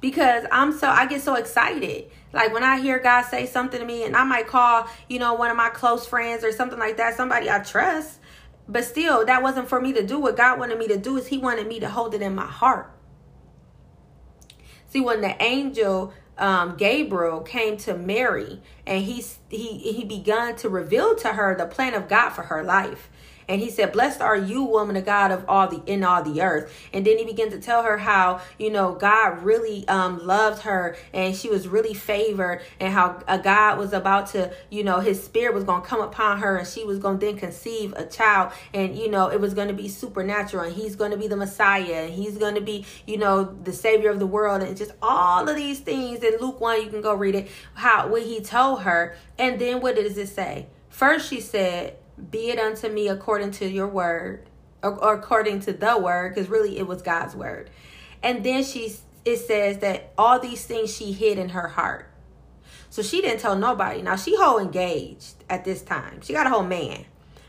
because 0.00 0.44
I'm 0.50 0.72
so 0.76 0.88
I 0.88 1.06
get 1.06 1.22
so 1.22 1.34
excited. 1.34 2.10
Like 2.32 2.52
when 2.52 2.62
I 2.62 2.80
hear 2.80 2.98
God 2.98 3.22
say 3.22 3.46
something 3.46 3.80
to 3.80 3.86
me, 3.86 4.04
and 4.04 4.16
I 4.16 4.24
might 4.24 4.46
call 4.46 4.86
you 5.08 5.18
know 5.18 5.34
one 5.34 5.50
of 5.50 5.56
my 5.56 5.68
close 5.68 6.06
friends 6.06 6.44
or 6.44 6.52
something 6.52 6.78
like 6.78 6.96
that, 6.98 7.16
somebody 7.16 7.50
I 7.50 7.60
trust. 7.60 8.20
But 8.68 8.84
still, 8.84 9.26
that 9.26 9.42
wasn't 9.42 9.68
for 9.68 9.80
me 9.80 9.92
to 9.94 10.06
do. 10.06 10.20
What 10.20 10.36
God 10.36 10.58
wanted 10.58 10.78
me 10.78 10.86
to 10.88 10.96
do 10.96 11.16
is 11.16 11.26
He 11.26 11.38
wanted 11.38 11.66
me 11.66 11.80
to 11.80 11.88
hold 11.88 12.14
it 12.14 12.22
in 12.22 12.34
my 12.34 12.46
heart. 12.46 12.90
See, 14.88 15.00
when 15.00 15.22
the 15.22 15.42
angel 15.42 16.12
um, 16.42 16.76
Gabriel 16.76 17.40
came 17.40 17.76
to 17.78 17.94
Mary 17.94 18.60
and 18.84 19.04
he, 19.04 19.24
he, 19.48 19.78
he 19.78 20.04
began 20.04 20.56
to 20.56 20.68
reveal 20.68 21.14
to 21.14 21.28
her 21.28 21.54
the 21.56 21.66
plan 21.66 21.94
of 21.94 22.08
God 22.08 22.30
for 22.30 22.42
her 22.42 22.64
life. 22.64 23.08
And 23.48 23.60
he 23.60 23.70
said, 23.70 23.92
Blessed 23.92 24.20
are 24.20 24.36
you, 24.36 24.62
woman 24.62 24.96
of 24.96 25.04
God 25.04 25.30
of 25.30 25.44
all 25.48 25.68
the 25.68 25.82
in 25.86 26.04
all 26.04 26.22
the 26.22 26.42
earth. 26.42 26.72
And 26.92 27.06
then 27.06 27.18
he 27.18 27.24
began 27.24 27.50
to 27.50 27.60
tell 27.60 27.82
her 27.82 27.98
how, 27.98 28.40
you 28.58 28.70
know, 28.70 28.94
God 28.94 29.42
really 29.42 29.86
um 29.88 30.24
loved 30.26 30.62
her 30.62 30.96
and 31.12 31.34
she 31.34 31.48
was 31.48 31.68
really 31.68 31.94
favored 31.94 32.62
and 32.80 32.92
how 32.92 33.22
a 33.28 33.38
God 33.38 33.78
was 33.78 33.92
about 33.92 34.28
to, 34.28 34.52
you 34.70 34.84
know, 34.84 35.00
his 35.00 35.22
spirit 35.22 35.54
was 35.54 35.64
gonna 35.64 35.84
come 35.84 36.00
upon 36.00 36.40
her 36.40 36.56
and 36.56 36.66
she 36.66 36.84
was 36.84 36.98
gonna 36.98 37.18
then 37.18 37.36
conceive 37.36 37.92
a 37.94 38.06
child 38.06 38.52
and 38.72 38.96
you 38.96 39.10
know 39.10 39.28
it 39.28 39.40
was 39.40 39.54
gonna 39.54 39.72
be 39.72 39.88
supernatural 39.88 40.64
and 40.64 40.74
he's 40.74 40.96
gonna 40.96 41.16
be 41.16 41.28
the 41.28 41.36
Messiah 41.36 42.04
and 42.04 42.14
he's 42.14 42.38
gonna 42.38 42.60
be, 42.60 42.86
you 43.06 43.16
know, 43.16 43.44
the 43.64 43.72
savior 43.72 44.10
of 44.10 44.18
the 44.18 44.26
world 44.26 44.62
and 44.62 44.76
just 44.76 44.92
all 45.02 45.48
of 45.48 45.56
these 45.56 45.80
things 45.80 46.22
in 46.22 46.38
Luke 46.40 46.60
1, 46.60 46.82
you 46.82 46.90
can 46.90 47.00
go 47.00 47.14
read 47.14 47.34
it, 47.34 47.48
how 47.74 48.08
what 48.08 48.22
he 48.22 48.40
told 48.40 48.82
her. 48.82 49.16
And 49.38 49.60
then 49.60 49.80
what 49.80 49.96
does 49.96 50.16
it 50.16 50.28
say? 50.28 50.66
First 50.88 51.28
she 51.28 51.40
said, 51.40 51.96
be 52.30 52.50
it 52.50 52.58
unto 52.58 52.88
me 52.88 53.08
according 53.08 53.50
to 53.52 53.68
your 53.68 53.88
word 53.88 54.48
or, 54.82 54.92
or 55.02 55.14
according 55.14 55.60
to 55.60 55.72
the 55.72 55.98
word 55.98 56.34
because 56.34 56.48
really 56.48 56.78
it 56.78 56.86
was 56.86 57.02
god's 57.02 57.34
word. 57.34 57.70
And 58.22 58.44
then 58.44 58.64
she 58.64 58.94
it 59.24 59.38
says 59.38 59.78
that 59.78 60.12
all 60.18 60.38
these 60.38 60.64
things 60.64 60.94
she 60.94 61.12
hid 61.12 61.38
in 61.38 61.50
her 61.50 61.68
heart. 61.68 62.08
So 62.90 63.02
she 63.02 63.22
didn't 63.22 63.40
tell 63.40 63.56
nobody. 63.56 64.02
Now 64.02 64.16
she 64.16 64.36
whole 64.36 64.58
engaged 64.58 65.44
at 65.48 65.64
this 65.64 65.82
time. 65.82 66.20
She 66.22 66.32
got 66.32 66.46
a 66.46 66.50
whole 66.50 66.62
man. 66.62 67.06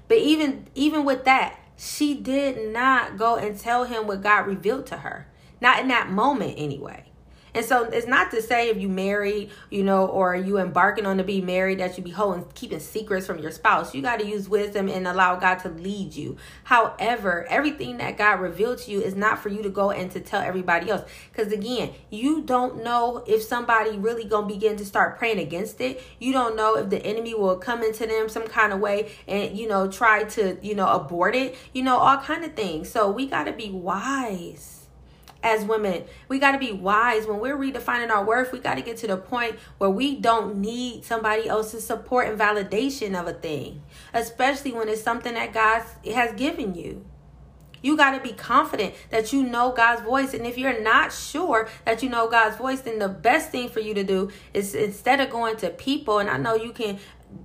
But 0.07 0.17
even 0.17 0.67
even 0.75 1.05
with 1.05 1.25
that 1.25 1.59
she 1.77 2.13
did 2.13 2.71
not 2.71 3.17
go 3.17 3.35
and 3.35 3.59
tell 3.59 3.83
him 3.85 4.07
what 4.07 4.21
god 4.21 4.47
revealed 4.47 4.85
to 4.87 4.97
her. 4.97 5.27
Not 5.61 5.79
in 5.79 5.87
that 5.89 6.09
moment 6.09 6.55
anyway 6.57 7.12
and 7.55 7.65
so 7.65 7.83
it's 7.83 8.07
not 8.07 8.31
to 8.31 8.41
say 8.41 8.69
if 8.69 8.77
you 8.77 8.89
married, 8.89 9.51
you 9.69 9.83
know, 9.83 10.07
or 10.07 10.35
you 10.35 10.57
embarking 10.57 11.05
on 11.05 11.17
to 11.17 11.23
be 11.23 11.39
married 11.39 11.79
that 11.79 11.97
you 11.97 12.03
be 12.03 12.11
holding 12.11 12.45
keeping 12.55 12.79
secrets 12.79 13.27
from 13.27 13.39
your 13.39 13.51
spouse. 13.51 13.93
You 13.93 14.01
got 14.01 14.19
to 14.19 14.25
use 14.25 14.49
wisdom 14.49 14.89
and 14.89 15.07
allow 15.07 15.35
God 15.35 15.55
to 15.59 15.69
lead 15.69 16.15
you. 16.15 16.37
However, 16.63 17.45
everything 17.49 17.97
that 17.97 18.17
God 18.17 18.39
revealed 18.39 18.79
to 18.79 18.91
you 18.91 19.01
is 19.01 19.15
not 19.15 19.39
for 19.39 19.49
you 19.49 19.61
to 19.61 19.69
go 19.69 19.91
and 19.91 20.09
to 20.11 20.19
tell 20.19 20.41
everybody 20.41 20.89
else. 20.89 21.07
Because 21.31 21.53
again, 21.53 21.91
you 22.09 22.41
don't 22.41 22.83
know 22.83 23.23
if 23.27 23.43
somebody 23.43 23.97
really 23.97 24.25
gonna 24.25 24.47
begin 24.47 24.75
to 24.77 24.85
start 24.85 25.19
praying 25.19 25.39
against 25.39 25.79
it. 25.79 26.01
You 26.19 26.33
don't 26.33 26.55
know 26.55 26.75
if 26.75 26.89
the 26.89 27.05
enemy 27.05 27.35
will 27.35 27.57
come 27.57 27.83
into 27.83 28.07
them 28.07 28.29
some 28.29 28.47
kind 28.47 28.73
of 28.73 28.79
way 28.79 29.11
and 29.27 29.57
you 29.57 29.67
know 29.67 29.91
try 29.91 30.23
to 30.23 30.57
you 30.61 30.73
know 30.73 30.87
abort 30.87 31.35
it. 31.35 31.55
You 31.71 31.83
know 31.83 31.97
all 31.97 32.17
kind 32.17 32.43
of 32.43 32.53
things. 32.53 32.89
So 32.89 33.11
we 33.11 33.27
got 33.27 33.43
to 33.43 33.51
be 33.51 33.69
wise 33.69 34.72
as 35.43 35.65
women. 35.65 36.05
We 36.29 36.39
got 36.39 36.53
to 36.53 36.57
be 36.57 36.71
wise 36.71 37.27
when 37.27 37.39
we're 37.39 37.57
redefining 37.57 38.09
our 38.09 38.23
worth. 38.23 38.51
We 38.51 38.59
got 38.59 38.75
to 38.75 38.81
get 38.81 38.97
to 38.97 39.07
the 39.07 39.17
point 39.17 39.57
where 39.77 39.89
we 39.89 40.15
don't 40.15 40.57
need 40.57 41.03
somebody 41.03 41.47
else's 41.47 41.85
support 41.85 42.29
and 42.29 42.39
validation 42.39 43.19
of 43.19 43.27
a 43.27 43.33
thing, 43.33 43.83
especially 44.13 44.71
when 44.71 44.89
it's 44.89 45.03
something 45.03 45.33
that 45.33 45.53
God 45.53 45.83
has 46.05 46.33
given 46.33 46.73
you. 46.73 47.05
You 47.83 47.97
got 47.97 48.11
to 48.11 48.21
be 48.21 48.31
confident 48.31 48.95
that 49.09 49.33
you 49.33 49.43
know 49.43 49.73
God's 49.73 50.01
voice. 50.01 50.33
And 50.33 50.47
if 50.47 50.57
you're 50.57 50.81
not 50.81 51.11
sure 51.11 51.67
that 51.85 52.01
you 52.01 52.09
know 52.09 52.29
God's 52.29 52.55
voice, 52.55 52.79
then 52.79 52.97
the 52.97 53.09
best 53.09 53.51
thing 53.51 53.67
for 53.67 53.81
you 53.81 53.93
to 53.93 54.03
do 54.03 54.31
is 54.53 54.73
instead 54.73 55.19
of 55.19 55.29
going 55.29 55.57
to 55.57 55.69
people, 55.69 56.19
and 56.19 56.29
I 56.29 56.37
know 56.37 56.55
you 56.55 56.71
can 56.71 56.97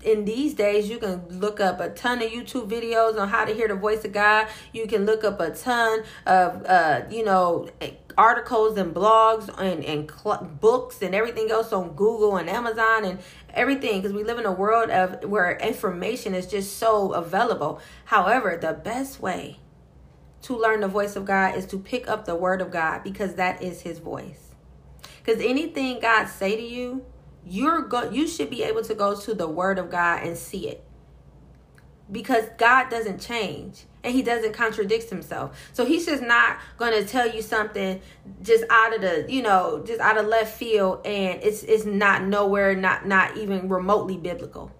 in 0.02 0.24
these 0.24 0.54
days 0.54 0.88
you 0.88 0.98
can 0.98 1.26
look 1.40 1.60
up 1.60 1.80
a 1.80 1.90
ton 1.90 2.22
of 2.22 2.30
youtube 2.30 2.68
videos 2.68 3.18
on 3.18 3.28
how 3.28 3.44
to 3.44 3.52
hear 3.52 3.68
the 3.68 3.74
voice 3.74 4.04
of 4.04 4.12
god. 4.12 4.48
You 4.72 4.86
can 4.86 5.06
look 5.06 5.24
up 5.24 5.40
a 5.40 5.50
ton 5.50 6.02
of 6.26 6.64
uh 6.66 7.02
you 7.10 7.24
know 7.24 7.68
articles 8.16 8.76
and 8.76 8.94
blogs 8.94 9.48
and, 9.58 9.84
and 9.84 10.10
cl- 10.10 10.44
books 10.60 11.02
and 11.02 11.14
everything 11.14 11.50
else 11.50 11.72
on 11.72 11.90
google 11.90 12.36
and 12.36 12.48
amazon 12.48 13.04
and 13.04 13.20
everything 13.54 14.00
because 14.00 14.12
we 14.12 14.24
live 14.24 14.38
in 14.38 14.46
a 14.46 14.52
world 14.52 14.90
of 14.90 15.24
where 15.24 15.56
information 15.58 16.34
is 16.34 16.46
just 16.46 16.78
so 16.78 17.12
available. 17.12 17.80
However 18.06 18.58
the 18.60 18.72
best 18.72 19.20
way 19.20 19.58
to 20.42 20.56
learn 20.56 20.80
the 20.80 20.88
voice 20.88 21.16
of 21.16 21.24
god 21.24 21.56
is 21.56 21.66
to 21.66 21.78
pick 21.78 22.08
up 22.08 22.24
the 22.24 22.34
word 22.34 22.60
of 22.60 22.70
god 22.70 23.02
because 23.02 23.34
that 23.34 23.62
is 23.62 23.82
his 23.82 23.98
voice. 23.98 24.54
Because 25.24 25.42
anything 25.42 26.00
god 26.00 26.26
say 26.26 26.56
to 26.56 26.62
you 26.62 27.04
you're 27.48 27.82
go 27.82 28.10
you 28.10 28.26
should 28.26 28.50
be 28.50 28.62
able 28.62 28.82
to 28.82 28.94
go 28.94 29.18
to 29.18 29.34
the 29.34 29.48
word 29.48 29.78
of 29.78 29.90
God 29.90 30.22
and 30.22 30.36
see 30.36 30.68
it. 30.68 30.84
Because 32.10 32.44
God 32.56 32.88
doesn't 32.88 33.20
change 33.20 33.84
and 34.02 34.14
he 34.14 34.22
doesn't 34.22 34.54
contradict 34.54 35.10
himself. 35.10 35.58
So 35.74 35.84
he's 35.84 36.06
just 36.06 36.22
not 36.22 36.58
going 36.78 36.92
to 36.92 37.06
tell 37.06 37.30
you 37.30 37.42
something 37.42 38.00
just 38.42 38.64
out 38.70 38.94
of 38.94 39.02
the, 39.02 39.26
you 39.28 39.42
know, 39.42 39.84
just 39.86 40.00
out 40.00 40.16
of 40.16 40.26
left 40.26 40.56
field 40.56 41.06
and 41.06 41.42
it's 41.42 41.62
it's 41.64 41.84
not 41.84 42.24
nowhere 42.24 42.74
not 42.74 43.06
not 43.06 43.36
even 43.36 43.68
remotely 43.68 44.16
biblical. 44.16 44.72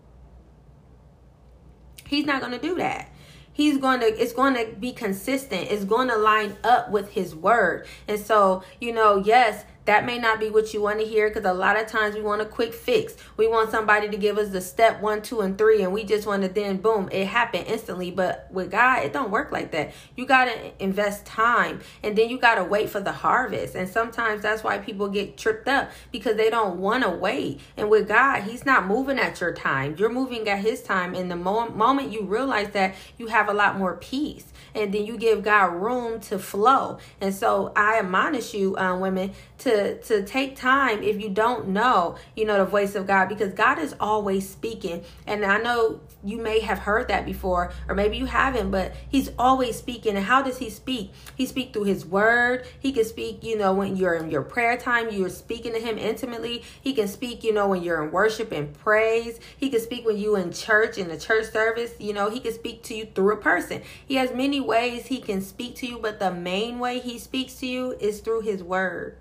He's 2.07 2.25
not 2.25 2.41
going 2.41 2.53
to 2.53 2.59
do 2.59 2.77
that 2.77 3.11
he's 3.59 3.77
going 3.77 3.99
to 3.99 4.07
it's 4.07 4.33
going 4.33 4.55
to 4.55 4.73
be 4.77 4.93
consistent 4.93 5.69
it's 5.69 5.85
going 5.85 6.09
to 6.09 6.17
line 6.17 6.57
up 6.63 6.91
with 6.93 7.11
his 7.11 7.35
word 7.35 7.85
and 8.07 8.21
so 8.21 8.63
you 8.81 8.93
know 8.93 9.17
yes 9.17 9.65
that 9.89 10.05
may 10.05 10.19
not 10.19 10.39
be 10.39 10.51
what 10.51 10.75
you 10.75 10.83
want 10.83 11.01
to 11.01 11.07
hear 11.07 11.31
because 11.31 11.47
a 11.47 11.55
lot 11.55 11.81
of 11.81 11.87
times 11.87 12.15
we 12.15 12.21
want 12.21 12.43
a 12.43 12.45
quick 12.45 12.75
fix. 12.75 13.17
We 13.39 13.49
want 13.49 13.71
somebody 13.71 14.11
to 14.11 14.19
give 14.19 14.37
us 14.37 14.51
the 14.51 14.61
step 14.61 15.01
one, 15.01 15.23
two, 15.23 15.41
and 15.41 15.57
three, 15.57 15.83
and 15.83 15.95
we 15.95 16.05
just 16.05 16.27
want 16.27 16.43
to 16.43 16.49
then 16.51 16.77
boom, 16.77 17.09
it 17.11 17.27
happened 17.27 17.65
instantly. 17.69 18.11
But 18.11 18.49
with 18.51 18.71
God, 18.71 19.03
it 19.03 19.15
don't 19.15 19.31
work 19.31 19.51
like 19.51 19.71
that. 19.71 19.95
You 20.15 20.27
gotta 20.27 20.73
invest 20.79 21.25
time 21.25 21.81
and 22.03 22.19
then 22.19 22.29
you 22.29 22.39
gotta 22.39 22.65
wait 22.65 22.91
for 22.91 23.01
the 23.01 23.13
harvest. 23.13 23.75
And 23.77 23.89
sometimes 23.89 24.43
that's 24.43 24.63
why 24.63 24.77
people 24.77 25.09
get 25.09 25.39
tripped 25.39 25.69
up 25.69 25.91
because 26.13 26.37
they 26.37 26.51
don't 26.51 26.79
want 26.79 27.03
to 27.05 27.09
wait. 27.09 27.59
And 27.79 27.89
with 27.89 28.09
God, 28.09 28.43
He's 28.43 28.67
not 28.67 28.87
moving 28.87 29.19
at 29.19 29.41
your 29.41 29.55
time. 29.55 29.97
You're 29.99 30.13
moving 30.13 30.47
at 30.51 30.59
His 30.59 30.83
time. 30.83 31.15
And 31.15 31.31
the 31.31 31.37
mo- 31.37 31.71
moment 31.71 32.13
you 32.13 32.25
realize 32.25 32.73
that, 32.73 32.95
you 33.17 33.29
have 33.29 33.49
a 33.49 33.55
lot 33.55 33.79
more 33.79 33.97
peace 33.97 34.53
and 34.75 34.93
then 34.93 35.05
you 35.05 35.17
give 35.17 35.43
God 35.43 35.75
room 35.75 36.21
to 36.21 36.39
flow. 36.39 36.99
And 37.21 37.35
so 37.35 37.73
I 37.75 37.99
admonish 37.99 38.55
you, 38.55 38.77
uh, 38.77 38.97
women, 38.97 39.33
to 39.59 39.78
to 40.03 40.25
take 40.25 40.57
time 40.57 41.03
if 41.03 41.21
you 41.21 41.29
don't 41.29 41.69
know, 41.69 42.17
you 42.37 42.45
know, 42.45 42.59
the 42.59 42.65
voice 42.65 42.95
of 42.95 43.07
God 43.07 43.29
because 43.29 43.53
God 43.53 43.79
is 43.79 43.95
always 44.01 44.49
speaking. 44.49 45.05
And 45.27 45.45
I 45.45 45.59
know 45.59 46.01
you 46.25 46.39
may 46.39 46.61
have 46.61 46.81
heard 46.81 47.09
that 47.09 47.25
before, 47.25 47.73
or 47.89 47.95
maybe 47.95 48.17
you 48.17 48.27
haven't, 48.27 48.71
but 48.71 48.95
He's 49.09 49.31
always 49.39 49.77
speaking. 49.77 50.17
And 50.17 50.25
how 50.25 50.43
does 50.43 50.59
He 50.59 50.69
speak? 50.71 51.13
He 51.37 51.47
speak 51.47 51.73
through 51.73 51.85
His 51.85 52.05
Word. 52.05 52.67
He 52.81 52.93
can 52.93 53.05
speak, 53.05 53.45
you 53.45 53.57
know, 53.57 53.73
when 53.73 53.97
you're 53.97 54.15
in 54.15 54.31
your 54.31 54.43
prayer 54.43 54.77
time, 54.77 55.11
you're 55.11 55.29
speaking 55.29 55.73
to 55.73 55.79
Him 55.79 55.97
intimately. 55.97 56.65
He 56.81 56.93
can 56.93 57.09
speak, 57.09 57.45
you 57.45 57.53
know, 57.53 57.69
when 57.69 57.83
you're 57.83 58.03
in 58.03 58.11
worship 58.11 58.53
and 58.53 58.75
praise. 58.75 59.39
He 59.57 59.71
can 59.71 59.81
speak 59.81 60.05
when 60.05 60.19
you 60.19 60.37
in 60.37 60.53
church 60.53 60.99
in 60.99 61.09
the 61.09 61.19
church 61.19 61.53
service. 61.53 61.93
You 61.99 62.13
know, 62.13 62.31
He 62.31 62.41
can 62.41 62.53
speak 62.53 62.83
to 62.85 62.95
you 62.95 63.07
through 63.07 63.35
a 63.35 63.37
person. 63.37 63.83
He 64.07 64.17
has 64.17 64.33
many 64.33 64.61
ways 64.61 65.07
He 65.07 65.21
can 65.21 65.41
speak 65.41 65.77
to 65.77 65.87
you, 65.87 65.99
but 65.99 66.19
the 66.19 66.33
main 66.33 66.79
way 66.79 66.99
He 66.99 67.19
speaks 67.19 67.55
to 67.57 67.67
you 67.67 67.97
is 68.01 68.21
through 68.21 68.41
His 68.41 68.63
Word. 68.63 69.19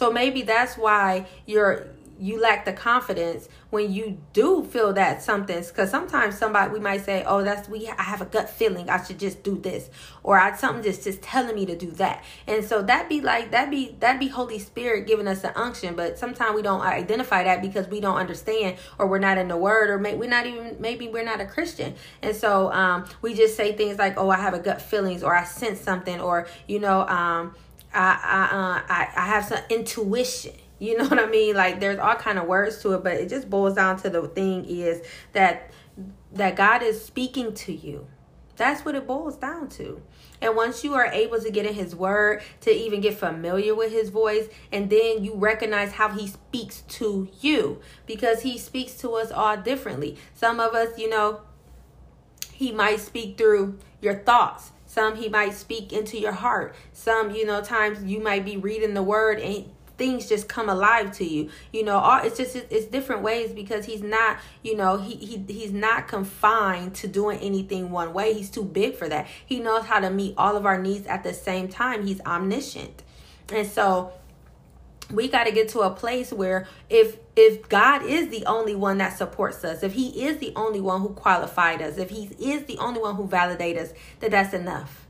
So 0.00 0.10
maybe 0.10 0.40
that's 0.40 0.78
why 0.78 1.26
you're 1.44 1.88
you 2.18 2.40
lack 2.40 2.64
the 2.64 2.72
confidence 2.72 3.50
when 3.68 3.92
you 3.92 4.16
do 4.32 4.64
feel 4.64 4.94
that 4.94 5.22
something's 5.22 5.68
because 5.68 5.90
sometimes 5.90 6.38
somebody 6.38 6.72
we 6.72 6.80
might 6.80 7.04
say 7.04 7.22
oh 7.26 7.42
that's 7.42 7.68
we 7.68 7.86
i 7.86 8.02
have 8.02 8.22
a 8.22 8.24
gut 8.24 8.48
feeling 8.48 8.88
i 8.88 9.02
should 9.02 9.18
just 9.18 9.42
do 9.42 9.58
this 9.58 9.90
or 10.22 10.38
i 10.38 10.56
something 10.56 10.82
just 10.82 11.04
just 11.04 11.20
telling 11.20 11.54
me 11.54 11.66
to 11.66 11.76
do 11.76 11.90
that. 11.92 12.24
And 12.46 12.64
so 12.64 12.80
that 12.82 13.10
be 13.10 13.20
like 13.20 13.50
that 13.50 13.70
be 13.70 13.94
that 14.00 14.18
be 14.18 14.28
holy 14.28 14.58
spirit 14.58 15.06
giving 15.06 15.28
us 15.28 15.44
an 15.44 15.52
unction 15.54 15.96
but 15.96 16.18
sometimes 16.18 16.54
we 16.54 16.62
don't 16.62 16.80
identify 16.80 17.44
that 17.44 17.60
because 17.60 17.86
we 17.88 18.00
don't 18.00 18.16
understand 18.16 18.78
or 18.98 19.06
we're 19.06 19.18
not 19.18 19.36
in 19.36 19.48
the 19.48 19.56
word 19.58 19.90
or 19.90 19.98
maybe 19.98 20.16
we're 20.16 20.30
not 20.30 20.46
even 20.46 20.76
maybe 20.80 21.08
we're 21.08 21.24
not 21.24 21.42
a 21.42 21.46
christian. 21.46 21.94
And 22.22 22.34
so 22.34 22.72
um 22.72 23.04
we 23.20 23.34
just 23.34 23.54
say 23.54 23.76
things 23.76 23.98
like 23.98 24.16
oh 24.16 24.30
i 24.30 24.36
have 24.36 24.54
a 24.54 24.60
gut 24.60 24.80
feelings 24.80 25.22
or 25.22 25.34
i 25.36 25.44
sense 25.44 25.78
something 25.78 26.20
or 26.20 26.46
you 26.66 26.80
know 26.80 27.06
um 27.06 27.54
I 27.92 28.20
I 28.22 28.56
uh, 28.56 28.82
I, 28.88 29.08
I 29.16 29.26
have 29.26 29.44
some 29.44 29.60
intuition. 29.68 30.54
You 30.78 30.96
know 30.98 31.04
what 31.08 31.18
I 31.18 31.26
mean? 31.26 31.56
Like 31.56 31.80
there's 31.80 31.98
all 31.98 32.14
kind 32.14 32.38
of 32.38 32.46
words 32.46 32.80
to 32.82 32.92
it, 32.94 33.04
but 33.04 33.14
it 33.14 33.28
just 33.28 33.48
boils 33.50 33.74
down 33.74 33.98
to 34.02 34.10
the 34.10 34.26
thing 34.28 34.64
is 34.64 35.02
that 35.32 35.70
that 36.32 36.56
God 36.56 36.82
is 36.82 37.04
speaking 37.04 37.54
to 37.54 37.72
you. 37.72 38.06
That's 38.56 38.84
what 38.84 38.94
it 38.94 39.06
boils 39.06 39.36
down 39.36 39.68
to. 39.70 40.02
And 40.42 40.54
once 40.54 40.84
you 40.84 40.92
are 40.94 41.06
able 41.06 41.40
to 41.40 41.50
get 41.50 41.64
in 41.64 41.72
his 41.72 41.96
word, 41.96 42.42
to 42.60 42.70
even 42.70 43.00
get 43.00 43.14
familiar 43.14 43.74
with 43.74 43.90
his 43.90 44.10
voice, 44.10 44.48
and 44.70 44.90
then 44.90 45.24
you 45.24 45.34
recognize 45.34 45.92
how 45.92 46.10
he 46.10 46.26
speaks 46.26 46.82
to 46.82 47.28
you 47.40 47.80
because 48.06 48.42
he 48.42 48.58
speaks 48.58 48.94
to 48.98 49.12
us 49.14 49.30
all 49.30 49.56
differently. 49.56 50.18
Some 50.34 50.60
of 50.60 50.74
us, 50.74 50.98
you 50.98 51.08
know, 51.08 51.40
he 52.52 52.70
might 52.70 53.00
speak 53.00 53.38
through 53.38 53.78
your 54.02 54.14
thoughts. 54.14 54.72
Some 54.90 55.14
he 55.14 55.28
might 55.28 55.54
speak 55.54 55.92
into 55.92 56.18
your 56.18 56.32
heart. 56.32 56.74
Some, 56.92 57.30
you 57.30 57.46
know, 57.46 57.62
times 57.62 58.02
you 58.02 58.18
might 58.18 58.44
be 58.44 58.56
reading 58.56 58.94
the 58.94 59.04
word 59.04 59.38
and 59.38 59.66
things 59.96 60.28
just 60.28 60.48
come 60.48 60.68
alive 60.68 61.12
to 61.18 61.24
you. 61.24 61.48
You 61.72 61.84
know 61.84 61.98
all 61.98 62.24
it's 62.24 62.36
just 62.36 62.56
it's 62.56 62.86
different 62.86 63.22
ways 63.22 63.52
because 63.52 63.84
he's 63.84 64.02
not 64.02 64.38
you 64.64 64.76
know 64.76 64.96
he, 64.96 65.14
he 65.14 65.44
he's 65.46 65.70
not 65.70 66.08
confined 66.08 66.96
to 66.96 67.06
doing 67.06 67.38
anything 67.38 67.92
one 67.92 68.12
way. 68.12 68.32
He's 68.32 68.50
too 68.50 68.64
big 68.64 68.96
for 68.96 69.08
that. 69.08 69.28
He 69.46 69.60
knows 69.60 69.84
how 69.84 70.00
to 70.00 70.10
meet 70.10 70.34
all 70.36 70.56
of 70.56 70.66
our 70.66 70.82
needs 70.82 71.06
at 71.06 71.22
the 71.22 71.34
same 71.34 71.68
time. 71.68 72.04
He's 72.04 72.20
omniscient. 72.22 73.04
And 73.52 73.68
so 73.68 74.12
we 75.10 75.28
got 75.28 75.44
to 75.44 75.52
get 75.52 75.68
to 75.70 75.80
a 75.80 75.90
place 75.90 76.32
where 76.32 76.66
if 76.88 77.16
if 77.36 77.68
God 77.68 78.04
is 78.04 78.28
the 78.28 78.44
only 78.46 78.74
one 78.74 78.98
that 78.98 79.16
supports 79.16 79.64
us, 79.64 79.82
if 79.82 79.92
he 79.92 80.24
is 80.24 80.38
the 80.38 80.52
only 80.56 80.80
one 80.80 81.00
who 81.00 81.10
qualified 81.10 81.80
us, 81.82 81.98
if 81.98 82.10
he 82.10 82.30
is 82.38 82.64
the 82.64 82.78
only 82.78 83.00
one 83.00 83.16
who 83.16 83.26
validates 83.26 83.78
us, 83.78 83.92
that 84.20 84.30
that's 84.30 84.52
enough. 84.52 85.06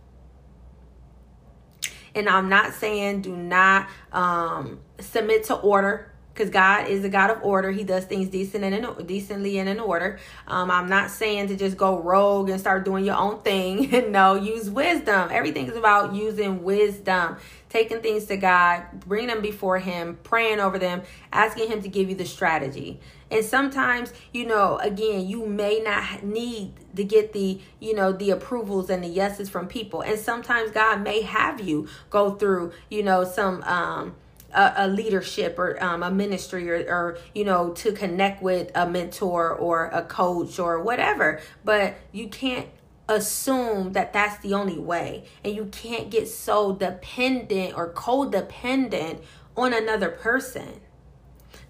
And 2.15 2.29
I'm 2.29 2.49
not 2.49 2.73
saying 2.75 3.23
do 3.23 3.37
not 3.37 3.89
um, 4.13 4.81
submit 4.99 5.45
to 5.45 5.55
order 5.55 6.11
because 6.41 6.51
God 6.51 6.89
is 6.89 7.05
a 7.05 7.09
God 7.09 7.31
of 7.31 7.43
order. 7.43 7.71
He 7.71 7.85
does 7.85 8.05
things 8.05 8.29
decent 8.29 8.65
and 8.65 8.75
in, 8.75 9.07
decently 9.07 9.59
and 9.59 9.69
in 9.69 9.79
order. 9.79 10.19
Um, 10.47 10.71
I'm 10.71 10.89
not 10.89 11.11
saying 11.11 11.49
to 11.49 11.57
just 11.57 11.77
go 11.77 12.01
rogue 12.01 12.49
and 12.49 12.59
start 12.59 12.85
doing 12.85 13.05
your 13.05 13.17
own 13.17 13.43
thing. 13.43 14.11
no, 14.11 14.37
use 14.37 14.71
wisdom. 14.71 15.29
Everything 15.31 15.67
is 15.67 15.77
about 15.77 16.15
using 16.15 16.63
wisdom, 16.63 17.37
taking 17.71 18.03
things 18.03 18.27
to 18.27 18.37
God, 18.37 18.85
bringing 19.07 19.29
them 19.29 19.41
before 19.41 19.79
Him, 19.79 20.19
praying 20.23 20.61
over 20.61 20.79
them, 20.79 21.03
asking 21.33 21.69
Him 21.69 21.81
to 21.83 21.89
give 21.89 22.11
you 22.11 22.15
the 22.15 22.27
strategy. 22.27 23.01
And 23.31 23.45
sometimes, 23.45 24.13
you 24.35 24.45
know, 24.45 24.77
again, 24.79 25.27
you 25.27 25.47
may 25.47 25.81
not 25.81 26.25
need 26.25 26.75
to 26.97 27.05
get 27.05 27.33
the, 27.33 27.61
you 27.79 27.95
know, 27.95 28.13
the 28.13 28.31
approvals 28.31 28.91
and 28.91 29.03
the 29.03 29.09
yeses 29.09 29.49
from 29.49 29.69
people. 29.69 30.03
And 30.03 30.19
sometimes 30.19 30.73
God 30.73 31.03
may 31.03 31.23
have 31.23 31.61
you 31.61 31.89
go 32.11 32.35
through, 32.35 32.73
you 32.91 33.03
know, 33.03 33.25
some 33.25 33.63
um 33.63 34.17
a, 34.53 34.73
a 34.79 34.89
leadership 34.89 35.59
or 35.59 35.83
um, 35.83 36.03
a 36.03 36.11
ministry 36.11 36.69
or, 36.71 36.77
or 36.89 37.19
you 37.35 37.45
know 37.45 37.71
to 37.75 37.93
connect 37.93 38.43
with 38.43 38.71
a 38.75 38.85
mentor 38.85 39.53
or 39.53 39.87
a 39.87 40.03
coach 40.03 40.59
or 40.59 40.81
whatever 40.83 41.41
but 41.65 41.95
you 42.13 42.29
can't 42.29 42.67
assume 43.11 43.93
that 43.93 44.13
that's 44.13 44.41
the 44.43 44.55
only 44.55 44.79
way 44.79 45.25
and 45.45 45.55
you 45.55 45.67
can't 45.67 46.11
get 46.11 46.29
so 46.29 46.73
dependent 46.73 47.77
or 47.77 47.93
codependent 47.93 49.21
on 49.57 49.75
another 49.75 50.09
person 50.09 50.81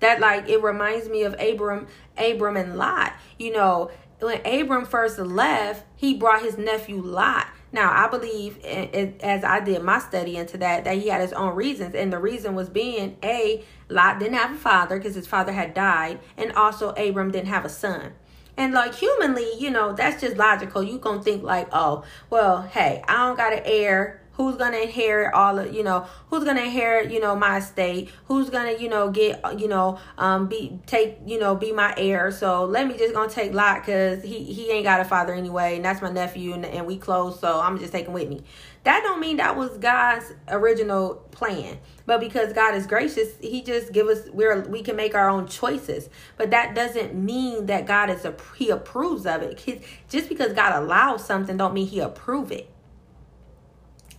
that 0.00 0.20
like 0.20 0.48
it 0.48 0.62
reminds 0.62 1.08
me 1.08 1.22
of 1.22 1.34
abram 1.40 1.86
abram 2.18 2.56
and 2.56 2.76
lot 2.76 3.14
you 3.38 3.50
know 3.50 3.90
when 4.20 4.38
abram 4.46 4.84
first 4.84 5.18
left 5.18 5.84
he 5.96 6.12
brought 6.12 6.42
his 6.42 6.58
nephew 6.58 7.00
lot 7.00 7.46
now, 7.72 7.92
I 7.92 8.08
believe, 8.08 8.58
as 8.64 9.44
I 9.44 9.60
did 9.60 9.82
my 9.82 10.00
study 10.00 10.36
into 10.36 10.58
that, 10.58 10.84
that 10.84 10.96
he 10.96 11.08
had 11.08 11.20
his 11.20 11.32
own 11.32 11.54
reasons. 11.54 11.94
And 11.94 12.12
the 12.12 12.18
reason 12.18 12.54
was 12.56 12.68
being 12.68 13.16
A, 13.22 13.64
Lot 13.88 14.18
didn't 14.18 14.34
have 14.34 14.52
a 14.52 14.58
father 14.58 14.98
because 14.98 15.14
his 15.14 15.28
father 15.28 15.52
had 15.52 15.72
died. 15.72 16.18
And 16.36 16.52
also, 16.52 16.90
Abram 16.94 17.30
didn't 17.30 17.46
have 17.46 17.64
a 17.64 17.68
son. 17.68 18.14
And 18.60 18.74
like 18.74 18.94
humanly, 18.94 19.54
you 19.58 19.70
know, 19.70 19.94
that's 19.94 20.20
just 20.20 20.36
logical. 20.36 20.82
You 20.82 20.98
gonna 20.98 21.22
think 21.22 21.42
like, 21.42 21.68
oh, 21.72 22.04
well, 22.28 22.60
hey, 22.60 23.02
I 23.08 23.16
don't 23.16 23.34
got 23.34 23.54
an 23.54 23.62
heir 23.64 24.20
who's 24.34 24.56
to 24.72 24.82
inherit 24.82 25.34
all 25.34 25.58
of 25.58 25.74
you 25.74 25.82
know 25.82 26.06
who's 26.28 26.44
to 26.56 26.64
inherit 26.64 27.10
you 27.10 27.20
know 27.20 27.36
my 27.36 27.58
estate 27.58 28.10
who's 28.26 28.48
to 28.48 28.82
you 28.82 28.88
know 28.88 29.10
get 29.10 29.38
you 29.60 29.68
know 29.68 29.98
um 30.16 30.46
be 30.46 30.78
take 30.86 31.18
you 31.26 31.38
know 31.38 31.54
be 31.54 31.72
my 31.72 31.92
heir 31.98 32.30
so 32.30 32.64
let 32.64 32.86
me 32.86 32.96
just 32.96 33.12
gonna 33.12 33.30
take 33.30 33.52
lot 33.52 33.80
because 33.80 34.22
he 34.22 34.44
he 34.44 34.70
ain't 34.70 34.84
got 34.84 34.98
a 34.98 35.04
father 35.04 35.34
anyway 35.34 35.76
and 35.76 35.84
that's 35.84 36.00
my 36.00 36.10
nephew 36.10 36.54
and, 36.54 36.64
and 36.64 36.86
we 36.86 36.96
close 36.96 37.38
so 37.38 37.60
i'm 37.60 37.78
just 37.78 37.92
taking 37.92 38.14
with 38.14 38.28
me 38.28 38.42
That 38.84 39.02
don't 39.02 39.20
mean 39.20 39.36
that 39.36 39.56
was 39.56 39.76
God's 39.76 40.32
original 40.48 41.16
plan. 41.32 41.78
But 42.06 42.20
because 42.20 42.52
God 42.54 42.74
is 42.74 42.86
gracious, 42.86 43.28
he 43.40 43.62
just 43.62 43.92
give 43.92 44.06
us 44.08 44.28
we're 44.32 44.58
we 44.62 44.82
can 44.82 44.96
make 44.96 45.14
our 45.14 45.28
own 45.28 45.46
choices. 45.46 46.08
But 46.38 46.50
that 46.50 46.74
doesn't 46.74 47.14
mean 47.14 47.66
that 47.66 47.86
God 47.86 48.08
is 48.08 48.24
a 48.24 48.34
he 48.56 48.70
approves 48.70 49.26
of 49.26 49.42
it. 49.42 49.82
Just 50.08 50.28
because 50.28 50.54
God 50.54 50.82
allows 50.82 51.24
something 51.24 51.56
don't 51.56 51.74
mean 51.74 51.88
he 51.88 52.00
approve 52.00 52.50
it. 52.52 52.70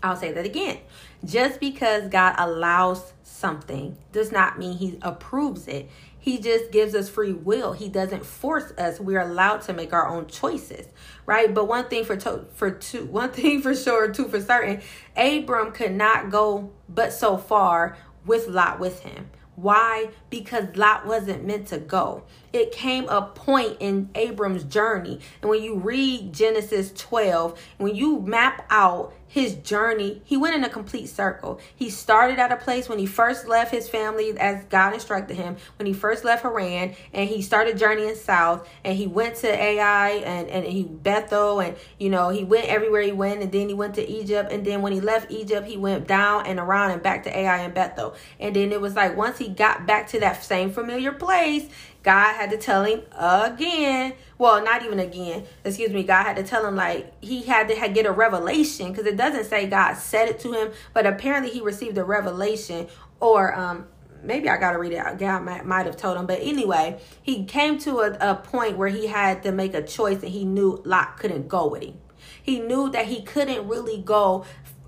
I'll 0.03 0.15
say 0.15 0.31
that 0.31 0.45
again. 0.45 0.79
Just 1.23 1.59
because 1.59 2.07
God 2.07 2.35
allows 2.37 3.13
something 3.23 3.97
does 4.11 4.31
not 4.31 4.57
mean 4.59 4.77
he 4.77 4.97
approves 5.01 5.67
it. 5.67 5.89
He 6.21 6.37
just 6.37 6.71
gives 6.71 6.93
us 6.93 7.09
free 7.09 7.33
will. 7.33 7.73
He 7.73 7.89
doesn't 7.89 8.23
force 8.23 8.71
us. 8.77 8.99
We're 8.99 9.19
allowed 9.19 9.61
to 9.63 9.73
make 9.73 9.91
our 9.91 10.07
own 10.07 10.27
choices, 10.27 10.87
right? 11.25 11.51
But 11.51 11.67
one 11.67 11.89
thing 11.89 12.05
for 12.05 12.15
to, 12.15 12.45
for 12.53 12.69
two, 12.69 13.05
one 13.07 13.31
thing 13.31 13.61
for 13.61 13.75
sure, 13.75 14.13
two 14.13 14.27
for 14.27 14.39
certain, 14.39 14.81
Abram 15.17 15.71
could 15.71 15.93
not 15.93 16.29
go 16.29 16.71
but 16.87 17.11
so 17.11 17.37
far 17.37 17.97
with 18.23 18.47
Lot 18.47 18.79
with 18.79 18.99
him. 18.99 19.31
Why? 19.55 20.09
Because 20.29 20.75
Lot 20.75 21.07
wasn't 21.07 21.43
meant 21.43 21.67
to 21.67 21.79
go. 21.79 22.23
It 22.53 22.71
came 22.71 23.07
a 23.09 23.21
point 23.21 23.77
in 23.79 24.09
Abram's 24.15 24.63
journey. 24.63 25.19
And 25.41 25.49
when 25.49 25.63
you 25.63 25.75
read 25.75 26.33
Genesis 26.33 26.91
12, 26.95 27.59
when 27.77 27.95
you 27.95 28.19
map 28.19 28.65
out 28.69 29.13
his 29.31 29.55
journey, 29.55 30.21
he 30.25 30.35
went 30.35 30.55
in 30.55 30.63
a 30.65 30.69
complete 30.69 31.07
circle. 31.07 31.57
He 31.73 31.89
started 31.89 32.37
at 32.37 32.51
a 32.51 32.57
place 32.57 32.89
when 32.89 32.99
he 32.99 33.05
first 33.05 33.47
left 33.47 33.71
his 33.71 33.87
family 33.87 34.37
as 34.37 34.65
God 34.65 34.93
instructed 34.93 35.37
him, 35.37 35.55
when 35.79 35.85
he 35.85 35.93
first 35.93 36.25
left 36.25 36.43
Haran, 36.43 36.95
and 37.13 37.29
he 37.29 37.41
started 37.41 37.77
journeying 37.77 38.15
south, 38.15 38.67
and 38.83 38.97
he 38.97 39.07
went 39.07 39.35
to 39.37 39.47
Ai 39.47 40.09
and, 40.09 40.49
and 40.49 40.65
he 40.65 40.83
Bethel, 40.83 41.61
and 41.61 41.77
you 41.97 42.09
know, 42.09 42.27
he 42.27 42.43
went 42.43 42.65
everywhere 42.65 43.03
he 43.03 43.13
went, 43.13 43.41
and 43.41 43.53
then 43.53 43.69
he 43.69 43.73
went 43.73 43.95
to 43.95 44.05
Egypt, 44.05 44.51
and 44.51 44.65
then 44.65 44.81
when 44.81 44.91
he 44.91 44.99
left 44.99 45.31
Egypt, 45.31 45.65
he 45.65 45.77
went 45.77 46.07
down 46.07 46.45
and 46.45 46.59
around 46.59 46.91
and 46.91 47.01
back 47.01 47.23
to 47.23 47.37
Ai 47.37 47.59
and 47.59 47.73
Bethel. 47.73 48.13
And 48.37 48.53
then 48.53 48.73
it 48.73 48.81
was 48.81 48.95
like 48.95 49.15
once 49.15 49.37
he 49.37 49.47
got 49.47 49.87
back 49.87 50.09
to 50.09 50.19
that 50.19 50.43
same 50.43 50.71
familiar 50.71 51.13
place, 51.13 51.69
God 52.03 52.33
had 52.33 52.49
to 52.51 52.57
tell 52.57 52.83
him 52.83 53.01
again. 53.15 54.13
Well, 54.37 54.63
not 54.63 54.83
even 54.83 54.99
again. 54.99 55.45
Excuse 55.63 55.91
me. 55.91 56.03
God 56.03 56.23
had 56.23 56.35
to 56.37 56.43
tell 56.43 56.65
him 56.65 56.75
like 56.75 57.13
he 57.23 57.43
had 57.43 57.67
to 57.67 57.89
get 57.89 58.05
a 58.05 58.11
revelation 58.11 58.89
because 58.89 59.05
it 59.05 59.17
doesn't 59.17 59.45
say 59.45 59.67
God 59.67 59.93
said 59.95 60.27
it 60.27 60.39
to 60.39 60.51
him, 60.51 60.71
but 60.93 61.05
apparently 61.05 61.51
he 61.51 61.61
received 61.61 61.97
a 61.97 62.03
revelation 62.03 62.87
or 63.19 63.53
um 63.57 63.87
maybe 64.23 64.49
I 64.49 64.57
gotta 64.57 64.77
read 64.77 64.93
it 64.93 64.97
out. 64.97 65.17
God 65.17 65.43
might, 65.43 65.65
might 65.65 65.85
have 65.85 65.97
told 65.97 66.17
him, 66.17 66.25
but 66.25 66.39
anyway, 66.41 66.99
he 67.21 67.45
came 67.45 67.77
to 67.79 67.99
a, 67.99 68.31
a 68.31 68.35
point 68.35 68.77
where 68.77 68.89
he 68.89 69.07
had 69.07 69.43
to 69.43 69.51
make 69.51 69.73
a 69.73 69.81
choice, 69.81 70.21
and 70.21 70.31
he 70.31 70.45
knew 70.45 70.81
Lot 70.85 71.17
couldn't 71.17 71.47
go 71.47 71.67
with 71.67 71.83
him. 71.83 71.99
He 72.43 72.59
knew 72.59 72.89
that 72.91 73.05
he 73.05 73.21
couldn't 73.21 73.67
really 73.67 73.97
go 73.97 74.45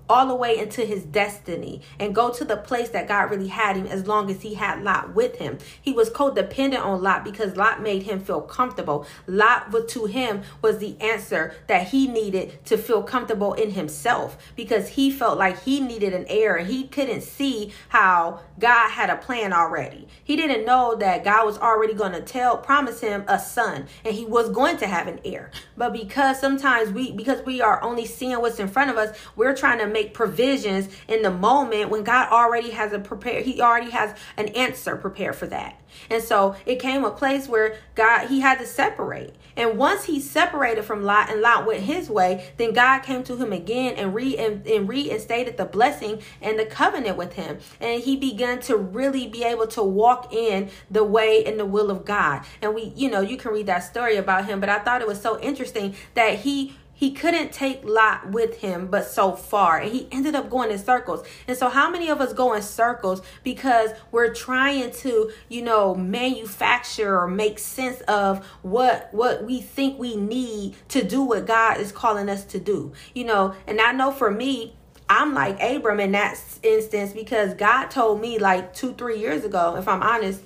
all 0.08 0.26
the 0.26 0.34
way 0.34 0.58
into 0.58 0.82
his 0.82 1.02
destiny 1.02 1.80
and 1.98 2.14
go 2.14 2.30
to 2.30 2.44
the 2.44 2.56
place 2.56 2.90
that 2.90 3.08
God 3.08 3.30
really 3.30 3.48
had 3.48 3.76
him 3.76 3.86
as 3.86 4.06
long 4.06 4.30
as 4.30 4.42
he 4.42 4.54
had 4.54 4.82
Lot 4.82 5.14
with 5.14 5.36
him. 5.36 5.58
He 5.80 5.92
was 5.92 6.10
codependent 6.10 6.84
on 6.84 7.02
Lot 7.02 7.24
because 7.24 7.56
Lot 7.56 7.82
made 7.82 8.02
him 8.02 8.20
feel 8.20 8.42
comfortable. 8.42 9.06
Lot 9.26 9.70
was, 9.70 9.90
to 9.92 10.06
him 10.06 10.42
was 10.60 10.78
the 10.78 11.00
answer 11.00 11.54
that 11.68 11.88
he 11.88 12.06
needed 12.06 12.64
to 12.66 12.76
feel 12.76 13.02
comfortable 13.02 13.54
in 13.54 13.70
himself 13.70 14.36
because 14.56 14.88
he 14.88 15.10
felt 15.10 15.38
like 15.38 15.62
he 15.62 15.80
needed 15.80 16.12
an 16.12 16.26
heir 16.28 16.56
and 16.56 16.68
he 16.68 16.86
couldn't 16.86 17.22
see 17.22 17.72
how 17.88 18.40
God 18.58 18.90
had 18.90 19.10
a 19.10 19.16
plan 19.16 19.52
already. 19.52 20.06
He 20.22 20.36
didn't 20.36 20.66
know 20.66 20.94
that 20.96 21.24
God 21.24 21.46
was 21.46 21.58
already 21.58 21.94
going 21.94 22.12
to 22.12 22.20
tell 22.20 22.58
promise 22.58 23.00
him 23.00 23.24
a 23.26 23.38
son 23.38 23.86
and 24.04 24.14
he 24.14 24.26
was 24.26 24.50
going 24.50 24.76
to 24.78 24.86
have 24.86 25.08
an 25.08 25.20
heir. 25.24 25.50
But 25.76 25.92
because 25.92 26.38
sometimes 26.38 26.90
we 26.90 27.12
because 27.12 27.44
we 27.44 27.60
are 27.60 27.82
only 27.82 28.06
seeing 28.06 28.40
what's 28.40 28.58
in 28.58 28.68
front 28.68 28.90
of 28.90 28.96
us, 28.96 29.16
we're 29.36 29.54
trying 29.54 29.78
to 29.78 29.86
make 29.94 30.12
provisions 30.12 30.88
in 31.08 31.22
the 31.22 31.30
moment 31.30 31.88
when 31.88 32.04
God 32.04 32.28
already 32.30 32.72
has 32.72 32.92
a 32.92 32.98
prepared, 32.98 33.46
He 33.46 33.62
already 33.62 33.90
has 33.92 34.14
an 34.36 34.48
answer 34.48 34.96
prepared 34.96 35.36
for 35.36 35.46
that. 35.46 35.80
And 36.10 36.22
so 36.22 36.56
it 36.66 36.76
came 36.76 37.04
a 37.04 37.10
place 37.10 37.48
where 37.48 37.78
God, 37.94 38.26
He 38.28 38.40
had 38.40 38.58
to 38.58 38.66
separate. 38.66 39.34
And 39.56 39.78
once 39.78 40.04
He 40.04 40.20
separated 40.20 40.84
from 40.84 41.04
Lot 41.04 41.30
and 41.30 41.40
Lot 41.40 41.66
went 41.66 41.84
his 41.84 42.10
way, 42.10 42.50
then 42.56 42.72
God 42.72 43.00
came 43.00 43.22
to 43.24 43.36
him 43.36 43.52
again 43.52 43.94
and, 43.94 44.14
re, 44.14 44.36
and, 44.36 44.66
and 44.66 44.88
reinstated 44.88 45.56
the 45.56 45.64
blessing 45.64 46.20
and 46.42 46.58
the 46.58 46.66
covenant 46.66 47.16
with 47.16 47.34
him. 47.34 47.58
And 47.80 48.02
he 48.02 48.16
began 48.16 48.60
to 48.60 48.76
really 48.76 49.26
be 49.26 49.44
able 49.44 49.66
to 49.68 49.82
walk 49.82 50.32
in 50.32 50.70
the 50.90 51.04
way 51.04 51.44
and 51.44 51.58
the 51.58 51.66
will 51.66 51.90
of 51.90 52.04
God. 52.04 52.44
And 52.60 52.74
we, 52.74 52.92
you 52.96 53.10
know, 53.10 53.20
you 53.20 53.36
can 53.36 53.52
read 53.52 53.66
that 53.66 53.80
story 53.80 54.16
about 54.16 54.46
him, 54.46 54.60
but 54.60 54.68
I 54.68 54.80
thought 54.80 55.00
it 55.00 55.08
was 55.08 55.20
so 55.20 55.38
interesting 55.40 55.94
that 56.14 56.40
he 56.40 56.74
he 56.94 57.12
couldn't 57.12 57.52
take 57.52 57.84
Lot 57.84 58.30
with 58.30 58.60
him 58.60 58.86
but 58.86 59.06
so 59.06 59.32
far. 59.32 59.78
And 59.78 59.92
he 59.92 60.08
ended 60.10 60.34
up 60.34 60.48
going 60.48 60.70
in 60.70 60.78
circles. 60.78 61.26
And 61.46 61.56
so 61.56 61.68
how 61.68 61.90
many 61.90 62.08
of 62.08 62.20
us 62.20 62.32
go 62.32 62.54
in 62.54 62.62
circles 62.62 63.20
because 63.42 63.90
we're 64.10 64.32
trying 64.32 64.92
to 64.92 65.30
you 65.48 65.62
know 65.62 65.94
manufacture 65.94 67.18
or 67.18 67.28
make 67.28 67.58
sense 67.58 68.00
of 68.02 68.44
what 68.62 69.08
what 69.12 69.44
we 69.44 69.60
think 69.60 69.98
we 69.98 70.16
need 70.16 70.76
to 70.88 71.02
do 71.02 71.22
what 71.22 71.46
God 71.46 71.78
is 71.78 71.92
calling 71.92 72.28
us 72.28 72.44
to 72.46 72.58
do 72.58 72.92
you 73.14 73.24
know? 73.24 73.54
And 73.66 73.80
I 73.80 73.92
know 73.92 74.10
for 74.10 74.30
me 74.30 74.74
I'm 75.08 75.34
like 75.34 75.60
Abram 75.62 76.00
in 76.00 76.12
that 76.12 76.38
instance 76.62 77.12
because 77.12 77.54
God 77.54 77.90
told 77.90 78.20
me 78.20 78.38
like 78.38 78.72
two, 78.74 78.94
three 78.94 79.18
years 79.18 79.44
ago, 79.44 79.76
if 79.76 79.86
I'm 79.86 80.02
honest, 80.02 80.40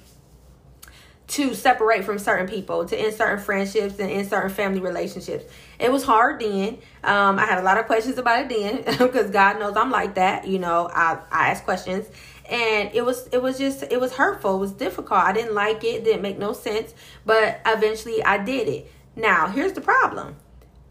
to 1.29 1.55
separate 1.55 2.05
from 2.05 2.19
certain 2.19 2.49
people, 2.49 2.87
to 2.87 2.99
end 2.99 3.15
certain 3.15 3.39
friendships 3.39 3.99
and 3.99 4.11
end 4.11 4.29
certain 4.29 4.51
family 4.51 4.81
relationships. 4.81 5.45
It 5.79 5.93
was 5.93 6.03
hard 6.03 6.41
then. 6.41 6.79
Um, 7.05 7.39
I 7.39 7.45
had 7.45 7.59
a 7.59 7.63
lot 7.63 7.79
of 7.79 7.87
questions 7.87 8.17
about 8.17 8.51
it 8.51 8.87
then 8.87 8.99
because 8.99 9.31
God 9.31 9.59
knows 9.59 9.77
I'm 9.77 9.91
like 9.91 10.15
that. 10.15 10.49
You 10.49 10.59
know, 10.59 10.89
I, 10.93 11.19
I 11.31 11.51
ask 11.51 11.65
questions 11.65 12.07
and 12.49 12.91
it 12.95 13.05
was 13.05 13.29
it 13.31 13.43
was 13.43 13.59
just 13.59 13.85
it 13.91 14.01
was 14.01 14.15
hurtful. 14.15 14.57
It 14.57 14.61
was 14.61 14.73
difficult. 14.73 15.21
I 15.21 15.33
didn't 15.33 15.55
like 15.55 15.85
it. 15.85 16.05
Didn't 16.05 16.23
make 16.23 16.39
no 16.39 16.53
sense. 16.53 16.95
But 17.27 17.61
eventually 17.67 18.23
I 18.25 18.43
did 18.43 18.69
it. 18.69 18.91
Now 19.15 19.49
here's 19.49 19.75
the 19.75 19.81
problem. 19.83 20.37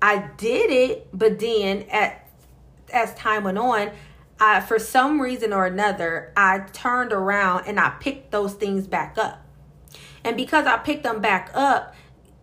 I 0.01 0.29
did 0.37 0.69
it, 0.69 1.07
but 1.11 1.39
then 1.39 1.83
at 1.89 2.29
as 2.93 3.13
time 3.15 3.43
went 3.43 3.57
on, 3.57 3.91
I 4.39 4.61
for 4.61 4.77
some 4.77 5.19
reason 5.19 5.51
or 5.51 5.65
another 5.65 6.31
I 6.37 6.59
turned 6.59 7.11
around 7.11 7.65
and 7.65 7.79
I 7.79 7.89
picked 7.99 8.31
those 8.31 8.53
things 8.53 8.85
back 8.85 9.17
up. 9.17 9.43
And 10.27 10.35
because 10.35 10.67
I 10.67 10.75
picked 10.75 11.03
them 11.03 11.21
back 11.21 11.51
up, 11.53 11.95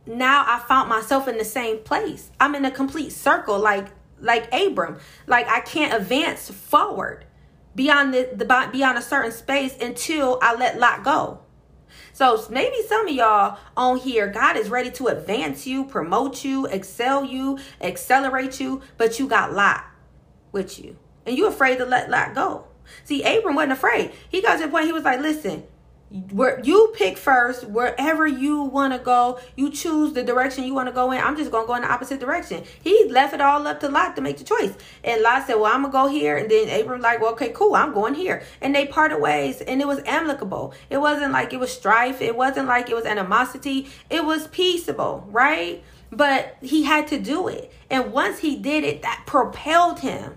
now 0.06 0.42
I 0.46 0.58
found 0.66 0.88
myself 0.88 1.28
in 1.28 1.36
the 1.36 1.44
same 1.44 1.80
place. 1.80 2.30
I'm 2.40 2.54
in 2.54 2.64
a 2.64 2.70
complete 2.70 3.12
circle 3.12 3.58
like 3.58 3.88
like 4.18 4.50
Abram. 4.54 4.96
Like 5.26 5.46
I 5.48 5.60
can't 5.60 5.92
advance 5.92 6.50
forward 6.50 7.26
beyond 7.74 8.14
the, 8.14 8.30
the 8.32 8.46
beyond 8.72 8.96
a 8.96 9.02
certain 9.02 9.32
space 9.32 9.76
until 9.78 10.38
I 10.40 10.54
let 10.54 10.78
Lot 10.78 11.04
go. 11.04 11.40
So 12.14 12.46
maybe 12.48 12.76
some 12.88 13.06
of 13.06 13.14
y'all 13.14 13.58
on 13.76 13.98
here, 13.98 14.28
God 14.28 14.56
is 14.56 14.70
ready 14.70 14.90
to 14.92 15.08
advance 15.08 15.66
you, 15.66 15.84
promote 15.84 16.42
you, 16.42 16.64
excel 16.64 17.22
you, 17.22 17.58
accelerate 17.82 18.60
you, 18.60 18.80
but 18.96 19.18
you 19.18 19.28
got 19.28 19.52
Lot 19.52 19.84
with 20.52 20.78
you. 20.78 20.96
And 21.26 21.36
you 21.36 21.46
afraid 21.48 21.76
to 21.76 21.84
let 21.84 22.08
Lot 22.08 22.34
go. 22.34 22.64
See, 23.04 23.22
Abram 23.24 23.56
wasn't 23.56 23.72
afraid. 23.72 24.12
He 24.30 24.40
got 24.40 24.56
to 24.56 24.64
the 24.64 24.68
point 24.70 24.86
he 24.86 24.92
was 24.92 25.04
like, 25.04 25.20
listen, 25.20 25.64
where 26.30 26.60
you 26.60 26.92
pick 26.96 27.16
first 27.18 27.64
wherever 27.64 28.24
you 28.24 28.62
want 28.62 28.92
to 28.92 29.00
go 29.00 29.40
you 29.56 29.68
choose 29.68 30.12
the 30.12 30.22
direction 30.22 30.62
you 30.62 30.72
want 30.72 30.88
to 30.88 30.92
go 30.92 31.10
in 31.10 31.20
i'm 31.20 31.36
just 31.36 31.50
gonna 31.50 31.66
go 31.66 31.74
in 31.74 31.82
the 31.82 31.90
opposite 31.90 32.20
direction. 32.20 32.62
He 32.82 33.08
left 33.10 33.34
it 33.34 33.40
all 33.40 33.66
up 33.66 33.80
to 33.80 33.88
lot 33.88 34.14
to 34.14 34.22
make 34.22 34.38
the 34.38 34.44
choice. 34.44 34.72
And 35.02 35.22
lot 35.22 35.46
said 35.46 35.56
well 35.56 35.72
i'm 35.72 35.82
gonna 35.82 35.92
go 35.92 36.06
here 36.06 36.36
and 36.36 36.48
then 36.48 36.68
abram 36.68 37.00
like 37.00 37.20
well 37.20 37.32
okay 37.32 37.48
cool 37.48 37.74
i'm 37.74 37.92
going 37.92 38.14
here. 38.14 38.44
And 38.60 38.72
they 38.72 38.86
parted 38.86 39.20
ways 39.20 39.60
and 39.60 39.80
it 39.80 39.88
was 39.88 40.00
amicable. 40.06 40.72
It 40.88 40.98
wasn't 40.98 41.32
like 41.32 41.52
it 41.52 41.58
was 41.58 41.72
strife 41.72 42.20
it 42.20 42.36
wasn't 42.36 42.68
like 42.68 42.88
it 42.90 42.94
was 42.94 43.06
animosity. 43.06 43.88
It 44.08 44.24
was 44.24 44.46
peaceable 44.48 45.26
right? 45.30 45.82
But 46.12 46.56
he 46.60 46.84
had 46.84 47.08
to 47.08 47.18
do 47.18 47.48
it. 47.48 47.72
And 47.90 48.12
once 48.12 48.38
he 48.38 48.54
did 48.54 48.84
it 48.84 49.02
that 49.02 49.24
propelled 49.26 49.98
him 49.98 50.36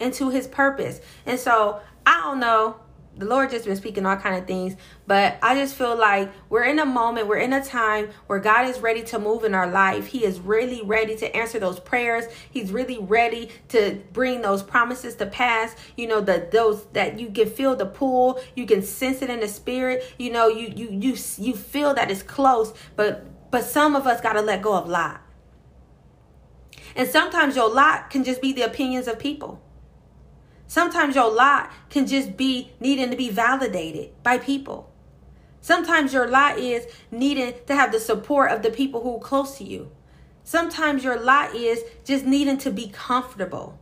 into 0.00 0.30
his 0.30 0.46
purpose. 0.46 1.02
And 1.26 1.38
so 1.38 1.80
i 2.06 2.18
don't 2.22 2.40
know 2.40 2.76
the 3.16 3.26
Lord 3.26 3.50
just 3.50 3.66
been 3.66 3.76
speaking 3.76 4.06
all 4.06 4.16
kind 4.16 4.36
of 4.36 4.46
things, 4.46 4.74
but 5.06 5.36
I 5.42 5.54
just 5.54 5.74
feel 5.74 5.96
like 5.96 6.32
we're 6.48 6.64
in 6.64 6.78
a 6.78 6.86
moment, 6.86 7.26
we're 7.26 7.38
in 7.38 7.52
a 7.52 7.62
time 7.62 8.08
where 8.26 8.38
God 8.38 8.66
is 8.66 8.80
ready 8.80 9.02
to 9.04 9.18
move 9.18 9.44
in 9.44 9.54
our 9.54 9.70
life. 9.70 10.06
He 10.06 10.24
is 10.24 10.40
really 10.40 10.82
ready 10.82 11.14
to 11.16 11.36
answer 11.36 11.58
those 11.58 11.78
prayers. 11.78 12.24
He's 12.50 12.72
really 12.72 12.98
ready 12.98 13.50
to 13.68 14.02
bring 14.12 14.40
those 14.40 14.62
promises 14.62 15.14
to 15.16 15.26
pass. 15.26 15.76
You 15.96 16.08
know, 16.08 16.20
the 16.20 16.48
those 16.50 16.86
that 16.92 17.20
you 17.20 17.30
can 17.30 17.50
feel 17.50 17.76
the 17.76 17.86
pull, 17.86 18.40
you 18.56 18.66
can 18.66 18.82
sense 18.82 19.20
it 19.20 19.28
in 19.28 19.40
the 19.40 19.48
spirit. 19.48 20.04
You 20.18 20.32
know, 20.32 20.48
you 20.48 20.72
you 20.74 20.88
you 20.90 21.16
you 21.38 21.54
feel 21.54 21.94
that 21.94 22.10
it's 22.10 22.22
close, 22.22 22.72
but 22.96 23.50
but 23.50 23.64
some 23.64 23.94
of 23.94 24.06
us 24.06 24.20
got 24.20 24.32
to 24.32 24.40
let 24.40 24.62
go 24.62 24.74
of 24.74 24.88
lot. 24.88 25.20
And 26.96 27.08
sometimes 27.08 27.56
your 27.56 27.70
lot 27.70 28.10
can 28.10 28.24
just 28.24 28.40
be 28.40 28.52
the 28.52 28.62
opinions 28.62 29.06
of 29.06 29.18
people. 29.18 29.62
Sometimes 30.72 31.14
your 31.16 31.30
lot 31.30 31.70
can 31.90 32.06
just 32.06 32.34
be 32.34 32.72
needing 32.80 33.10
to 33.10 33.16
be 33.24 33.28
validated 33.28 34.10
by 34.22 34.38
people. 34.38 34.90
Sometimes 35.60 36.14
your 36.14 36.26
lot 36.26 36.56
is 36.56 36.86
needing 37.10 37.52
to 37.66 37.74
have 37.74 37.92
the 37.92 38.00
support 38.00 38.50
of 38.50 38.62
the 38.62 38.70
people 38.70 39.02
who 39.02 39.16
are 39.16 39.20
close 39.20 39.58
to 39.58 39.64
you. 39.64 39.90
Sometimes 40.44 41.04
your 41.04 41.20
lot 41.20 41.54
is 41.54 41.84
just 42.06 42.24
needing 42.24 42.56
to 42.56 42.70
be 42.70 42.88
comfortable. 42.88 43.78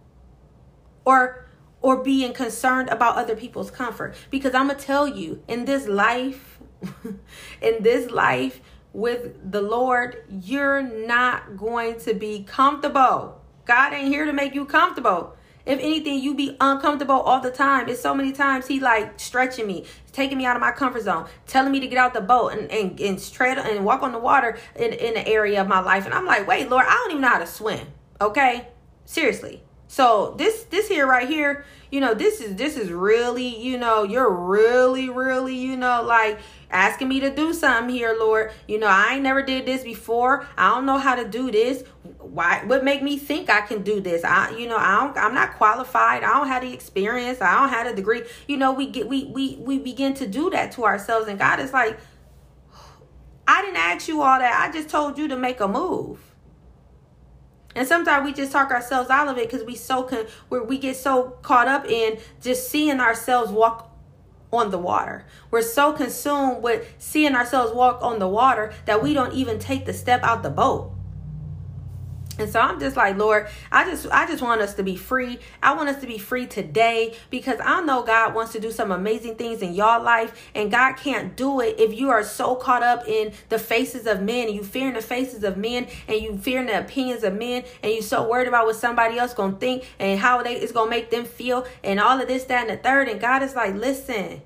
or 1.04 1.46
or 1.80 2.02
being 2.02 2.32
concerned 2.32 2.88
about 2.88 3.14
other 3.16 3.36
people's 3.36 3.70
comfort 3.70 4.14
because 4.30 4.54
i'm 4.54 4.66
gonna 4.68 4.78
tell 4.78 5.06
you 5.08 5.42
in 5.48 5.64
this 5.64 5.86
life 5.86 6.58
in 7.68 7.82
this 7.82 8.10
life 8.10 8.60
with 8.92 9.22
the 9.50 9.62
lord 9.62 10.22
you're 10.28 10.82
not 10.82 11.56
going 11.56 11.98
to 11.98 12.12
be 12.12 12.42
comfortable 12.42 13.40
god 13.64 13.94
ain't 13.94 14.08
here 14.08 14.26
to 14.26 14.32
make 14.32 14.54
you 14.54 14.66
comfortable 14.66 15.34
if 15.66 15.78
anything, 15.78 16.20
you 16.20 16.34
be 16.34 16.56
uncomfortable 16.60 17.20
all 17.20 17.40
the 17.40 17.50
time. 17.50 17.88
It's 17.88 18.00
so 18.00 18.14
many 18.14 18.32
times 18.32 18.66
he 18.66 18.80
like 18.80 19.18
stretching 19.20 19.66
me, 19.66 19.86
taking 20.12 20.38
me 20.38 20.46
out 20.46 20.56
of 20.56 20.60
my 20.60 20.72
comfort 20.72 21.02
zone, 21.02 21.26
telling 21.46 21.72
me 21.72 21.80
to 21.80 21.86
get 21.86 21.98
out 21.98 22.14
the 22.14 22.20
boat 22.20 22.52
and 22.52 22.70
and, 22.70 23.00
and 23.00 23.20
straight 23.20 23.58
and 23.58 23.84
walk 23.84 24.02
on 24.02 24.12
the 24.12 24.18
water 24.18 24.58
in 24.76 24.92
in 24.92 25.14
the 25.14 25.26
area 25.26 25.60
of 25.60 25.68
my 25.68 25.80
life. 25.80 26.04
And 26.06 26.14
I'm 26.14 26.26
like, 26.26 26.46
wait, 26.46 26.68
Lord, 26.68 26.86
I 26.88 26.94
don't 26.94 27.10
even 27.10 27.22
know 27.22 27.28
how 27.28 27.38
to 27.38 27.46
swim. 27.46 27.86
Okay, 28.20 28.68
seriously. 29.04 29.62
So 29.90 30.36
this 30.38 30.62
this 30.70 30.86
here 30.86 31.04
right 31.04 31.28
here, 31.28 31.64
you 31.90 32.00
know, 32.00 32.14
this 32.14 32.40
is 32.40 32.54
this 32.54 32.76
is 32.76 32.92
really, 32.92 33.60
you 33.60 33.76
know, 33.76 34.04
you're 34.04 34.30
really, 34.30 35.08
really, 35.08 35.56
you 35.56 35.76
know, 35.76 36.04
like 36.04 36.38
asking 36.70 37.08
me 37.08 37.18
to 37.18 37.34
do 37.34 37.52
something 37.52 37.92
here, 37.92 38.14
Lord. 38.16 38.52
You 38.68 38.78
know, 38.78 38.86
I 38.86 39.14
ain't 39.14 39.24
never 39.24 39.42
did 39.42 39.66
this 39.66 39.82
before. 39.82 40.46
I 40.56 40.68
don't 40.70 40.86
know 40.86 40.98
how 40.98 41.16
to 41.16 41.26
do 41.26 41.50
this. 41.50 41.82
Why 42.20 42.62
what 42.66 42.84
make 42.84 43.02
me 43.02 43.18
think 43.18 43.50
I 43.50 43.62
can 43.62 43.82
do 43.82 44.00
this? 44.00 44.22
I 44.22 44.50
you 44.50 44.68
know, 44.68 44.76
I 44.76 45.00
don't 45.00 45.18
I'm 45.18 45.34
not 45.34 45.56
qualified. 45.56 46.22
I 46.22 46.34
don't 46.34 46.46
have 46.46 46.62
the 46.62 46.72
experience. 46.72 47.40
I 47.40 47.58
don't 47.58 47.70
have 47.70 47.88
a 47.88 47.92
degree. 47.92 48.22
You 48.46 48.58
know, 48.58 48.72
we 48.72 48.86
get 48.86 49.08
we 49.08 49.24
we 49.24 49.56
we 49.56 49.80
begin 49.80 50.14
to 50.14 50.26
do 50.28 50.50
that 50.50 50.70
to 50.72 50.84
ourselves 50.84 51.26
and 51.26 51.36
God 51.36 51.58
is 51.58 51.72
like 51.72 51.98
I 53.44 53.60
didn't 53.62 53.78
ask 53.78 54.06
you 54.06 54.22
all 54.22 54.38
that. 54.38 54.68
I 54.68 54.72
just 54.72 54.88
told 54.88 55.18
you 55.18 55.26
to 55.26 55.36
make 55.36 55.58
a 55.58 55.66
move. 55.66 56.29
And 57.74 57.86
sometimes 57.86 58.24
we 58.24 58.32
just 58.32 58.52
talk 58.52 58.70
ourselves 58.70 59.10
out 59.10 59.28
of 59.28 59.38
it 59.38 59.48
because 59.48 59.64
we 59.64 59.76
so 59.76 60.02
can 60.02 60.26
where 60.48 60.62
we 60.62 60.78
get 60.78 60.96
so 60.96 61.38
caught 61.42 61.68
up 61.68 61.86
in 61.86 62.18
just 62.40 62.68
seeing 62.68 63.00
ourselves 63.00 63.52
walk 63.52 63.90
on 64.52 64.70
the 64.70 64.78
water. 64.78 65.24
We're 65.50 65.62
so 65.62 65.92
consumed 65.92 66.62
with 66.62 66.92
seeing 66.98 67.34
ourselves 67.34 67.72
walk 67.72 68.02
on 68.02 68.18
the 68.18 68.28
water 68.28 68.72
that 68.86 69.02
we 69.02 69.14
don't 69.14 69.32
even 69.32 69.58
take 69.58 69.86
the 69.86 69.92
step 69.92 70.22
out 70.22 70.42
the 70.42 70.50
boat. 70.50 70.92
And 72.40 72.50
so 72.50 72.58
I'm 72.58 72.80
just 72.80 72.96
like, 72.96 73.16
Lord, 73.16 73.48
I 73.70 73.84
just 73.84 74.06
I 74.10 74.26
just 74.26 74.42
want 74.42 74.60
us 74.60 74.74
to 74.74 74.82
be 74.82 74.96
free. 74.96 75.38
I 75.62 75.74
want 75.74 75.88
us 75.88 76.00
to 76.00 76.06
be 76.06 76.18
free 76.18 76.46
today 76.46 77.14
because 77.28 77.58
I 77.62 77.82
know 77.82 78.02
God 78.02 78.34
wants 78.34 78.52
to 78.52 78.60
do 78.60 78.70
some 78.70 78.90
amazing 78.90 79.36
things 79.36 79.62
in 79.62 79.74
your 79.74 79.98
life 80.00 80.50
and 80.54 80.70
God 80.70 80.94
can't 80.94 81.36
do 81.36 81.60
it 81.60 81.78
if 81.78 81.98
you 81.98 82.10
are 82.10 82.24
so 82.24 82.54
caught 82.54 82.82
up 82.82 83.06
in 83.06 83.32
the 83.50 83.58
faces 83.58 84.06
of 84.06 84.22
men 84.22 84.48
and 84.48 84.56
you 84.56 84.64
fearing 84.64 84.94
the 84.94 85.02
faces 85.02 85.44
of 85.44 85.56
men 85.56 85.86
and 86.08 86.20
you 86.20 86.38
fearing 86.38 86.66
the 86.66 86.78
opinions 86.78 87.24
of 87.24 87.34
men 87.34 87.64
and 87.82 87.92
you 87.92 88.00
so 88.00 88.26
worried 88.28 88.48
about 88.48 88.66
what 88.66 88.76
somebody 88.76 89.18
else 89.18 89.34
going 89.34 89.52
to 89.52 89.58
think 89.58 89.86
and 89.98 90.18
how 90.18 90.42
they 90.42 90.54
it's 90.54 90.72
going 90.72 90.86
to 90.86 90.90
make 90.90 91.10
them 91.10 91.24
feel 91.24 91.66
and 91.84 92.00
all 92.00 92.20
of 92.20 92.26
this 92.26 92.44
that 92.44 92.68
and 92.68 92.78
the 92.78 92.82
third 92.82 93.08
and 93.08 93.20
God 93.20 93.42
is 93.42 93.54
like, 93.54 93.74
"Listen, 93.74 94.40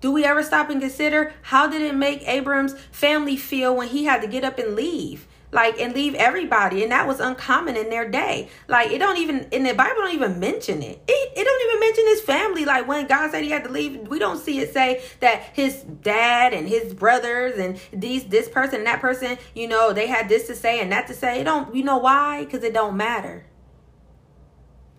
do 0.00 0.12
we 0.12 0.24
ever 0.24 0.42
stop 0.42 0.70
and 0.70 0.80
consider 0.80 1.32
how 1.42 1.66
did 1.66 1.82
it 1.82 1.94
make 1.94 2.26
Abram's 2.28 2.78
family 2.92 3.36
feel 3.36 3.74
when 3.74 3.88
he 3.88 4.04
had 4.04 4.20
to 4.20 4.28
get 4.28 4.44
up 4.44 4.58
and 4.58 4.76
leave? 4.76 5.26
Like 5.50 5.80
and 5.80 5.94
leave 5.94 6.14
everybody 6.14 6.82
and 6.82 6.92
that 6.92 7.06
was 7.06 7.20
uncommon 7.20 7.76
in 7.76 7.90
their 7.90 8.08
day. 8.08 8.48
Like 8.68 8.90
it 8.90 8.98
don't 8.98 9.18
even 9.18 9.48
in 9.50 9.62
the 9.62 9.72
bible 9.72 10.02
don't 10.02 10.14
even 10.14 10.38
mention 10.38 10.82
it. 10.82 11.00
it 11.08 11.32
it 11.36 11.44
don't 11.44 11.68
even 11.68 11.80
mention 11.80 12.06
his 12.06 12.20
family. 12.20 12.64
Like 12.64 12.86
when 12.86 13.06
god 13.06 13.30
said 13.30 13.44
he 13.44 13.50
had 13.50 13.64
to 13.64 13.70
leave 13.70 14.08
we 14.08 14.18
don't 14.18 14.38
see 14.38 14.60
it 14.60 14.72
say 14.72 15.02
that 15.20 15.42
his 15.54 15.82
dad 15.82 16.52
and 16.52 16.68
his 16.68 16.92
brothers 16.94 17.58
and 17.58 17.80
these 17.92 18.24
this 18.24 18.48
person 18.48 18.78
and 18.78 18.86
that 18.86 19.00
person 19.00 19.38
you 19.54 19.68
know 19.68 19.92
they 19.92 20.06
had 20.06 20.28
this 20.28 20.46
to 20.48 20.54
say 20.54 20.80
and 20.80 20.92
that 20.92 21.06
to 21.06 21.14
say. 21.14 21.40
It 21.40 21.44
don't 21.44 21.74
you 21.74 21.84
know 21.84 21.98
why? 21.98 22.44
Because 22.44 22.62
it 22.62 22.74
don't 22.74 22.96
matter. 22.96 23.46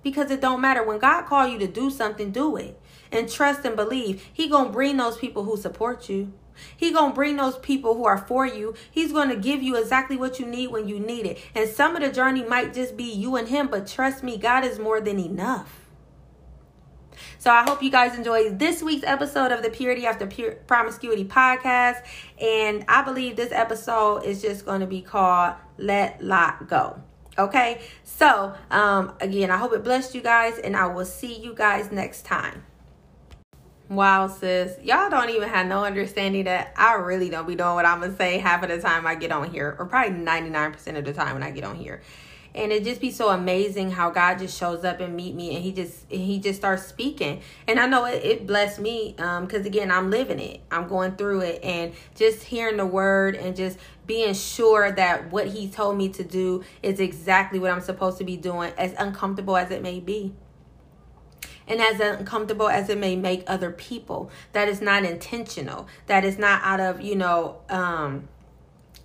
Because 0.01 0.31
it 0.31 0.41
don't 0.41 0.61
matter. 0.61 0.83
When 0.83 0.97
god 0.97 1.25
call 1.25 1.47
you 1.47 1.59
to 1.59 1.67
do 1.67 1.89
something 1.89 2.31
do 2.31 2.55
it. 2.55 2.79
And 3.11 3.27
trust 3.27 3.65
and 3.65 3.75
believe. 3.75 4.27
He 4.31 4.47
gonna 4.47 4.69
bring 4.69 4.97
those 4.97 5.17
people 5.17 5.43
who 5.43 5.57
support 5.57 6.09
you 6.09 6.31
he 6.75 6.91
going 6.91 7.11
to 7.11 7.15
bring 7.15 7.35
those 7.37 7.57
people 7.57 7.95
who 7.95 8.05
are 8.05 8.17
for 8.17 8.45
you. 8.45 8.73
He's 8.89 9.11
going 9.11 9.29
to 9.29 9.35
give 9.35 9.61
you 9.61 9.75
exactly 9.75 10.17
what 10.17 10.39
you 10.39 10.45
need 10.45 10.67
when 10.67 10.87
you 10.87 10.99
need 10.99 11.25
it. 11.25 11.39
And 11.55 11.69
some 11.69 11.95
of 11.95 12.01
the 12.01 12.11
journey 12.11 12.43
might 12.43 12.73
just 12.73 12.95
be 12.97 13.11
you 13.11 13.35
and 13.35 13.47
him, 13.47 13.67
but 13.67 13.87
trust 13.87 14.23
me, 14.23 14.37
God 14.37 14.63
is 14.63 14.79
more 14.79 15.01
than 15.01 15.19
enough. 15.19 15.85
So 17.37 17.51
I 17.51 17.63
hope 17.63 17.81
you 17.81 17.89
guys 17.89 18.17
enjoyed 18.17 18.59
this 18.59 18.81
week's 18.83 19.05
episode 19.05 19.51
of 19.51 19.63
the 19.63 19.69
Purity 19.69 20.05
After 20.05 20.27
Pure 20.27 20.55
Promiscuity 20.67 21.25
podcast. 21.25 22.03
And 22.39 22.83
I 22.87 23.01
believe 23.01 23.35
this 23.35 23.51
episode 23.51 24.23
is 24.23 24.41
just 24.41 24.65
going 24.65 24.81
to 24.81 24.87
be 24.87 25.01
called 25.01 25.55
Let 25.77 26.23
Lot 26.23 26.67
Go. 26.67 27.01
Okay, 27.37 27.81
so 28.03 28.53
um, 28.69 29.13
again, 29.21 29.49
I 29.49 29.57
hope 29.57 29.71
it 29.71 29.83
blessed 29.83 30.13
you 30.13 30.21
guys, 30.21 30.57
and 30.57 30.75
I 30.75 30.87
will 30.87 31.05
see 31.05 31.33
you 31.39 31.55
guys 31.55 31.89
next 31.89 32.25
time. 32.25 32.65
Wow, 33.89 34.27
sis. 34.27 34.77
Y'all 34.83 35.09
don't 35.09 35.31
even 35.31 35.49
have 35.49 35.65
no 35.65 35.83
understanding 35.83 36.43
that 36.43 36.73
I 36.77 36.93
really 36.93 37.31
don't 37.31 37.47
be 37.47 37.55
doing 37.55 37.73
what 37.73 37.87
I'm 37.87 38.01
to 38.01 38.15
say 38.15 38.37
half 38.37 38.61
of 38.61 38.69
the 38.69 38.79
time 38.79 39.07
I 39.07 39.15
get 39.15 39.31
on 39.31 39.49
here, 39.49 39.75
or 39.79 39.87
probably 39.87 40.15
99% 40.15 40.95
of 40.95 41.05
the 41.05 41.13
time 41.13 41.33
when 41.33 41.41
I 41.41 41.49
get 41.49 41.63
on 41.63 41.75
here. 41.75 42.03
And 42.53 42.71
it 42.71 42.83
just 42.83 43.01
be 43.01 43.09
so 43.09 43.29
amazing 43.29 43.89
how 43.89 44.11
God 44.11 44.37
just 44.37 44.55
shows 44.55 44.83
up 44.83 44.99
and 44.99 45.15
meet 45.15 45.33
me 45.33 45.55
and 45.55 45.63
he 45.63 45.71
just 45.71 46.05
he 46.09 46.39
just 46.39 46.59
starts 46.59 46.83
speaking. 46.83 47.41
And 47.67 47.79
I 47.79 47.87
know 47.87 48.05
it, 48.05 48.23
it 48.23 48.47
blessed 48.47 48.79
me 48.79 49.15
um 49.19 49.45
because 49.45 49.67
again 49.67 49.91
I'm 49.91 50.09
living 50.09 50.39
it. 50.39 50.61
I'm 50.71 50.87
going 50.87 51.15
through 51.15 51.41
it 51.41 51.63
and 51.63 51.93
just 52.15 52.43
hearing 52.43 52.77
the 52.77 52.87
word 52.87 53.35
and 53.35 53.55
just 53.55 53.77
being 54.07 54.33
sure 54.33 54.91
that 54.91 55.31
what 55.31 55.47
he 55.47 55.69
told 55.69 55.95
me 55.95 56.09
to 56.09 56.23
do 56.23 56.63
is 56.81 56.99
exactly 56.99 57.59
what 57.59 57.69
I'm 57.71 57.81
supposed 57.81 58.17
to 58.17 58.23
be 58.23 58.35
doing 58.35 58.73
as 58.79 58.93
uncomfortable 58.97 59.55
as 59.55 59.69
it 59.69 59.83
may 59.83 59.99
be 59.99 60.33
and 61.69 61.79
as 61.79 61.99
uncomfortable 61.99 62.67
as 62.67 62.89
it 62.89 62.97
may 62.97 63.15
make 63.15 63.43
other 63.47 63.71
people. 63.71 64.29
That 64.51 64.67
is 64.67 64.81
not 64.81 65.05
intentional. 65.05 65.87
That 66.07 66.25
is 66.25 66.37
not 66.37 66.61
out 66.63 66.79
of, 66.79 66.99
you 66.99 67.15
know, 67.15 67.61
um, 67.69 68.27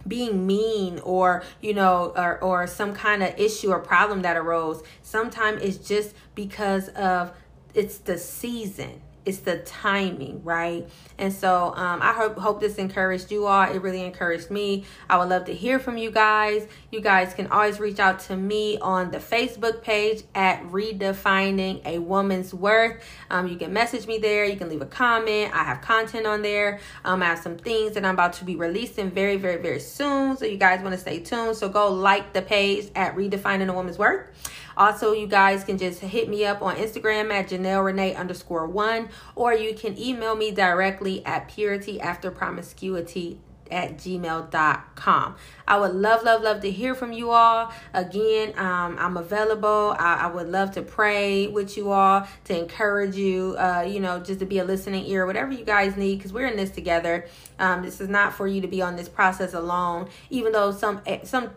being 0.07 0.47
mean 0.47 0.99
or 1.01 1.43
you 1.62 1.73
know 1.73 2.12
or, 2.17 2.39
or 2.41 2.67
some 2.67 2.95
kind 2.95 3.23
of 3.23 3.39
issue 3.39 3.71
or 3.71 3.79
problem 3.79 4.21
that 4.21 4.37
arose 4.37 4.83
sometimes 5.03 5.62
it's 5.62 5.79
just 5.79 6.15
because 6.35 6.89
of 6.91 7.33
it's 7.73 7.97
the 7.99 8.19
season 8.19 9.01
it's 9.27 9.39
the 9.39 9.59
timing, 9.61 10.43
right? 10.45 10.89
And 11.18 11.33
so 11.33 11.75
um, 11.75 12.03
I 12.03 12.12
hope 12.12 12.37
hope 12.37 12.61
this 12.61 12.77
encouraged 12.77 13.31
you 13.31 13.47
all. 13.47 13.62
It 13.62 13.81
really 13.81 14.05
encouraged 14.05 14.51
me. 14.51 14.85
I 15.09 15.18
would 15.18 15.29
love 15.29 15.47
to 15.47 15.55
hear 15.55 15.79
from 15.79 15.97
you 15.97 16.11
guys. 16.11 16.66
You 16.91 17.01
guys 17.01 17.33
can 17.35 17.47
always 17.49 17.81
reach 17.81 17.99
out 17.99 18.20
to 18.20 18.37
me 18.37 18.79
on 18.79 19.11
the 19.11 19.18
Facebook 19.18 19.83
page 19.83 20.25
at 20.35 20.62
Redefining 20.64 21.85
a 21.87 21.99
Woman's 21.99 22.53
Worth. 22.53 23.03
Um, 23.31 23.49
you 23.49 23.57
can 23.57 23.72
message 23.72 24.07
me 24.07 24.18
there. 24.18 24.45
You 24.45 24.57
can 24.57 24.68
leave 24.68 24.83
a 24.83 24.87
comment. 24.87 25.55
I 25.55 25.64
have 25.64 25.81
content 25.81 26.27
on 26.27 26.43
there. 26.43 26.81
Um, 27.05 27.22
I 27.22 27.27
have 27.27 27.39
some 27.39 27.57
things 27.57 27.95
that 27.95 28.05
I'm 28.05 28.14
about 28.14 28.35
to 28.35 28.45
be 28.45 28.57
releasing 28.57 29.11
very, 29.11 29.37
very, 29.37 29.61
very 29.61 29.81
soon. 29.81 30.37
So 30.37 30.45
you 30.45 30.59
guys 30.59 30.83
want 30.83 30.95
to 30.95 31.01
stay 31.01 31.20
tuned. 31.20 31.57
So 31.57 31.68
go 31.68 31.91
like 31.91 32.33
the 32.33 32.43
page 32.43 32.91
at 32.95 33.16
Redefining 33.16 33.68
a 33.68 33.72
Woman's 33.72 33.99
Worth. 33.99 34.29
Also, 34.77 35.12
you 35.12 35.27
guys 35.27 35.64
can 35.64 35.79
just 35.79 36.01
hit 36.01 36.29
me 36.29 36.45
up 36.45 36.62
on 36.62 36.77
Instagram 36.77 37.33
at 37.33 37.49
Janelle 37.49 37.85
Renee 37.85 38.14
underscore 38.14 38.66
one, 38.66 39.09
or 39.35 39.53
you 39.55 39.75
can 39.75 39.99
email 39.99 40.37
me 40.37 40.51
directly 40.51 41.25
at 41.25 41.49
purity 41.49 42.01
after 42.01 42.31
promiscuity 42.31 43.39
at 43.70 43.97
gmail.com. 43.97 45.37
I 45.66 45.79
would 45.79 45.95
love, 45.95 46.22
love, 46.22 46.43
love 46.43 46.61
to 46.61 46.70
hear 46.70 46.95
from 46.95 47.12
you 47.12 47.31
all. 47.31 47.72
Again, 47.93 48.57
um, 48.59 48.97
I'm 48.99 49.16
available. 49.16 49.97
I, 49.99 50.14
I, 50.22 50.27
would 50.27 50.49
love 50.49 50.72
to 50.72 50.83
pray 50.83 51.47
with 51.47 51.77
you 51.77 51.91
all, 51.91 52.27
to 52.45 52.59
encourage 52.59 53.16
you, 53.16 53.57
uh, 53.59 53.85
you 53.87 54.01
know, 54.01 54.20
just 54.20 54.41
to 54.41 54.47
be 54.47 54.59
a 54.59 54.64
listening 54.64 55.07
ear, 55.07 55.27
whatever 55.27 55.53
you 55.53 55.64
guys 55.64 55.97
need, 55.97 56.16
because 56.16 56.33
we're 56.33 56.47
in 56.47 56.57
this 56.57 56.70
together. 56.70 57.27
Um, 57.59 57.83
this 57.83 58.01
is 58.01 58.09
not 58.09 58.35
for 58.35 58.47
you 58.47 58.61
to 58.61 58.68
be 58.68 58.83
on 58.83 58.97
this 58.97 59.09
process 59.09 59.55
alone, 59.55 60.09
even 60.31 60.53
though 60.53 60.70
some 60.70 61.01
eh, 61.07 61.20
some 61.25 61.51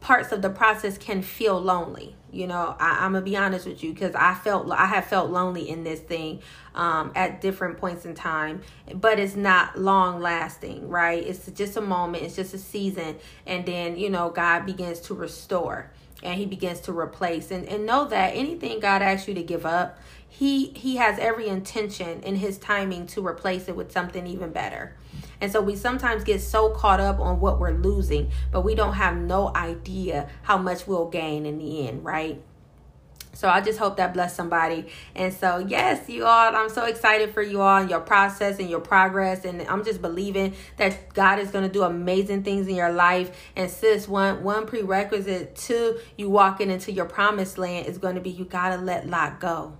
parts 0.00 0.32
of 0.32 0.40
the 0.42 0.50
process 0.50 0.96
can 0.96 1.22
feel 1.22 1.60
lonely. 1.60 2.16
You 2.32 2.46
know, 2.46 2.76
I, 2.78 3.04
am 3.04 3.12
gonna 3.12 3.24
be 3.24 3.36
honest 3.36 3.66
with 3.66 3.82
you 3.82 3.92
because 3.92 4.14
I 4.14 4.34
felt 4.34 4.70
I 4.70 4.86
have 4.86 5.06
felt 5.06 5.30
lonely 5.30 5.68
in 5.68 5.84
this 5.84 6.00
thing 6.00 6.42
um, 6.74 7.12
at 7.14 7.40
different 7.40 7.78
points 7.78 8.04
in 8.04 8.14
time, 8.14 8.62
but 8.94 9.18
it's 9.18 9.36
not 9.36 9.78
long 9.78 10.20
lasting, 10.20 10.88
right? 10.88 11.22
It's 11.22 11.46
just 11.50 11.76
a 11.76 11.80
moment, 11.80 12.24
it's 12.24 12.36
just 12.36 12.54
a 12.54 12.58
season, 12.58 13.16
and 13.46 13.66
then 13.66 13.96
you 13.96 14.10
know 14.10 14.30
God 14.30 14.66
begins 14.66 15.00
to 15.00 15.14
restore 15.14 15.90
and 16.22 16.38
He 16.38 16.46
begins 16.46 16.80
to 16.80 16.92
replace, 16.92 17.50
and 17.50 17.68
and 17.68 17.86
know 17.86 18.06
that 18.06 18.34
anything 18.36 18.80
God 18.80 19.02
asks 19.02 19.26
you 19.26 19.34
to 19.34 19.42
give 19.42 19.66
up, 19.66 19.98
He 20.28 20.66
He 20.70 20.96
has 20.96 21.18
every 21.18 21.48
intention 21.48 22.22
in 22.22 22.36
His 22.36 22.58
timing 22.58 23.06
to 23.08 23.26
replace 23.26 23.68
it 23.68 23.76
with 23.76 23.92
something 23.92 24.26
even 24.26 24.50
better. 24.50 24.94
And 25.40 25.50
so 25.50 25.60
we 25.60 25.76
sometimes 25.76 26.24
get 26.24 26.40
so 26.40 26.70
caught 26.70 27.00
up 27.00 27.18
on 27.18 27.40
what 27.40 27.58
we're 27.58 27.72
losing, 27.76 28.30
but 28.50 28.62
we 28.62 28.74
don't 28.74 28.94
have 28.94 29.16
no 29.16 29.54
idea 29.54 30.28
how 30.42 30.58
much 30.58 30.86
we'll 30.86 31.08
gain 31.08 31.46
in 31.46 31.58
the 31.58 31.88
end, 31.88 32.04
right? 32.04 32.42
So 33.32 33.48
I 33.48 33.60
just 33.60 33.78
hope 33.78 33.96
that 33.96 34.12
bless 34.12 34.34
somebody. 34.34 34.88
And 35.14 35.32
so, 35.32 35.58
yes, 35.58 36.08
you 36.08 36.26
all, 36.26 36.54
I'm 36.54 36.68
so 36.68 36.84
excited 36.84 37.32
for 37.32 37.42
you 37.42 37.60
all 37.62 37.80
and 37.80 37.88
your 37.88 38.00
process 38.00 38.58
and 38.58 38.68
your 38.68 38.80
progress. 38.80 39.44
And 39.44 39.62
I'm 39.62 39.84
just 39.84 40.02
believing 40.02 40.54
that 40.76 41.14
God 41.14 41.38
is 41.38 41.50
going 41.50 41.64
to 41.64 41.72
do 41.72 41.82
amazing 41.82 42.42
things 42.42 42.66
in 42.66 42.74
your 42.74 42.92
life. 42.92 43.34
And 43.56 43.70
sis, 43.70 44.06
one 44.08 44.42
one 44.42 44.66
prerequisite 44.66 45.56
to 45.56 45.98
you 46.18 46.28
walking 46.28 46.70
into 46.70 46.92
your 46.92 47.06
promised 47.06 47.56
land 47.56 47.86
is 47.86 47.98
going 47.98 48.16
to 48.16 48.20
be 48.20 48.30
you 48.30 48.44
got 48.44 48.76
to 48.76 48.82
let 48.82 49.08
Lot 49.08 49.40
go. 49.40 49.78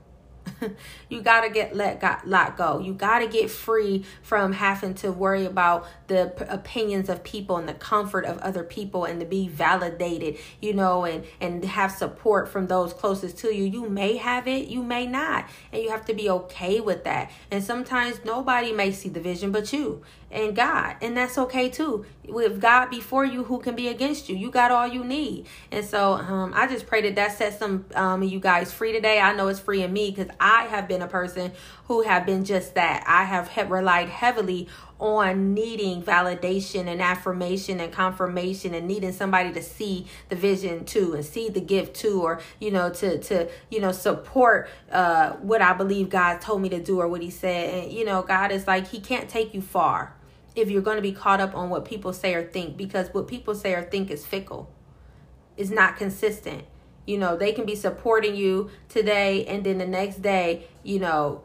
you 1.09 1.21
got 1.23 1.43
to 1.43 1.51
get 1.51 1.75
let 1.75 2.01
God, 2.01 2.21
let 2.25 2.57
go. 2.57 2.79
You 2.79 2.95
got 2.95 3.21
to 3.21 3.27
get 3.27 3.51
free 3.51 4.05
from 4.23 4.53
having 4.53 4.95
to 4.95 5.13
worry 5.13 5.45
about 5.45 5.87
the 6.07 6.33
p- 6.37 6.45
opinions 6.49 7.09
of 7.09 7.23
people 7.25 7.57
and 7.57 7.69
the 7.69 7.75
comfort 7.75 8.25
of 8.25 8.39
other 8.39 8.63
people 8.63 9.05
and 9.05 9.21
to 9.21 9.27
be 9.27 9.49
validated, 9.49 10.39
you 10.61 10.75
know, 10.75 11.05
and 11.05 11.25
and 11.41 11.65
have 11.65 11.93
support 11.93 12.49
from 12.49 12.67
those 12.67 12.93
closest 12.93 13.39
to 13.39 13.55
you. 13.55 13.65
You 13.65 13.89
may 13.89 14.17
have 14.17 14.47
it, 14.47 14.69
you 14.69 14.83
may 14.83 15.07
not, 15.07 15.49
and 15.73 15.83
you 15.83 15.91
have 15.91 16.05
to 16.07 16.15
be 16.15 16.29
okay 16.31 16.81
with 16.81 17.05
that. 17.05 17.31
And 17.51 17.63
sometimes 17.63 18.25
nobody 18.25 18.73
may 18.73 18.93
see 18.93 19.09
the 19.09 19.21
vision 19.21 19.53
but 19.53 19.73
you 19.73 20.03
and 20.31 20.55
God, 20.55 20.97
and 21.03 21.17
that's 21.17 21.37
okay 21.39 21.69
too. 21.69 22.05
With 22.29 22.61
God 22.61 22.91
before 22.91 23.25
you, 23.25 23.45
who 23.45 23.59
can 23.59 23.75
be 23.75 23.89
against 23.89 24.29
you? 24.29 24.37
You 24.37 24.51
got 24.51 24.71
all 24.71 24.87
you 24.87 25.05
need, 25.05 25.47
and 25.73 25.85
so 25.85 26.13
um, 26.13 26.53
I 26.55 26.69
just 26.69 26.87
pray 26.87 27.03
that 27.03 27.17
that 27.17 27.37
sets 27.37 27.59
some 27.59 27.87
um, 27.95 28.23
you 28.23 28.39
guys 28.39 28.73
free 28.73 28.93
today. 28.93 29.21
I 29.21 29.35
know 29.35 29.49
it's 29.49 29.59
free 29.59 29.83
in 29.83 29.93
me 29.93 30.11
because 30.11 30.33
I 30.39 30.65
have 30.65 30.87
been 30.87 31.03
a 31.03 31.09
person 31.09 31.53
who 31.87 32.03
have 32.03 32.27
been 32.27 32.45
just 32.45 32.77
that. 32.77 33.03
I 33.07 33.25
have 33.25 33.49
he- 33.49 33.63
relied 33.63 34.09
heavily 34.09 34.69
on 35.01 35.55
needing 35.55 36.03
validation 36.03 36.87
and 36.87 37.01
affirmation 37.01 37.81
and 37.81 37.93
confirmation 37.93 38.75
and 38.75 38.87
needing 38.87 39.13
somebody 39.13 39.53
to 39.53 39.63
see 39.63 40.07
the 40.29 40.37
vision 40.37 40.85
too 40.85 41.15
and 41.15 41.25
see 41.25 41.49
the 41.49 41.61
gift 41.61 41.97
too 41.97 42.23
or 42.23 42.41
you 42.61 42.71
know 42.71 42.91
to 42.91 43.19
to 43.19 43.49
you 43.71 43.81
know 43.81 43.93
support 43.93 44.69
uh 44.93 45.31
what 45.37 45.63
I 45.63 45.73
believe 45.73 46.11
God 46.11 46.41
told 46.43 46.61
me 46.61 46.69
to 46.69 46.81
do 46.81 47.01
or 47.01 47.09
what 47.09 47.23
he 47.23 47.31
said 47.31 47.85
and 47.85 47.93
you 47.93 48.05
know 48.05 48.23
God 48.23 48.53
is 48.53 48.67
like 48.67 48.89
he 48.89 49.01
can't 49.01 49.29
take 49.29 49.55
you 49.55 49.63
far 49.63 50.15
if 50.57 50.71
you're 50.71 50.83
going 50.83 50.97
to 50.97 51.03
be 51.03 51.13
caught 51.13 51.41
up 51.41 51.55
on 51.55 51.71
what 51.71 51.85
people 51.85 52.13
say 52.13 52.35
or 52.35 52.45
think 52.45 52.77
because 52.77 53.09
what 53.13 53.29
people 53.29 53.55
say 53.55 53.75
or 53.75 53.83
think 53.83 54.11
is 54.11 54.27
fickle. 54.27 54.73
It's 55.57 55.71
not 55.71 55.97
consistent. 55.97 56.65
You 57.07 57.19
know, 57.19 57.37
they 57.37 57.53
can 57.53 57.67
be 57.67 57.77
supporting 57.77 58.35
you 58.37 58.71
today 58.89 59.45
and 59.47 59.65
then 59.65 59.79
the 59.79 59.87
next 59.87 60.23
day, 60.23 60.67
you 60.83 60.99
know, 60.99 61.43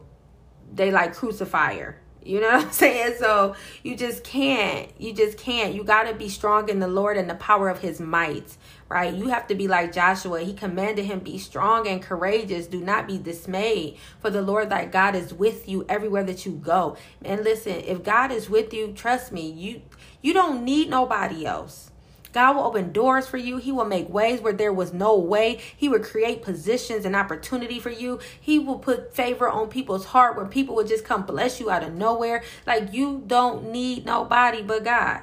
they 0.72 0.90
like 0.90 1.14
crucify 1.14 1.78
her. 1.78 2.00
You 2.26 2.40
know 2.40 2.48
what 2.52 2.66
I'm 2.66 2.72
saying? 2.72 3.16
So 3.18 3.54
you 3.82 3.96
just 3.96 4.24
can't. 4.24 4.90
You 4.98 5.12
just 5.12 5.38
can't. 5.38 5.74
You 5.74 5.84
got 5.84 6.04
to 6.04 6.14
be 6.14 6.28
strong 6.28 6.68
in 6.68 6.80
the 6.80 6.88
Lord 6.88 7.16
and 7.16 7.30
the 7.30 7.34
power 7.36 7.68
of 7.68 7.80
his 7.80 8.00
might, 8.00 8.56
right? 8.88 9.14
You 9.14 9.28
have 9.28 9.46
to 9.48 9.54
be 9.54 9.68
like 9.68 9.92
Joshua. 9.92 10.40
He 10.42 10.52
commanded 10.52 11.04
him, 11.04 11.20
be 11.20 11.38
strong 11.38 11.86
and 11.86 12.02
courageous. 12.02 12.66
Do 12.66 12.80
not 12.80 13.06
be 13.06 13.18
dismayed, 13.18 13.98
for 14.20 14.30
the 14.30 14.42
Lord 14.42 14.70
thy 14.70 14.86
God 14.86 15.14
is 15.14 15.32
with 15.32 15.68
you 15.68 15.84
everywhere 15.88 16.24
that 16.24 16.44
you 16.44 16.52
go. 16.52 16.96
And 17.24 17.44
listen, 17.44 17.74
if 17.84 18.02
God 18.02 18.32
is 18.32 18.50
with 18.50 18.74
you, 18.74 18.92
trust 18.92 19.32
me, 19.32 19.50
you 19.50 19.82
you 20.22 20.32
don't 20.32 20.64
need 20.64 20.90
nobody 20.90 21.46
else. 21.46 21.90
God 22.32 22.56
will 22.56 22.64
open 22.64 22.92
doors 22.92 23.26
for 23.26 23.36
you. 23.36 23.56
He 23.56 23.72
will 23.72 23.84
make 23.84 24.08
ways 24.08 24.40
where 24.40 24.52
there 24.52 24.72
was 24.72 24.92
no 24.92 25.16
way. 25.16 25.60
He 25.76 25.88
will 25.88 26.00
create 26.00 26.42
positions 26.42 27.04
and 27.04 27.16
opportunity 27.16 27.80
for 27.80 27.90
you. 27.90 28.20
He 28.40 28.58
will 28.58 28.78
put 28.78 29.14
favor 29.14 29.48
on 29.48 29.68
people's 29.68 30.06
heart 30.06 30.36
where 30.36 30.46
people 30.46 30.74
will 30.74 30.86
just 30.86 31.04
come 31.04 31.24
bless 31.24 31.60
you 31.60 31.70
out 31.70 31.82
of 31.82 31.94
nowhere. 31.94 32.42
Like 32.66 32.92
you 32.92 33.22
don't 33.26 33.70
need 33.70 34.04
nobody 34.04 34.62
but 34.62 34.84
God. 34.84 35.22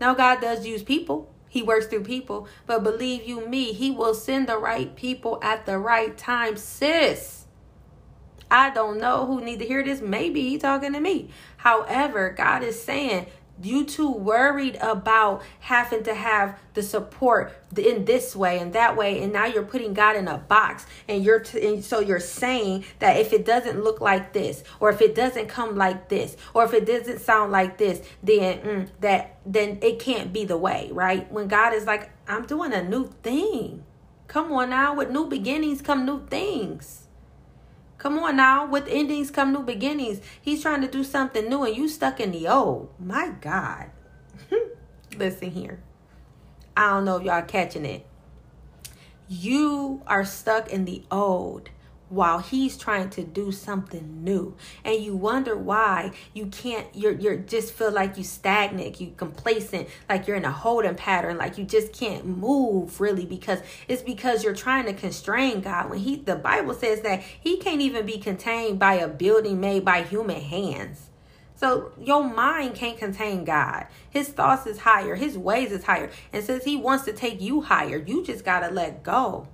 Now, 0.00 0.14
God 0.14 0.40
does 0.40 0.66
use 0.66 0.82
people. 0.82 1.32
He 1.48 1.62
works 1.62 1.86
through 1.86 2.04
people. 2.04 2.46
But 2.66 2.84
believe 2.84 3.24
you 3.24 3.46
me, 3.46 3.72
He 3.72 3.90
will 3.90 4.14
send 4.14 4.48
the 4.48 4.58
right 4.58 4.94
people 4.94 5.38
at 5.42 5.66
the 5.66 5.78
right 5.78 6.16
time, 6.16 6.56
sis. 6.56 7.38
I 8.50 8.70
don't 8.70 8.98
know 8.98 9.26
who 9.26 9.42
need 9.42 9.58
to 9.58 9.66
hear 9.66 9.84
this. 9.84 10.00
Maybe 10.00 10.48
he 10.48 10.58
talking 10.58 10.94
to 10.94 11.00
me. 11.00 11.28
However, 11.58 12.30
God 12.30 12.62
is 12.62 12.82
saying 12.82 13.26
you 13.62 13.84
too 13.84 14.10
worried 14.10 14.76
about 14.80 15.42
having 15.60 16.02
to 16.04 16.14
have 16.14 16.58
the 16.74 16.82
support 16.82 17.52
in 17.76 18.04
this 18.04 18.36
way 18.36 18.58
and 18.58 18.72
that 18.72 18.96
way 18.96 19.22
and 19.22 19.32
now 19.32 19.44
you're 19.44 19.64
putting 19.64 19.92
god 19.92 20.16
in 20.16 20.28
a 20.28 20.38
box 20.38 20.86
and 21.08 21.24
you're 21.24 21.40
t- 21.40 21.66
and 21.66 21.84
so 21.84 21.98
you're 22.00 22.20
saying 22.20 22.84
that 23.00 23.16
if 23.16 23.32
it 23.32 23.44
doesn't 23.44 23.82
look 23.82 24.00
like 24.00 24.32
this 24.32 24.62
or 24.80 24.90
if 24.90 25.00
it 25.00 25.14
doesn't 25.14 25.48
come 25.48 25.76
like 25.76 26.08
this 26.08 26.36
or 26.54 26.64
if 26.64 26.72
it 26.72 26.86
doesn't 26.86 27.20
sound 27.20 27.50
like 27.50 27.78
this 27.78 28.06
then 28.22 28.58
mm, 28.60 28.88
that 29.00 29.38
then 29.44 29.78
it 29.82 29.98
can't 29.98 30.32
be 30.32 30.44
the 30.44 30.56
way 30.56 30.88
right? 30.92 31.30
When 31.32 31.48
god 31.48 31.74
is 31.74 31.84
like 31.84 32.10
i'm 32.28 32.46
doing 32.46 32.72
a 32.72 32.82
new 32.82 33.12
thing. 33.22 33.84
Come 34.28 34.52
on 34.52 34.70
now 34.70 34.94
with 34.94 35.10
new 35.10 35.26
beginnings 35.26 35.82
come 35.82 36.04
new 36.06 36.26
things 36.26 37.07
Come 37.98 38.18
on 38.20 38.36
now, 38.36 38.64
with 38.64 38.86
endings 38.88 39.30
come 39.30 39.52
new 39.52 39.62
beginnings. 39.62 40.20
He's 40.40 40.62
trying 40.62 40.82
to 40.82 40.88
do 40.88 41.02
something 41.02 41.48
new 41.48 41.64
and 41.64 41.76
you 41.76 41.88
stuck 41.88 42.20
in 42.20 42.30
the 42.30 42.46
old. 42.46 42.90
My 42.98 43.30
God. 43.40 43.90
Listen 45.16 45.50
here. 45.50 45.82
I 46.76 46.90
don't 46.90 47.04
know 47.04 47.16
if 47.16 47.24
y'all 47.24 47.42
catching 47.42 47.84
it. 47.84 48.06
You 49.28 50.00
are 50.06 50.24
stuck 50.24 50.72
in 50.72 50.84
the 50.84 51.02
old 51.10 51.70
while 52.08 52.38
he's 52.38 52.76
trying 52.76 53.10
to 53.10 53.22
do 53.22 53.52
something 53.52 54.24
new 54.24 54.54
and 54.84 55.02
you 55.02 55.14
wonder 55.14 55.56
why 55.56 56.10
you 56.32 56.46
can't 56.46 56.86
you're 56.94 57.12
you're 57.12 57.36
just 57.36 57.72
feel 57.72 57.90
like 57.90 58.16
you 58.16 58.24
stagnant 58.24 59.00
you 59.00 59.12
complacent 59.16 59.88
like 60.08 60.26
you're 60.26 60.36
in 60.36 60.44
a 60.44 60.50
holding 60.50 60.94
pattern 60.94 61.36
like 61.36 61.58
you 61.58 61.64
just 61.64 61.92
can't 61.92 62.24
move 62.26 63.00
really 63.00 63.26
because 63.26 63.60
it's 63.88 64.02
because 64.02 64.42
you're 64.42 64.54
trying 64.54 64.86
to 64.86 64.92
constrain 64.92 65.60
god 65.60 65.90
when 65.90 65.98
he 65.98 66.16
the 66.16 66.36
bible 66.36 66.74
says 66.74 67.00
that 67.02 67.20
he 67.20 67.58
can't 67.58 67.80
even 67.80 68.06
be 68.06 68.18
contained 68.18 68.78
by 68.78 68.94
a 68.94 69.08
building 69.08 69.60
made 69.60 69.84
by 69.84 70.02
human 70.02 70.40
hands 70.40 71.10
so 71.54 71.90
your 72.00 72.22
mind 72.22 72.76
can't 72.76 72.96
contain 72.96 73.44
God. 73.44 73.88
His 74.10 74.28
thoughts 74.28 74.64
is 74.68 74.78
higher. 74.78 75.16
His 75.16 75.36
ways 75.36 75.72
is 75.72 75.82
higher. 75.82 76.08
And 76.32 76.44
since 76.44 76.62
he 76.62 76.76
wants 76.76 77.04
to 77.06 77.12
take 77.12 77.40
you 77.40 77.62
higher, 77.62 77.96
you 77.96 78.24
just 78.24 78.44
got 78.44 78.60
to 78.60 78.68
let 78.68 79.02
go 79.02 79.48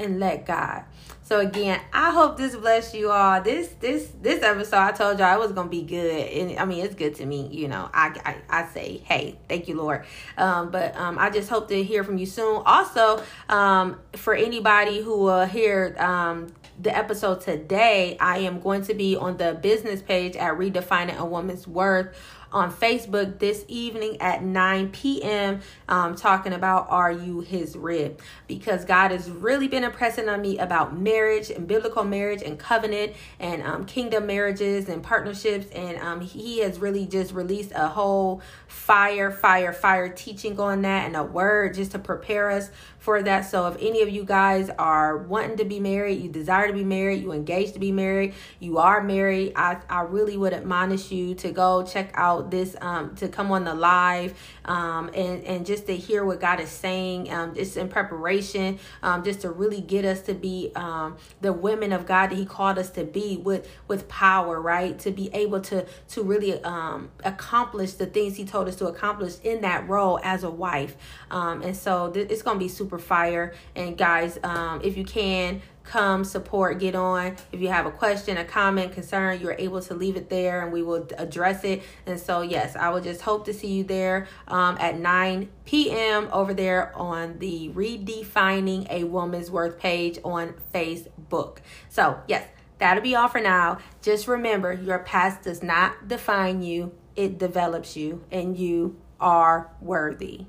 and 0.00 0.18
let 0.18 0.46
God. 0.46 0.84
So 1.22 1.38
again, 1.38 1.80
I 1.92 2.10
hope 2.10 2.36
this 2.36 2.56
bless 2.56 2.92
you 2.92 3.10
all. 3.10 3.40
This 3.40 3.68
this 3.78 4.10
this 4.20 4.42
episode, 4.42 4.78
I 4.78 4.90
told 4.90 5.20
y'all 5.20 5.32
it 5.32 5.38
was 5.38 5.52
gonna 5.52 5.68
be 5.68 5.82
good, 5.82 6.28
and 6.28 6.58
I 6.58 6.64
mean 6.64 6.84
it's 6.84 6.96
good 6.96 7.14
to 7.16 7.26
me. 7.26 7.46
You 7.52 7.68
know, 7.68 7.88
I 7.94 8.36
I, 8.50 8.62
I 8.62 8.66
say, 8.66 9.00
hey, 9.04 9.38
thank 9.48 9.68
you, 9.68 9.76
Lord. 9.76 10.04
Um, 10.36 10.72
but 10.72 10.96
um, 10.96 11.18
I 11.20 11.30
just 11.30 11.48
hope 11.48 11.68
to 11.68 11.84
hear 11.84 12.02
from 12.02 12.18
you 12.18 12.26
soon. 12.26 12.62
Also, 12.66 13.22
um, 13.48 14.00
for 14.14 14.34
anybody 14.34 15.00
who 15.02 15.18
will 15.18 15.46
hear 15.46 15.94
um 16.00 16.48
the 16.80 16.96
episode 16.96 17.42
today, 17.42 18.16
I 18.18 18.38
am 18.38 18.58
going 18.58 18.82
to 18.82 18.94
be 18.94 19.14
on 19.14 19.36
the 19.36 19.54
business 19.54 20.02
page 20.02 20.34
at 20.34 20.54
Redefining 20.54 21.16
a 21.18 21.24
Woman's 21.24 21.68
Worth 21.68 22.16
on 22.52 22.72
Facebook 22.72 23.38
this 23.38 23.64
evening 23.68 24.20
at 24.20 24.42
9 24.42 24.90
p.m. 24.90 25.60
Um, 25.88 26.16
talking 26.16 26.52
about 26.52 26.86
Are 26.90 27.12
You 27.12 27.40
His 27.40 27.76
Rib? 27.76 28.20
Because 28.46 28.84
God 28.84 29.10
has 29.10 29.30
really 29.30 29.68
been 29.68 29.84
impressing 29.84 30.28
on 30.28 30.42
me 30.42 30.58
about 30.58 30.98
marriage 30.98 31.50
and 31.50 31.66
biblical 31.66 32.04
marriage 32.04 32.42
and 32.42 32.58
covenant 32.58 33.12
and 33.38 33.62
um, 33.62 33.84
kingdom 33.84 34.26
marriages 34.26 34.88
and 34.88 35.02
partnerships. 35.02 35.70
And 35.72 35.98
um, 35.98 36.20
He 36.20 36.60
has 36.60 36.78
really 36.78 37.06
just 37.06 37.32
released 37.32 37.72
a 37.74 37.88
whole 37.88 38.42
fire, 38.66 39.30
fire, 39.30 39.72
fire 39.72 40.08
teaching 40.08 40.58
on 40.58 40.82
that 40.82 41.06
and 41.06 41.16
a 41.16 41.24
word 41.24 41.74
just 41.74 41.92
to 41.92 41.98
prepare 41.98 42.50
us 42.50 42.70
for 43.10 43.24
that. 43.24 43.40
So 43.40 43.66
if 43.66 43.76
any 43.80 44.02
of 44.02 44.08
you 44.08 44.22
guys 44.22 44.70
are 44.78 45.16
wanting 45.16 45.56
to 45.56 45.64
be 45.64 45.80
married, 45.80 46.22
you 46.22 46.28
desire 46.28 46.68
to 46.68 46.72
be 46.72 46.84
married, 46.84 47.20
you 47.22 47.32
engage 47.32 47.72
to 47.72 47.80
be 47.80 47.90
married, 47.90 48.34
you 48.60 48.78
are 48.78 49.02
married, 49.02 49.54
I, 49.56 49.78
I 49.88 50.02
really 50.02 50.36
would 50.36 50.52
admonish 50.52 51.10
you 51.10 51.34
to 51.34 51.50
go 51.50 51.84
check 51.84 52.12
out 52.14 52.52
this, 52.52 52.76
um, 52.80 53.16
to 53.16 53.26
come 53.26 53.50
on 53.50 53.64
the 53.64 53.74
live 53.74 54.38
um, 54.64 55.10
and, 55.12 55.42
and 55.42 55.66
just 55.66 55.86
to 55.86 55.96
hear 55.96 56.24
what 56.24 56.40
God 56.40 56.60
is 56.60 56.68
saying, 56.68 57.32
um, 57.32 57.52
just 57.52 57.76
in 57.76 57.88
preparation, 57.88 58.78
um, 59.02 59.24
just 59.24 59.40
to 59.40 59.50
really 59.50 59.80
get 59.80 60.04
us 60.04 60.20
to 60.22 60.34
be 60.34 60.70
um, 60.76 61.16
the 61.40 61.52
women 61.52 61.92
of 61.92 62.06
God 62.06 62.30
that 62.30 62.36
He 62.36 62.46
called 62.46 62.78
us 62.78 62.90
to 62.90 63.02
be 63.02 63.38
with, 63.38 63.68
with 63.88 64.06
power, 64.06 64.60
right? 64.60 64.96
To 65.00 65.10
be 65.10 65.34
able 65.34 65.60
to, 65.62 65.84
to 66.10 66.22
really 66.22 66.62
um, 66.62 67.10
accomplish 67.24 67.94
the 67.94 68.06
things 68.06 68.36
He 68.36 68.44
told 68.44 68.68
us 68.68 68.76
to 68.76 68.86
accomplish 68.86 69.34
in 69.42 69.62
that 69.62 69.88
role 69.88 70.20
as 70.22 70.44
a 70.44 70.50
wife. 70.50 70.96
Um, 71.32 71.62
and 71.62 71.76
so 71.76 72.12
th- 72.12 72.30
it's 72.30 72.42
going 72.42 72.54
to 72.56 72.64
be 72.64 72.68
super 72.68 72.99
fire. 73.00 73.54
And 73.74 73.96
guys, 73.96 74.38
um, 74.42 74.80
if 74.82 74.96
you 74.96 75.04
can, 75.04 75.62
come 75.90 76.24
support 76.24 76.78
get 76.78 76.94
on. 76.94 77.36
If 77.52 77.60
you 77.60 77.68
have 77.68 77.84
a 77.84 77.90
question 77.90 78.36
a 78.36 78.44
comment 78.44 78.92
concern 78.92 79.40
you're 79.40 79.56
able 79.58 79.80
to 79.82 79.94
leave 79.94 80.16
it 80.16 80.28
there 80.28 80.62
and 80.62 80.72
we 80.72 80.82
will 80.82 81.08
address 81.18 81.64
it. 81.64 81.82
And 82.06 82.18
so 82.18 82.42
yes 82.42 82.76
i 82.76 82.88
would 82.88 83.02
just 83.02 83.22
hope 83.22 83.44
to 83.46 83.52
see 83.54 83.72
you 83.72 83.84
there 83.84 84.28
um, 84.46 84.76
at 84.78 84.98
9 84.98 85.48
p.m 85.64 86.28
over 86.32 86.54
there 86.54 86.96
on 86.96 87.38
the 87.38 87.70
redefining 87.74 88.86
a 88.90 89.04
woman's 89.04 89.50
worth 89.50 89.78
page 89.78 90.18
on 90.24 90.54
facebook. 90.72 91.58
So 91.88 92.20
yes 92.28 92.46
that'll 92.78 93.02
be 93.02 93.16
all 93.16 93.28
for 93.28 93.40
now. 93.40 93.78
Just 94.00 94.28
remember 94.28 94.72
your 94.72 95.00
past 95.00 95.42
does 95.42 95.62
not 95.62 96.08
define 96.08 96.62
you. 96.62 96.92
It 97.16 97.38
develops 97.38 97.96
you 97.96 98.22
and 98.30 98.56
you 98.56 98.96
are 99.18 99.70
worthy 99.80 100.46